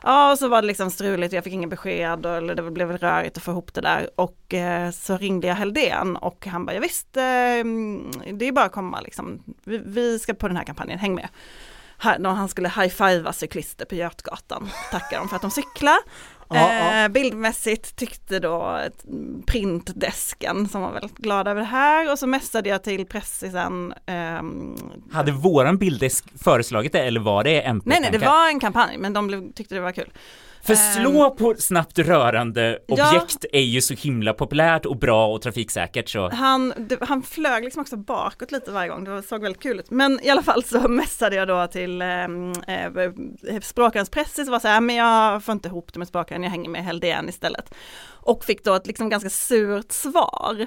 Ja, 0.02 0.32
och 0.32 0.38
så 0.38 0.48
var 0.48 0.62
det 0.62 0.68
liksom 0.68 0.90
struligt, 0.90 1.32
jag 1.32 1.44
fick 1.44 1.52
inga 1.52 1.66
besked 1.66 2.26
och 2.26 2.36
eller 2.36 2.54
det 2.54 2.70
blev 2.70 2.88
väl 2.88 2.98
rörigt 2.98 3.36
att 3.36 3.42
få 3.42 3.50
ihop 3.50 3.74
det 3.74 3.80
där 3.80 4.10
och 4.16 4.54
eh, 4.54 4.90
så 4.90 5.16
ringde 5.16 5.46
jag 5.46 5.54
Helldén 5.54 6.16
och 6.16 6.46
han 6.46 6.66
bara, 6.66 6.74
ja, 6.74 6.80
visst, 6.80 7.16
eh, 7.16 7.22
det 8.32 8.44
är 8.44 8.52
bara 8.52 8.64
att 8.64 8.72
komma 8.72 9.00
liksom, 9.00 9.42
vi, 9.64 9.78
vi 9.78 10.18
ska 10.18 10.34
på 10.34 10.48
den 10.48 10.56
här 10.56 10.64
kampanjen, 10.64 10.98
häng 10.98 11.14
med. 11.14 11.28
Han 12.24 12.48
skulle 12.48 12.68
high-fivea 12.68 13.32
cyklister 13.32 13.84
på 13.84 13.94
Götgatan, 13.94 14.70
tacka 14.90 15.18
dem 15.18 15.28
för 15.28 15.36
att 15.36 15.42
de 15.42 15.50
cyklar. 15.50 15.98
Eh, 16.54 17.08
bildmässigt 17.08 17.96
tyckte 17.96 18.38
då 18.38 18.80
printdesken 19.46 20.68
som 20.68 20.82
var 20.82 20.92
väldigt 20.92 21.16
glad 21.16 21.48
över 21.48 21.60
det 21.60 21.66
här 21.66 22.12
och 22.12 22.18
så 22.18 22.26
messade 22.26 22.68
jag 22.68 22.82
till 22.82 23.06
pressisen 23.06 23.94
ehm, 24.06 24.76
Hade 25.12 25.32
våran 25.32 25.78
bilddesk 25.78 26.24
föreslagit 26.44 26.92
det 26.92 27.00
eller 27.00 27.20
var 27.20 27.44
det 27.44 27.60
MP? 27.60 27.90
Nej 27.90 28.00
nej 28.00 28.10
det 28.12 28.18
var 28.18 28.48
en 28.48 28.60
kampanj 28.60 28.98
men 28.98 29.12
de 29.12 29.26
blev, 29.26 29.52
tyckte 29.52 29.74
det 29.74 29.80
var 29.80 29.92
kul. 29.92 30.12
För 30.62 30.72
Ehm, 30.72 30.78
slå 30.94 31.30
på 31.30 31.54
snabbt 31.58 31.98
rörande 31.98 32.78
Ja. 32.86 33.08
objekt 33.08 33.44
är 33.52 33.60
ju 33.60 33.80
så 33.80 33.94
himla 33.94 34.32
populärt 34.32 34.86
och 34.86 34.96
bra 34.96 35.26
och 35.26 35.42
trafiksäkert 35.42 36.08
så 36.08 36.30
Han, 36.30 36.72
det, 36.76 36.98
han 37.00 37.22
flög 37.22 37.64
liksom 37.64 37.80
också 37.80 37.96
bakåt 37.96 38.52
lite 38.52 38.70
varje 38.70 38.88
gång, 38.88 39.04
det 39.04 39.22
såg 39.22 39.42
väldigt 39.42 39.62
kul 39.62 39.80
ut. 39.80 39.90
Men 39.90 40.20
i 40.22 40.30
alla 40.30 40.42
fall 40.42 40.64
så 40.64 40.80
messade 40.88 41.36
jag 41.36 41.48
då 41.48 41.66
till 41.66 42.02
ehm, 42.02 42.52
eh, 42.52 43.60
språkarens 43.62 44.10
pressis 44.10 44.48
och 44.48 44.52
var 44.52 44.60
så 44.60 44.68
här, 44.68 44.80
men 44.80 44.96
jag 44.96 45.44
får 45.44 45.52
inte 45.52 45.68
ihop 45.68 45.92
det 45.92 45.98
med 45.98 46.08
språkaren, 46.08 46.42
jag 46.42 46.50
hänger 46.50 46.70
med 46.70 46.84
Helldén 46.84 47.28
istället. 47.28 47.74
Och 48.22 48.44
fick 48.44 48.64
då 48.64 48.74
ett 48.74 48.86
liksom 48.86 49.08
ganska 49.08 49.30
surt 49.30 49.92
svar. 49.92 50.66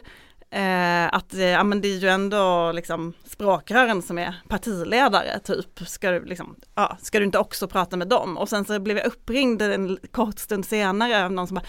Eh, 0.53 1.13
att 1.13 1.33
eh, 1.33 1.45
ja, 1.45 1.63
men 1.63 1.81
det 1.81 1.87
är 1.87 1.97
ju 1.97 2.07
ändå 2.07 2.71
liksom 2.71 3.13
språkrören 3.25 4.01
som 4.01 4.17
är 4.17 4.35
partiledare 4.47 5.39
typ. 5.39 5.79
Ska 5.87 6.11
du, 6.11 6.25
liksom, 6.25 6.55
ja, 6.75 6.97
ska 7.01 7.19
du 7.19 7.25
inte 7.25 7.39
också 7.39 7.67
prata 7.67 7.97
med 7.97 8.07
dem? 8.07 8.37
Och 8.37 8.49
sen 8.49 8.65
så 8.65 8.79
blev 8.79 8.97
jag 8.97 9.05
uppringd 9.05 9.61
en 9.61 9.97
kort 10.11 10.39
stund 10.39 10.65
senare 10.65 11.25
av 11.25 11.31
någon 11.31 11.47
som 11.47 11.55
bara 11.55 11.65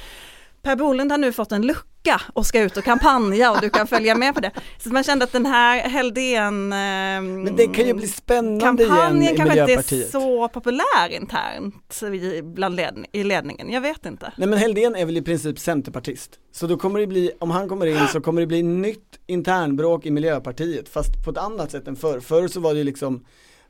Per 0.64 0.76
Bolund 0.76 1.10
har 1.10 1.18
nu 1.18 1.32
fått 1.32 1.52
en 1.52 1.66
lucka 1.66 2.20
och 2.32 2.46
ska 2.46 2.60
ut 2.60 2.76
och 2.76 2.84
kampanja 2.84 3.50
och 3.50 3.60
du 3.60 3.70
kan 3.70 3.86
följa 3.86 4.14
med 4.14 4.34
på 4.34 4.40
det. 4.40 4.50
Så 4.78 4.88
man 4.88 5.04
kände 5.04 5.24
att 5.24 5.32
den 5.32 5.46
här 5.46 5.88
Helldén 5.88 6.72
ehm, 6.72 7.42
Men 7.42 7.56
det 7.56 7.66
kan 7.66 7.86
ju 7.86 7.94
bli 7.94 8.08
spännande 8.08 8.82
igen 8.82 8.94
kampanjen 8.96 9.34
i 9.34 9.36
kanske 9.36 9.60
inte 9.60 9.96
är 9.96 10.10
så 10.10 10.48
populär 10.48 11.08
internt 11.10 12.02
i, 12.02 12.42
bland 12.42 12.76
ledning, 12.76 13.06
i 13.12 13.24
ledningen, 13.24 13.70
jag 13.70 13.80
vet 13.80 14.06
inte. 14.06 14.32
Nej 14.36 14.48
men 14.48 14.58
Helldén 14.58 14.96
är 14.96 15.06
väl 15.06 15.16
i 15.16 15.22
princip 15.22 15.58
centerpartist. 15.58 16.30
Så 16.52 16.66
då 16.66 16.76
kommer 16.76 17.00
det 17.00 17.06
bli, 17.06 17.32
om 17.40 17.50
han 17.50 17.68
kommer 17.68 17.86
in 17.86 18.08
så 18.08 18.20
kommer 18.20 18.40
det 18.40 18.46
bli 18.46 18.62
nytt 18.62 19.18
internbråk 19.26 20.06
i 20.06 20.10
Miljöpartiet 20.10 20.88
fast 20.88 21.24
på 21.24 21.30
ett 21.30 21.38
annat 21.38 21.70
sätt 21.70 21.88
än 21.88 21.96
förr. 21.96 22.20
Förr 22.20 22.48
så 22.48 22.60
var 22.60 22.72
det 22.72 22.78
ju 22.78 22.84
liksom 22.84 23.24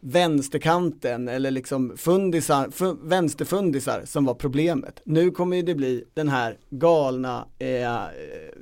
vänsterkanten 0.06 1.28
eller 1.28 1.50
liksom 1.50 1.96
fundisar, 1.96 2.66
fu- 2.68 3.08
vänsterfundisar 3.08 4.02
som 4.04 4.24
var 4.24 4.34
problemet. 4.34 5.00
Nu 5.04 5.30
kommer 5.30 5.56
ju 5.56 5.62
det 5.62 5.74
bli 5.74 6.04
den 6.14 6.28
här 6.28 6.56
galna 6.70 7.46
eh, 7.58 7.68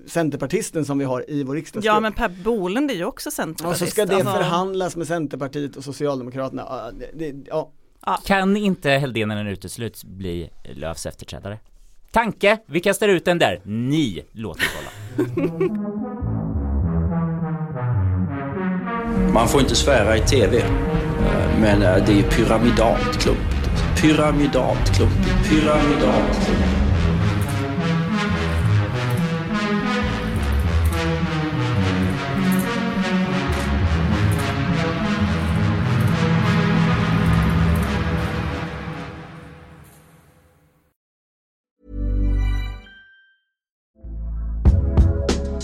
centerpartisten 0.06 0.84
som 0.84 0.98
vi 0.98 1.04
har 1.04 1.30
i 1.30 1.42
vår 1.42 1.54
riksdagsgrupp. 1.54 1.94
Ja 1.94 2.00
men 2.00 2.12
Per 2.12 2.28
Bolund 2.44 2.90
är 2.90 2.94
ju 2.94 3.04
också 3.04 3.28
och 3.28 3.32
centerpartist. 3.32 3.80
så 3.84 3.86
ska 3.86 4.06
det 4.06 4.14
alltså. 4.14 4.32
förhandlas 4.32 4.96
med 4.96 5.06
Centerpartiet 5.06 5.76
och 5.76 5.84
Socialdemokraterna. 5.84 6.66
Ja, 6.68 6.90
det, 7.14 7.30
det, 7.32 7.44
ja. 7.48 7.70
kan 8.24 8.56
inte 8.56 8.90
Helldén 8.90 9.28
när 9.28 9.36
den 9.36 9.46
utesluts 9.46 10.04
bli 10.04 10.50
Löfs 10.64 11.06
efterträdare? 11.06 11.58
Tanke, 12.10 12.58
vi 12.66 12.80
kastar 12.80 13.08
ut 13.08 13.24
den 13.24 13.38
där, 13.38 13.60
ni 13.64 14.24
låter 14.32 14.64
kolla. 14.76 14.90
Man 19.32 19.48
får 19.48 19.60
inte 19.60 19.74
svära 19.74 20.16
i 20.16 20.20
TV, 20.20 20.62
men 21.60 21.82
eh, 21.82 22.04
det 22.06 22.18
är 22.18 22.22
pyramidalt 22.22 23.18
klumpigt. 23.22 23.70
Pyramidalt 23.96 24.96
klumpigt. 24.96 25.48
Pyramidalt 25.48 26.44
klumpigt. 26.44 26.81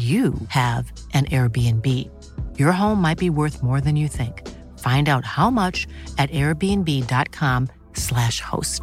you 0.00 0.34
have 0.48 0.92
an 1.12 1.26
Airbnb. 1.26 1.86
Your 2.58 2.72
home 2.72 3.02
might 3.02 3.18
be 3.18 3.30
worth 3.30 3.62
more 3.62 3.80
than 3.80 3.96
you 3.96 4.08
think. 4.08 4.48
Find 4.78 5.08
out 5.08 5.24
how 5.24 5.50
much 5.50 5.86
at 6.18 6.30
airbnb.com/slash 6.30 8.40
host. 8.40 8.82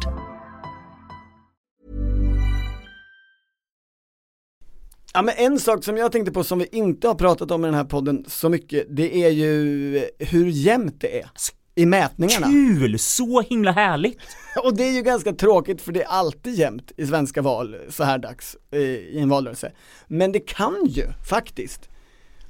Ja 5.14 5.22
men 5.22 5.34
en 5.36 5.60
sak 5.60 5.84
som 5.84 5.96
jag 5.96 6.12
tänkte 6.12 6.32
på 6.32 6.44
som 6.44 6.58
vi 6.58 6.68
inte 6.72 7.08
har 7.08 7.14
pratat 7.14 7.50
om 7.50 7.64
i 7.64 7.68
den 7.68 7.74
här 7.74 7.84
podden 7.84 8.24
så 8.26 8.48
mycket, 8.48 8.96
det 8.96 9.24
är 9.24 9.30
ju 9.30 9.96
eh, 9.96 10.02
hur 10.18 10.46
jämnt 10.46 11.00
det 11.00 11.20
är 11.20 11.30
i 11.78 11.86
mätningarna. 11.86 12.46
Kul, 12.46 12.98
så 12.98 13.40
himla 13.40 13.72
härligt! 13.72 14.18
Och 14.64 14.76
det 14.76 14.84
är 14.84 14.92
ju 14.92 15.02
ganska 15.02 15.32
tråkigt 15.32 15.80
för 15.82 15.92
det 15.92 16.02
är 16.02 16.08
alltid 16.08 16.54
jämnt 16.54 16.92
i 16.96 17.06
svenska 17.06 17.42
val 17.42 17.76
så 17.88 18.04
här 18.04 18.18
dags 18.18 18.56
i 18.72 19.18
en 19.18 19.28
valrörelse. 19.28 19.72
Men 20.06 20.32
det 20.32 20.40
kan 20.40 20.86
ju 20.88 21.04
faktiskt. 21.28 21.88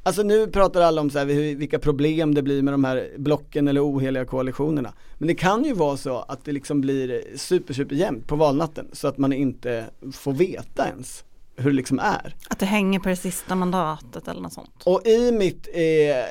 Alltså 0.03 0.23
nu 0.23 0.47
pratar 0.47 0.81
alla 0.81 1.01
om 1.01 1.11
så 1.11 1.19
här, 1.19 1.27
hur- 1.27 1.55
vilka 1.57 1.79
problem 1.79 2.35
det 2.35 2.43
blir 2.43 2.63
med 2.63 2.75
de 2.75 2.85
här 2.85 3.09
blocken 3.19 3.69
eller 3.69 3.85
oheliga 3.91 4.25
koalitionerna. 4.25 4.93
Men 5.19 5.29
det 5.29 5.35
kan 5.35 5.65
ju 5.65 5.73
vara 5.75 5.97
så 5.97 6.19
att 6.29 6.45
det 6.45 6.53
liksom 6.53 6.81
blir 6.81 7.23
super 7.37 7.75
super 7.75 7.95
jämnt 7.97 8.27
på 8.27 8.37
valnatten 8.37 8.89
så 8.93 9.09
att 9.09 9.19
man 9.19 9.33
inte 9.33 9.85
får 10.13 10.33
veta 10.33 10.89
ens 10.89 11.25
hur 11.57 11.71
det 11.71 11.77
liksom 11.77 11.99
är. 11.99 12.35
Att 12.49 12.59
det 12.59 12.67
hänger 12.67 12.99
på 13.01 13.09
det 13.09 13.17
sista 13.17 13.55
mandatet 13.55 14.29
eller 14.29 14.41
något 14.41 14.53
sånt. 14.53 14.83
Och 14.85 15.07
i 15.07 15.33
mitt 15.33 15.69
eh, 15.75 16.25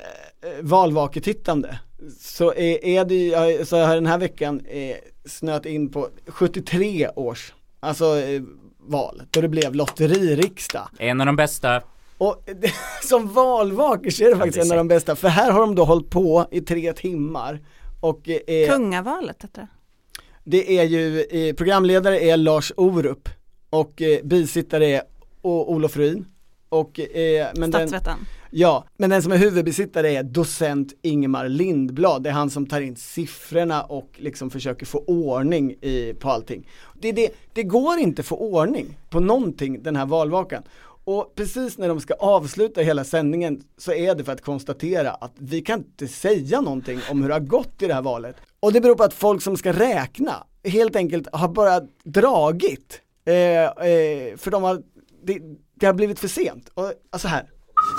valvaketittande 0.62 1.80
så 2.20 2.54
är, 2.54 2.86
är 2.86 3.06
det 3.06 3.16
ju, 3.16 3.66
så 3.66 3.78
har 3.78 3.96
den 3.96 4.06
här 4.06 4.18
veckan 4.18 4.62
eh, 4.66 4.96
snöat 5.26 5.66
in 5.66 5.92
på 5.92 6.10
73 6.28 7.10
års, 7.16 7.54
alltså 7.80 8.18
eh, 8.18 8.42
val, 8.80 9.22
då 9.32 9.42
det 9.42 9.50
blev 9.50 9.76
lotteririksdag. 9.76 10.90
En 11.00 11.22
av 11.22 11.26
de 11.26 11.36
bästa. 11.36 11.82
Och 12.18 12.44
som 13.04 13.34
valvakare 13.34 14.12
så 14.12 14.24
är 14.24 14.30
det 14.30 14.38
faktiskt 14.38 14.66
en 14.66 14.72
av 14.72 14.78
de 14.78 14.88
bästa, 14.88 15.16
för 15.16 15.28
här 15.28 15.52
har 15.52 15.60
de 15.60 15.76
då 15.76 15.84
hållit 15.84 16.10
på 16.10 16.48
i 16.52 16.62
tre 16.62 16.94
timmar 16.94 17.60
och 18.02 18.30
eh, 18.30 18.70
Kungavalet 18.70 19.44
heter 19.44 19.62
det. 19.62 19.68
Det 20.44 20.78
är 20.80 20.84
ju, 20.84 21.22
eh, 21.22 21.56
programledare 21.56 22.20
är 22.20 22.38
Lars 22.38 22.72
Orup 22.78 23.30
och 23.70 24.02
eh, 24.02 24.24
bisittare 24.24 24.86
är 24.86 25.02
o 25.42 25.74
Olof 25.76 25.98
Ruin 25.98 26.26
och 26.70 27.00
eh, 27.00 27.48
men 27.56 27.72
den, 27.72 27.88
Statsvetaren. 27.88 28.20
Ja, 28.60 28.86
men 28.98 29.10
den 29.10 29.24
som 29.24 29.32
är 29.32 29.38
huvudbesittare 29.38 30.12
är 30.16 30.24
docent 30.24 30.94
Ingemar 31.02 31.50
Lindblad, 31.50 32.24
det 32.24 32.30
är 32.30 32.34
han 32.34 32.50
som 32.50 32.66
tar 32.66 32.82
in 32.82 32.96
siffrorna 32.96 33.84
och 33.84 34.10
liksom 34.16 34.50
försöker 34.50 34.86
få 34.86 35.04
ordning 35.08 35.72
i, 35.72 36.14
på 36.20 36.30
allting. 36.30 36.70
Det, 37.00 37.12
det, 37.12 37.30
det 37.54 37.64
går 37.64 37.98
inte 37.98 38.20
att 38.20 38.26
få 38.26 38.38
ordning 38.38 38.98
på 39.10 39.20
någonting 39.20 39.84
den 39.84 39.96
här 39.96 40.06
valvakan. 40.06 40.64
Och 41.04 41.36
precis 41.36 41.78
när 41.78 41.88
de 41.88 42.00
ska 42.00 42.14
avsluta 42.14 42.82
hela 42.82 43.04
sändningen 43.04 43.64
så 43.78 43.94
är 43.94 44.16
det 44.16 44.24
för 44.24 44.32
att 44.32 44.42
konstatera 44.42 45.12
att 45.12 45.34
vi 45.38 45.62
kan 45.62 45.80
inte 45.80 46.08
säga 46.08 46.62
någonting 46.62 47.00
om 47.12 47.22
hur 47.22 47.28
det 47.28 47.36
har 47.36 47.42
gått 47.42 47.82
i 47.82 47.88
det 47.88 47.94
här 47.94 48.02
valet. 48.02 48.36
Och 48.60 48.74
det 48.74 48.82
beror 48.82 48.96
på 48.96 49.04
att 49.04 49.14
folk 49.14 49.42
som 49.42 49.58
ska 49.58 49.72
räkna 49.72 50.48
helt 50.64 50.96
enkelt 50.96 51.28
har 51.32 51.48
bara 51.48 51.82
dragit. 52.04 53.02
Eh, 53.26 53.34
eh, 53.34 54.38
för 54.38 54.52
de 54.52 54.64
har, 54.64 54.84
det, 55.24 55.40
det 55.76 55.86
har 55.86 55.94
blivit 55.94 56.20
för 56.20 56.28
sent. 56.28 56.70
Och, 56.74 56.94
alltså 57.12 57.28
här. 57.28 57.50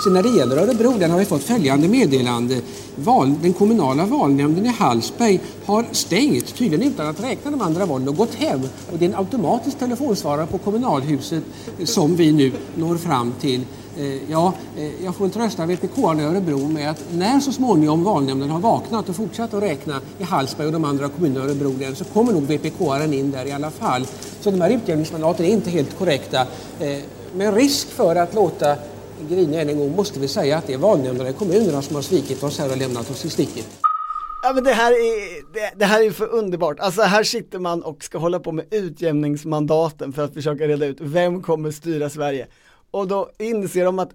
Så 0.03 0.09
när 0.09 0.23
det 0.23 0.29
gäller 0.29 0.57
Örebro 0.57 0.93
den 0.99 1.11
har 1.11 1.19
vi 1.19 1.25
fått 1.25 1.43
följande 1.43 1.87
meddelande. 1.87 2.61
Val, 2.95 3.33
den 3.41 3.53
kommunala 3.53 4.05
valnämnden 4.05 4.65
i 4.65 4.69
Hallsberg 4.69 5.39
har 5.65 5.85
stängt, 5.91 6.55
tydligen 6.55 6.87
utan 6.87 7.07
att 7.07 7.23
räkna 7.23 7.51
de 7.51 7.61
andra 7.61 7.85
valen, 7.85 8.07
och 8.07 8.17
gått 8.17 8.35
hem. 8.35 8.61
Och 8.91 8.97
det 8.97 9.05
är 9.05 9.09
en 9.09 9.15
automatisk 9.15 9.79
telefonsvarare 9.79 10.47
på 10.47 10.57
kommunalhuset 10.57 11.43
som 11.83 12.15
vi 12.15 12.31
nu 12.31 12.51
når 12.75 12.97
fram 12.97 13.33
till. 13.39 13.61
Eh, 13.97 14.31
ja, 14.31 14.53
eh, 14.77 15.03
jag 15.03 15.15
får 15.15 15.25
väl 15.25 15.33
trösta 15.33 15.65
vpk 15.65 15.97
i 15.97 16.21
Örebro 16.21 16.67
med 16.67 16.89
att 16.91 17.03
när 17.13 17.39
så 17.39 17.51
småningom 17.51 18.03
valnämnden 18.03 18.49
har 18.49 18.59
vaknat 18.59 19.09
och 19.09 19.15
fortsatt 19.15 19.53
att 19.53 19.63
räkna 19.63 20.01
i 20.19 20.23
Hallsberg 20.23 20.67
och 20.67 20.73
de 20.73 20.85
andra 20.85 21.09
kommunerna 21.09 21.45
i 21.45 21.49
Örebro 21.49 21.77
län 21.79 21.95
så 21.95 22.05
kommer 22.05 22.33
nog 22.33 22.43
vpk-aren 22.43 23.13
in 23.13 23.31
där 23.31 23.45
i 23.45 23.51
alla 23.51 23.71
fall. 23.71 24.05
Så 24.41 24.51
de 24.51 24.61
här 24.61 24.69
utjämningsmandaten 24.69 25.45
är 25.45 25.49
inte 25.49 25.69
helt 25.69 25.97
korrekta. 25.97 26.41
Eh, 26.79 26.97
med 27.35 27.53
risk 27.53 27.87
för 27.87 28.15
att 28.15 28.33
låta 28.33 28.75
grina 29.29 29.61
än 29.61 29.69
en 29.69 29.77
gång 29.77 29.95
måste 29.95 30.19
vi 30.19 30.27
säga 30.27 30.57
att 30.57 30.67
det 30.67 30.73
är 30.73 30.77
valnämnderna 30.77 31.29
i 31.29 31.33
kommunerna 31.33 31.81
som 31.81 31.95
har 31.95 32.01
svikit 32.01 32.43
oss 32.43 32.59
här 32.59 32.71
och 32.71 32.77
lämnat 32.77 33.11
oss 33.11 33.25
i 33.25 33.29
sticket. 33.29 33.65
Ja 34.43 34.53
men 34.53 34.63
det 34.63 34.73
här 34.73 34.91
är, 34.91 35.53
det, 35.53 35.71
det 35.75 35.85
här 35.85 36.03
är 36.03 36.11
för 36.11 36.27
underbart. 36.27 36.79
Alltså 36.79 37.01
här 37.01 37.23
sitter 37.23 37.59
man 37.59 37.83
och 37.83 38.03
ska 38.03 38.17
hålla 38.17 38.39
på 38.39 38.51
med 38.51 38.65
utjämningsmandaten 38.71 40.13
för 40.13 40.23
att 40.23 40.33
försöka 40.33 40.67
reda 40.67 40.85
ut 40.85 40.97
vem 41.01 41.41
kommer 41.41 41.71
styra 41.71 42.09
Sverige. 42.09 42.47
Och 42.91 43.07
då 43.07 43.29
inser 43.39 43.85
de 43.85 43.99
att 43.99 44.11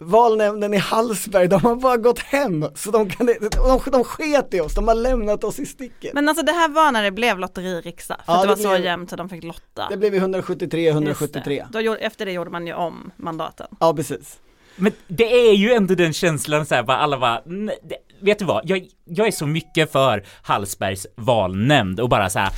valnämnden 0.00 0.74
i 0.74 0.76
Hallsberg, 0.76 1.48
de 1.48 1.62
har 1.62 1.76
bara 1.76 1.96
gått 1.96 2.18
hem. 2.18 2.64
Så 2.74 2.90
de, 2.90 3.10
kan, 3.10 3.26
de, 3.26 3.34
de, 3.40 3.80
de 3.92 4.04
sket 4.04 4.54
i 4.54 4.60
oss, 4.60 4.74
de 4.74 4.88
har 4.88 4.94
lämnat 4.94 5.44
oss 5.44 5.58
i 5.58 5.66
sticket. 5.66 6.14
Men 6.14 6.28
alltså 6.28 6.44
det 6.44 6.52
här 6.52 6.68
var 6.68 6.92
när 6.92 7.02
det 7.02 7.10
blev 7.10 7.38
lotteririksdag, 7.38 8.16
för 8.26 8.32
Ja, 8.32 8.36
att 8.36 8.42
det 8.42 8.48
det 8.48 8.54
var 8.54 8.62
så 8.62 8.68
blev- 8.68 8.84
jämnt 8.84 9.10
så 9.10 9.16
de 9.16 9.28
fick 9.28 9.44
lotta. 9.44 9.86
Det 9.90 9.96
blev 9.96 10.14
ju 10.14 10.20
173, 10.20 10.88
173. 10.90 11.54
Just 11.56 11.72
det. 11.72 11.82
Då, 11.82 11.94
efter 11.94 12.26
det 12.26 12.32
gjorde 12.32 12.50
man 12.50 12.66
ju 12.66 12.74
om 12.74 13.10
mandaten. 13.16 13.66
Ja 13.80 13.94
precis. 13.94 14.38
Men 14.76 14.92
det 15.08 15.48
är 15.48 15.52
ju 15.54 15.72
ändå 15.72 15.94
den 15.94 16.12
känslan 16.12 16.66
så 16.66 16.74
här, 16.74 16.82
bara 16.82 16.96
alla 16.96 17.18
bara, 17.18 17.42
"Nej, 17.46 17.78
det, 17.82 17.96
vet 18.20 18.38
du 18.38 18.44
vad, 18.44 18.70
jag, 18.70 18.86
jag 19.04 19.26
är 19.26 19.30
så 19.30 19.46
mycket 19.46 19.92
för 19.92 20.24
Hallsbergs 20.42 21.06
valnämnd 21.16 22.00
och 22.00 22.08
bara 22.08 22.30
så 22.30 22.38
här, 22.38 22.50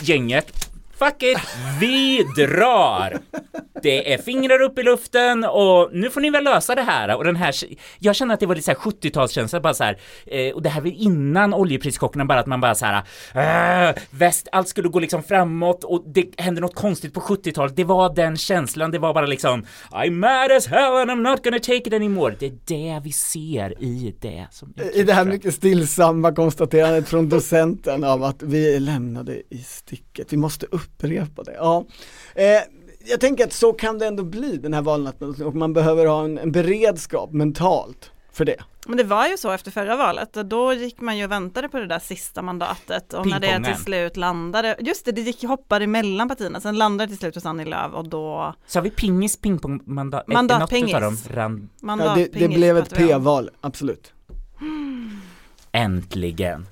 gänget, 0.00 0.70
fuck 0.98 1.22
it, 1.22 1.38
vi 1.80 2.24
drar! 2.36 3.18
Det 3.82 4.12
är 4.12 4.18
fingrar 4.18 4.62
upp 4.62 4.78
i 4.78 4.82
luften 4.82 5.44
och 5.44 5.90
nu 5.92 6.10
får 6.10 6.20
ni 6.20 6.30
väl 6.30 6.44
lösa 6.44 6.74
det 6.74 6.82
här. 6.82 7.16
Och 7.16 7.24
den 7.24 7.36
här, 7.36 7.54
jag 7.98 8.16
känner 8.16 8.34
att 8.34 8.40
det 8.40 8.46
var 8.46 8.54
lite 8.54 8.64
så 8.64 8.70
här 8.70 8.78
70-talskänsla 8.78 9.60
bara 9.60 9.74
så 9.74 9.84
här, 9.84 9.98
eh, 10.26 10.54
och 10.54 10.62
det 10.62 10.68
här 10.68 10.80
var 10.80 10.90
innan 10.90 11.54
oljeprischockerna 11.54 12.24
bara 12.24 12.40
att 12.40 12.46
man 12.46 12.60
bara 12.60 12.74
så 12.74 12.86
här, 12.86 13.88
äh, 13.88 13.94
väst, 14.10 14.48
allt 14.52 14.68
skulle 14.68 14.88
gå 14.88 14.98
liksom 14.98 15.22
framåt 15.22 15.84
och 15.84 16.04
det 16.06 16.40
hände 16.40 16.60
något 16.60 16.74
konstigt 16.74 17.14
på 17.14 17.20
70-talet, 17.20 17.76
det 17.76 17.84
var 17.84 18.14
den 18.14 18.36
känslan, 18.36 18.90
det 18.90 18.98
var 18.98 19.14
bara 19.14 19.26
liksom 19.26 19.66
I'm 19.90 20.10
mad 20.10 20.52
as 20.52 20.66
hell 20.66 20.94
and 20.94 21.10
I'm 21.10 21.30
not 21.30 21.44
gonna 21.44 21.58
take 21.58 21.76
it 21.76 21.92
anymore. 21.92 22.34
Det 22.38 22.46
är 22.46 22.58
det 22.64 23.00
vi 23.04 23.12
ser 23.12 23.82
i 23.82 24.14
det 24.20 24.46
som 24.50 24.74
I 24.94 25.02
det 25.02 25.12
här 25.12 25.24
mycket 25.24 25.54
stillsamma 25.54 26.32
konstaterandet 26.32 27.08
från 27.08 27.28
docenten 27.28 28.04
av 28.04 28.24
att 28.24 28.42
vi 28.42 28.80
lämnade 28.80 29.42
i 29.50 29.58
sticket, 29.58 30.32
vi 30.32 30.36
måste 30.36 30.66
upprepa 30.84 31.42
det. 31.42 31.54
Ja. 31.54 31.84
Eh, 32.34 32.44
jag 33.06 33.20
tänker 33.20 33.44
att 33.44 33.52
så 33.52 33.72
kan 33.72 33.98
det 33.98 34.06
ändå 34.06 34.24
bli 34.24 34.56
den 34.56 34.74
här 34.74 34.82
valnatten 34.82 35.42
och 35.44 35.54
man 35.54 35.72
behöver 35.72 36.06
ha 36.06 36.24
en, 36.24 36.38
en 36.38 36.52
beredskap 36.52 37.32
mentalt 37.32 38.10
för 38.32 38.44
det. 38.44 38.56
Men 38.86 38.96
det 38.96 39.04
var 39.04 39.28
ju 39.28 39.36
så 39.36 39.50
efter 39.50 39.70
förra 39.70 39.96
valet, 39.96 40.32
då 40.32 40.72
gick 40.72 41.00
man 41.00 41.18
ju 41.18 41.24
och 41.24 41.30
väntade 41.30 41.68
på 41.68 41.78
det 41.78 41.86
där 41.86 41.98
sista 41.98 42.42
mandatet 42.42 43.12
och 43.12 43.26
när 43.26 43.40
det 43.40 43.64
till 43.64 43.84
slut 43.84 44.16
landade, 44.16 44.76
just 44.80 45.04
det, 45.04 45.12
det 45.12 45.20
gick 45.20 45.44
hoppade 45.44 45.84
emellan 45.84 46.28
partierna, 46.28 46.60
sen 46.60 46.78
landade 46.78 47.06
det 47.06 47.08
till 47.08 47.18
slut 47.18 47.34
hos 47.34 47.46
Annie 47.46 47.64
Lööf 47.64 47.92
och 47.92 48.08
då 48.08 48.54
Så 48.66 48.78
har 48.78 48.84
vi 48.84 48.90
pingis, 48.90 49.36
pingpong, 49.36 49.80
mandat, 49.84 50.28
Mandatpingis. 50.28 50.92
Något 50.92 51.02
utav 51.02 51.02
dem 51.02 51.18
rann 51.36 51.68
Ja, 51.80 51.86
mandatpingis 51.86 52.30
det, 52.32 52.38
det 52.38 52.48
blev 52.48 52.78
ett 52.78 52.94
p-val, 52.94 53.50
absolut. 53.60 54.12
äntligen. 55.72 56.66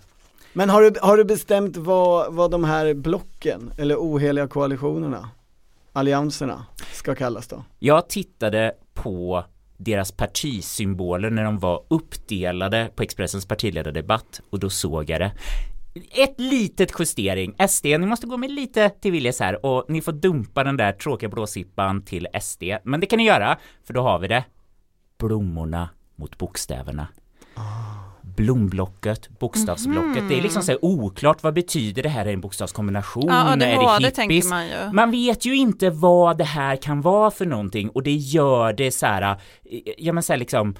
Men 0.52 0.70
har 0.70 0.82
du, 0.82 0.92
har 1.02 1.16
du 1.16 1.24
bestämt 1.24 1.76
vad, 1.76 2.34
vad 2.34 2.50
de 2.50 2.64
här 2.64 2.94
blocken, 2.94 3.72
eller 3.78 3.96
oheliga 3.96 4.48
koalitionerna, 4.48 5.30
allianserna, 5.92 6.66
ska 6.92 7.14
kallas 7.14 7.48
då? 7.48 7.64
Jag 7.78 8.08
tittade 8.08 8.72
på 8.94 9.44
deras 9.76 10.12
partisymboler 10.12 11.30
när 11.30 11.44
de 11.44 11.58
var 11.58 11.84
uppdelade 11.88 12.90
på 12.96 13.02
Expressens 13.02 13.46
partiledardebatt 13.46 14.40
och 14.50 14.58
då 14.58 14.70
såg 14.70 15.10
jag 15.10 15.20
det. 15.20 15.32
Ett 16.14 16.40
litet 16.40 16.92
justering, 16.98 17.54
SD, 17.68 17.84
ni 17.84 17.98
måste 17.98 18.26
gå 18.26 18.36
med 18.36 18.50
lite 18.50 18.88
till 18.88 19.12
viljes 19.12 19.40
här 19.40 19.66
och 19.66 19.84
ni 19.88 20.00
får 20.00 20.12
dumpa 20.12 20.64
den 20.64 20.76
där 20.76 20.92
tråkiga 20.92 21.28
blåsippan 21.28 22.02
till 22.02 22.28
SD, 22.42 22.62
men 22.84 23.00
det 23.00 23.06
kan 23.06 23.16
ni 23.16 23.24
göra, 23.24 23.58
för 23.84 23.94
då 23.94 24.02
har 24.02 24.18
vi 24.18 24.28
det. 24.28 24.44
Blommorna 25.18 25.88
mot 26.16 26.38
bokstäverna. 26.38 27.06
Blomblocket, 28.36 29.38
bokstavsblocket, 29.38 30.28
det 30.28 30.38
är 30.38 30.42
liksom 30.42 30.62
så 30.62 30.72
här 30.72 30.84
oklart 30.84 31.42
vad 31.42 31.54
betyder 31.54 32.02
det 32.02 32.08
här 32.08 32.26
är 32.26 32.32
en 32.32 32.40
bokstavskombination, 32.40 33.24
Ja, 33.28 33.56
det 33.56 33.66
är 33.66 34.00
det 34.00 34.22
hippies? 34.22 34.50
man 34.50 34.66
ju. 34.66 34.72
Man 34.92 35.10
vet 35.10 35.44
ju 35.46 35.56
inte 35.56 35.90
vad 35.90 36.38
det 36.38 36.44
här 36.44 36.76
kan 36.76 37.00
vara 37.00 37.30
för 37.30 37.46
någonting 37.46 37.88
och 37.90 38.02
det 38.02 38.12
gör 38.12 38.72
det 38.72 38.90
så 38.92 39.06
här, 39.06 39.22
eh, 39.32 39.36
ja 39.98 40.12
men 40.12 40.22
så 40.22 40.32
här 40.32 40.38
liksom 40.38 40.74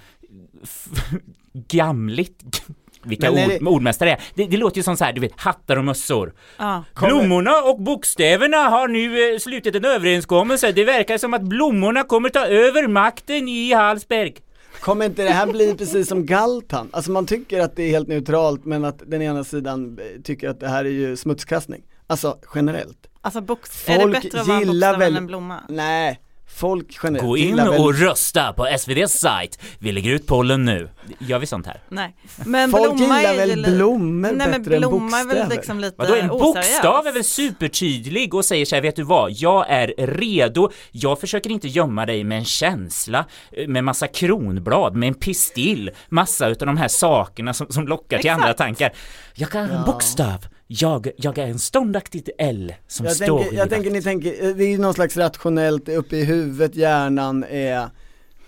gamligt 1.53 2.63
vilka 3.05 3.31
ord, 3.31 3.37
det- 3.37 3.61
ordmästare 3.67 4.09
det 4.09 4.13
är. 4.15 4.21
Det, 4.35 4.45
det 4.51 4.57
låter 4.57 4.77
ju 4.77 4.83
som 4.83 4.97
så 4.97 5.05
här, 5.05 5.13
du 5.13 5.21
vet, 5.21 5.41
hattar 5.41 5.77
och 5.77 5.85
mössor. 5.85 6.35
Ja. 6.59 6.85
Blommorna 7.01 7.53
och 7.63 7.81
bokstäverna 7.81 8.57
har 8.57 8.89
nu 8.89 9.33
eh, 9.35 9.39
slutit 9.39 9.75
en 9.75 9.85
överenskommelse. 9.85 10.73
Det 10.73 10.85
verkar 10.85 11.19
som 11.19 11.35
att 11.35 11.43
blommorna 11.43 12.03
kommer 12.05 12.29
ta 12.29 12.47
över 12.47 12.89
makten 12.89 13.49
i 13.49 13.73
Hallsberg. 13.73 14.35
Kommer 14.83 15.07
inte 15.07 15.23
det 15.25 15.31
här 15.31 15.47
bli 15.47 15.75
precis 15.75 16.09
som 16.09 16.27
Galtan? 16.27 16.89
Alltså 16.93 17.11
man 17.11 17.27
tycker 17.27 17.61
att 17.61 17.77
det 17.77 17.83
är 17.83 17.91
helt 17.91 18.09
neutralt 18.09 18.65
men 18.65 18.85
att 18.85 19.03
den 19.07 19.23
ena 19.23 19.45
sidan 19.45 19.99
eh, 19.99 20.21
tycker 20.23 20.49
att 20.49 20.61
det 20.61 20.69
här 20.69 20.85
är 20.85 20.89
ju 20.91 21.17
smutskastning. 21.17 21.83
Alltså 22.07 22.39
generellt. 22.55 23.07
Alltså 23.21 23.41
box, 23.41 23.89
är 23.89 23.95
det 23.95 24.01
Folk 24.01 24.23
bättre 24.23 24.41
att 24.41 24.47
vara 24.47 24.59
en 24.61 24.67
gillar 24.67 24.89
bokstav 24.93 24.99
väl- 25.01 25.13
än 25.13 25.17
en 25.17 25.27
blomma? 25.27 25.61
Nej, 25.69 26.21
folk 26.57 26.99
generellt 27.03 27.27
Gå 27.29 27.37
in 27.37 27.47
gillar 27.49 27.71
väl 27.71 27.81
och 27.81 27.95
rösta 27.99 28.53
på 28.53 28.67
SVDs 28.67 29.13
sajt. 29.13 29.59
Vi 29.79 29.93
lägger 29.93 30.11
ut 30.11 30.27
pollen 30.27 30.65
nu. 30.65 30.89
Gör 31.19 31.39
vi 31.39 31.47
sånt 31.47 31.67
här? 31.67 31.81
Nej, 31.89 32.17
men 32.47 32.71
Folk 32.71 32.97
blomma 32.97 33.19
gillar 33.21 33.35
väl 33.37 33.59
li- 33.63 33.71
blommor 33.77 34.33
Nej 34.33 34.49
men 34.49 34.63
bättre 34.63 34.75
än 34.77 34.81
blomma 34.81 35.19
är 35.21 35.25
väl 35.25 35.37
bokstäver? 35.37 35.57
liksom 35.57 35.81
lite 35.81 35.95
Vadå, 35.99 36.15
en 36.15 36.31
oseriös. 36.31 36.55
bokstav 36.55 37.07
är 37.07 37.13
väl 37.13 37.25
supertydlig 37.25 38.35
och 38.35 38.45
säger 38.45 38.65
så 38.65 38.75
här, 38.75 38.83
vet 38.83 38.97
du 38.97 39.03
vad, 39.03 39.33
jag 39.33 39.67
är 39.71 39.95
redo, 40.07 40.71
jag 40.91 41.21
försöker 41.21 41.51
inte 41.51 41.69
gömma 41.69 42.07
dig 42.07 42.25
med 42.25 42.39
en 42.39 42.45
känsla, 42.45 43.25
eh, 43.53 43.69
med 43.69 43.85
massa 43.85 44.07
kronblad, 44.07 44.97
med 44.97 45.07
en 45.07 45.15
pistill, 45.15 45.91
massa 46.09 46.49
utav 46.49 46.67
de 46.67 46.77
här 46.77 46.89
sakerna 46.89 47.55
som, 47.55 47.67
som 47.69 47.89
lockar 47.89 48.19
till 48.19 48.31
andra 48.31 48.45
Exakt. 48.51 48.59
tankar. 48.59 48.93
Jag 49.35 49.55
är 49.55 49.61
en 49.69 49.85
bokstav, 49.87 50.47
jag, 50.81 51.11
jag 51.17 51.39
är 51.39 51.47
en 51.47 51.59
ståndaktigt 51.59 52.29
L 52.39 52.75
som 52.87 53.07
Jag 53.07 53.17
står 53.17 53.39
tänker, 53.39 53.57
jag 53.57 53.71
tänker 53.71 53.91
ni 53.91 54.03
tänker, 54.03 54.45
eh, 54.45 54.55
det 54.55 54.65
är 54.65 54.69
ju 54.69 54.79
någon 54.79 54.95
slags 54.95 55.17
rationellt 55.17 55.89
uppe 55.89 56.17
i 56.17 56.25
huvudet, 56.25 56.77
hjärnan 56.77 57.45
är 57.45 57.91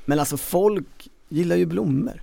Men 0.05 0.19
alltså 0.19 0.37
folk 0.37 1.09
gillar 1.29 1.57
ju 1.57 1.67
blommor 1.67 2.23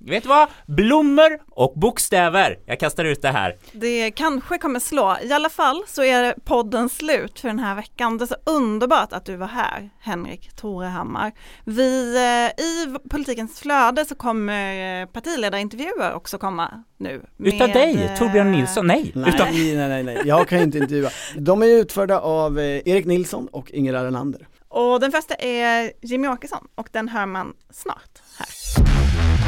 vet 0.00 0.22
du 0.22 0.28
vad? 0.28 0.48
Blommor 0.66 1.38
och 1.50 1.72
bokstäver. 1.76 2.58
Jag 2.66 2.80
kastar 2.80 3.04
ut 3.04 3.22
det 3.22 3.28
här. 3.28 3.56
Det 3.72 4.10
kanske 4.10 4.58
kommer 4.58 4.80
slå. 4.80 5.16
I 5.22 5.32
alla 5.32 5.48
fall 5.48 5.82
så 5.86 6.02
är 6.02 6.34
podden 6.44 6.88
slut 6.88 7.40
för 7.40 7.48
den 7.48 7.58
här 7.58 7.74
veckan. 7.74 8.18
Det 8.18 8.24
är 8.24 8.26
så 8.26 8.36
underbart 8.46 9.12
att 9.12 9.24
du 9.24 9.36
var 9.36 9.46
här, 9.46 9.90
Henrik 10.00 10.56
Torehammar. 10.56 11.32
Vi, 11.64 12.16
eh, 12.16 12.64
I 12.64 12.98
politikens 13.10 13.60
flöde 13.60 14.04
så 14.04 14.14
kommer 14.14 15.00
eh, 15.02 15.06
partiledarintervjuer 15.06 16.14
också 16.14 16.38
komma 16.38 16.84
nu. 16.96 17.22
Utav 17.38 17.68
med, 17.68 17.76
dig, 17.76 18.02
eh, 18.02 18.18
Torbjörn 18.18 18.52
Nilsson? 18.52 18.86
Nej. 18.86 19.12
Nej, 19.14 19.28
Utav... 19.34 19.46
nej, 19.52 19.88
nej, 19.88 20.02
nej, 20.02 20.22
jag 20.24 20.48
kan 20.48 20.58
inte 20.58 20.78
intervjua. 20.78 21.10
De 21.36 21.62
är 21.62 21.66
utförda 21.66 22.20
av 22.20 22.58
Erik 22.58 23.06
Nilsson 23.06 23.48
och 23.52 23.70
Ingela 23.70 24.04
Renander. 24.04 24.46
Och 24.68 25.00
den 25.00 25.12
första 25.12 25.34
är 25.34 25.92
Jimmy 26.02 26.28
Åkesson 26.28 26.68
och 26.74 26.88
den 26.92 27.08
hör 27.08 27.26
man 27.26 27.54
snart 27.70 28.22
här. 28.38 29.09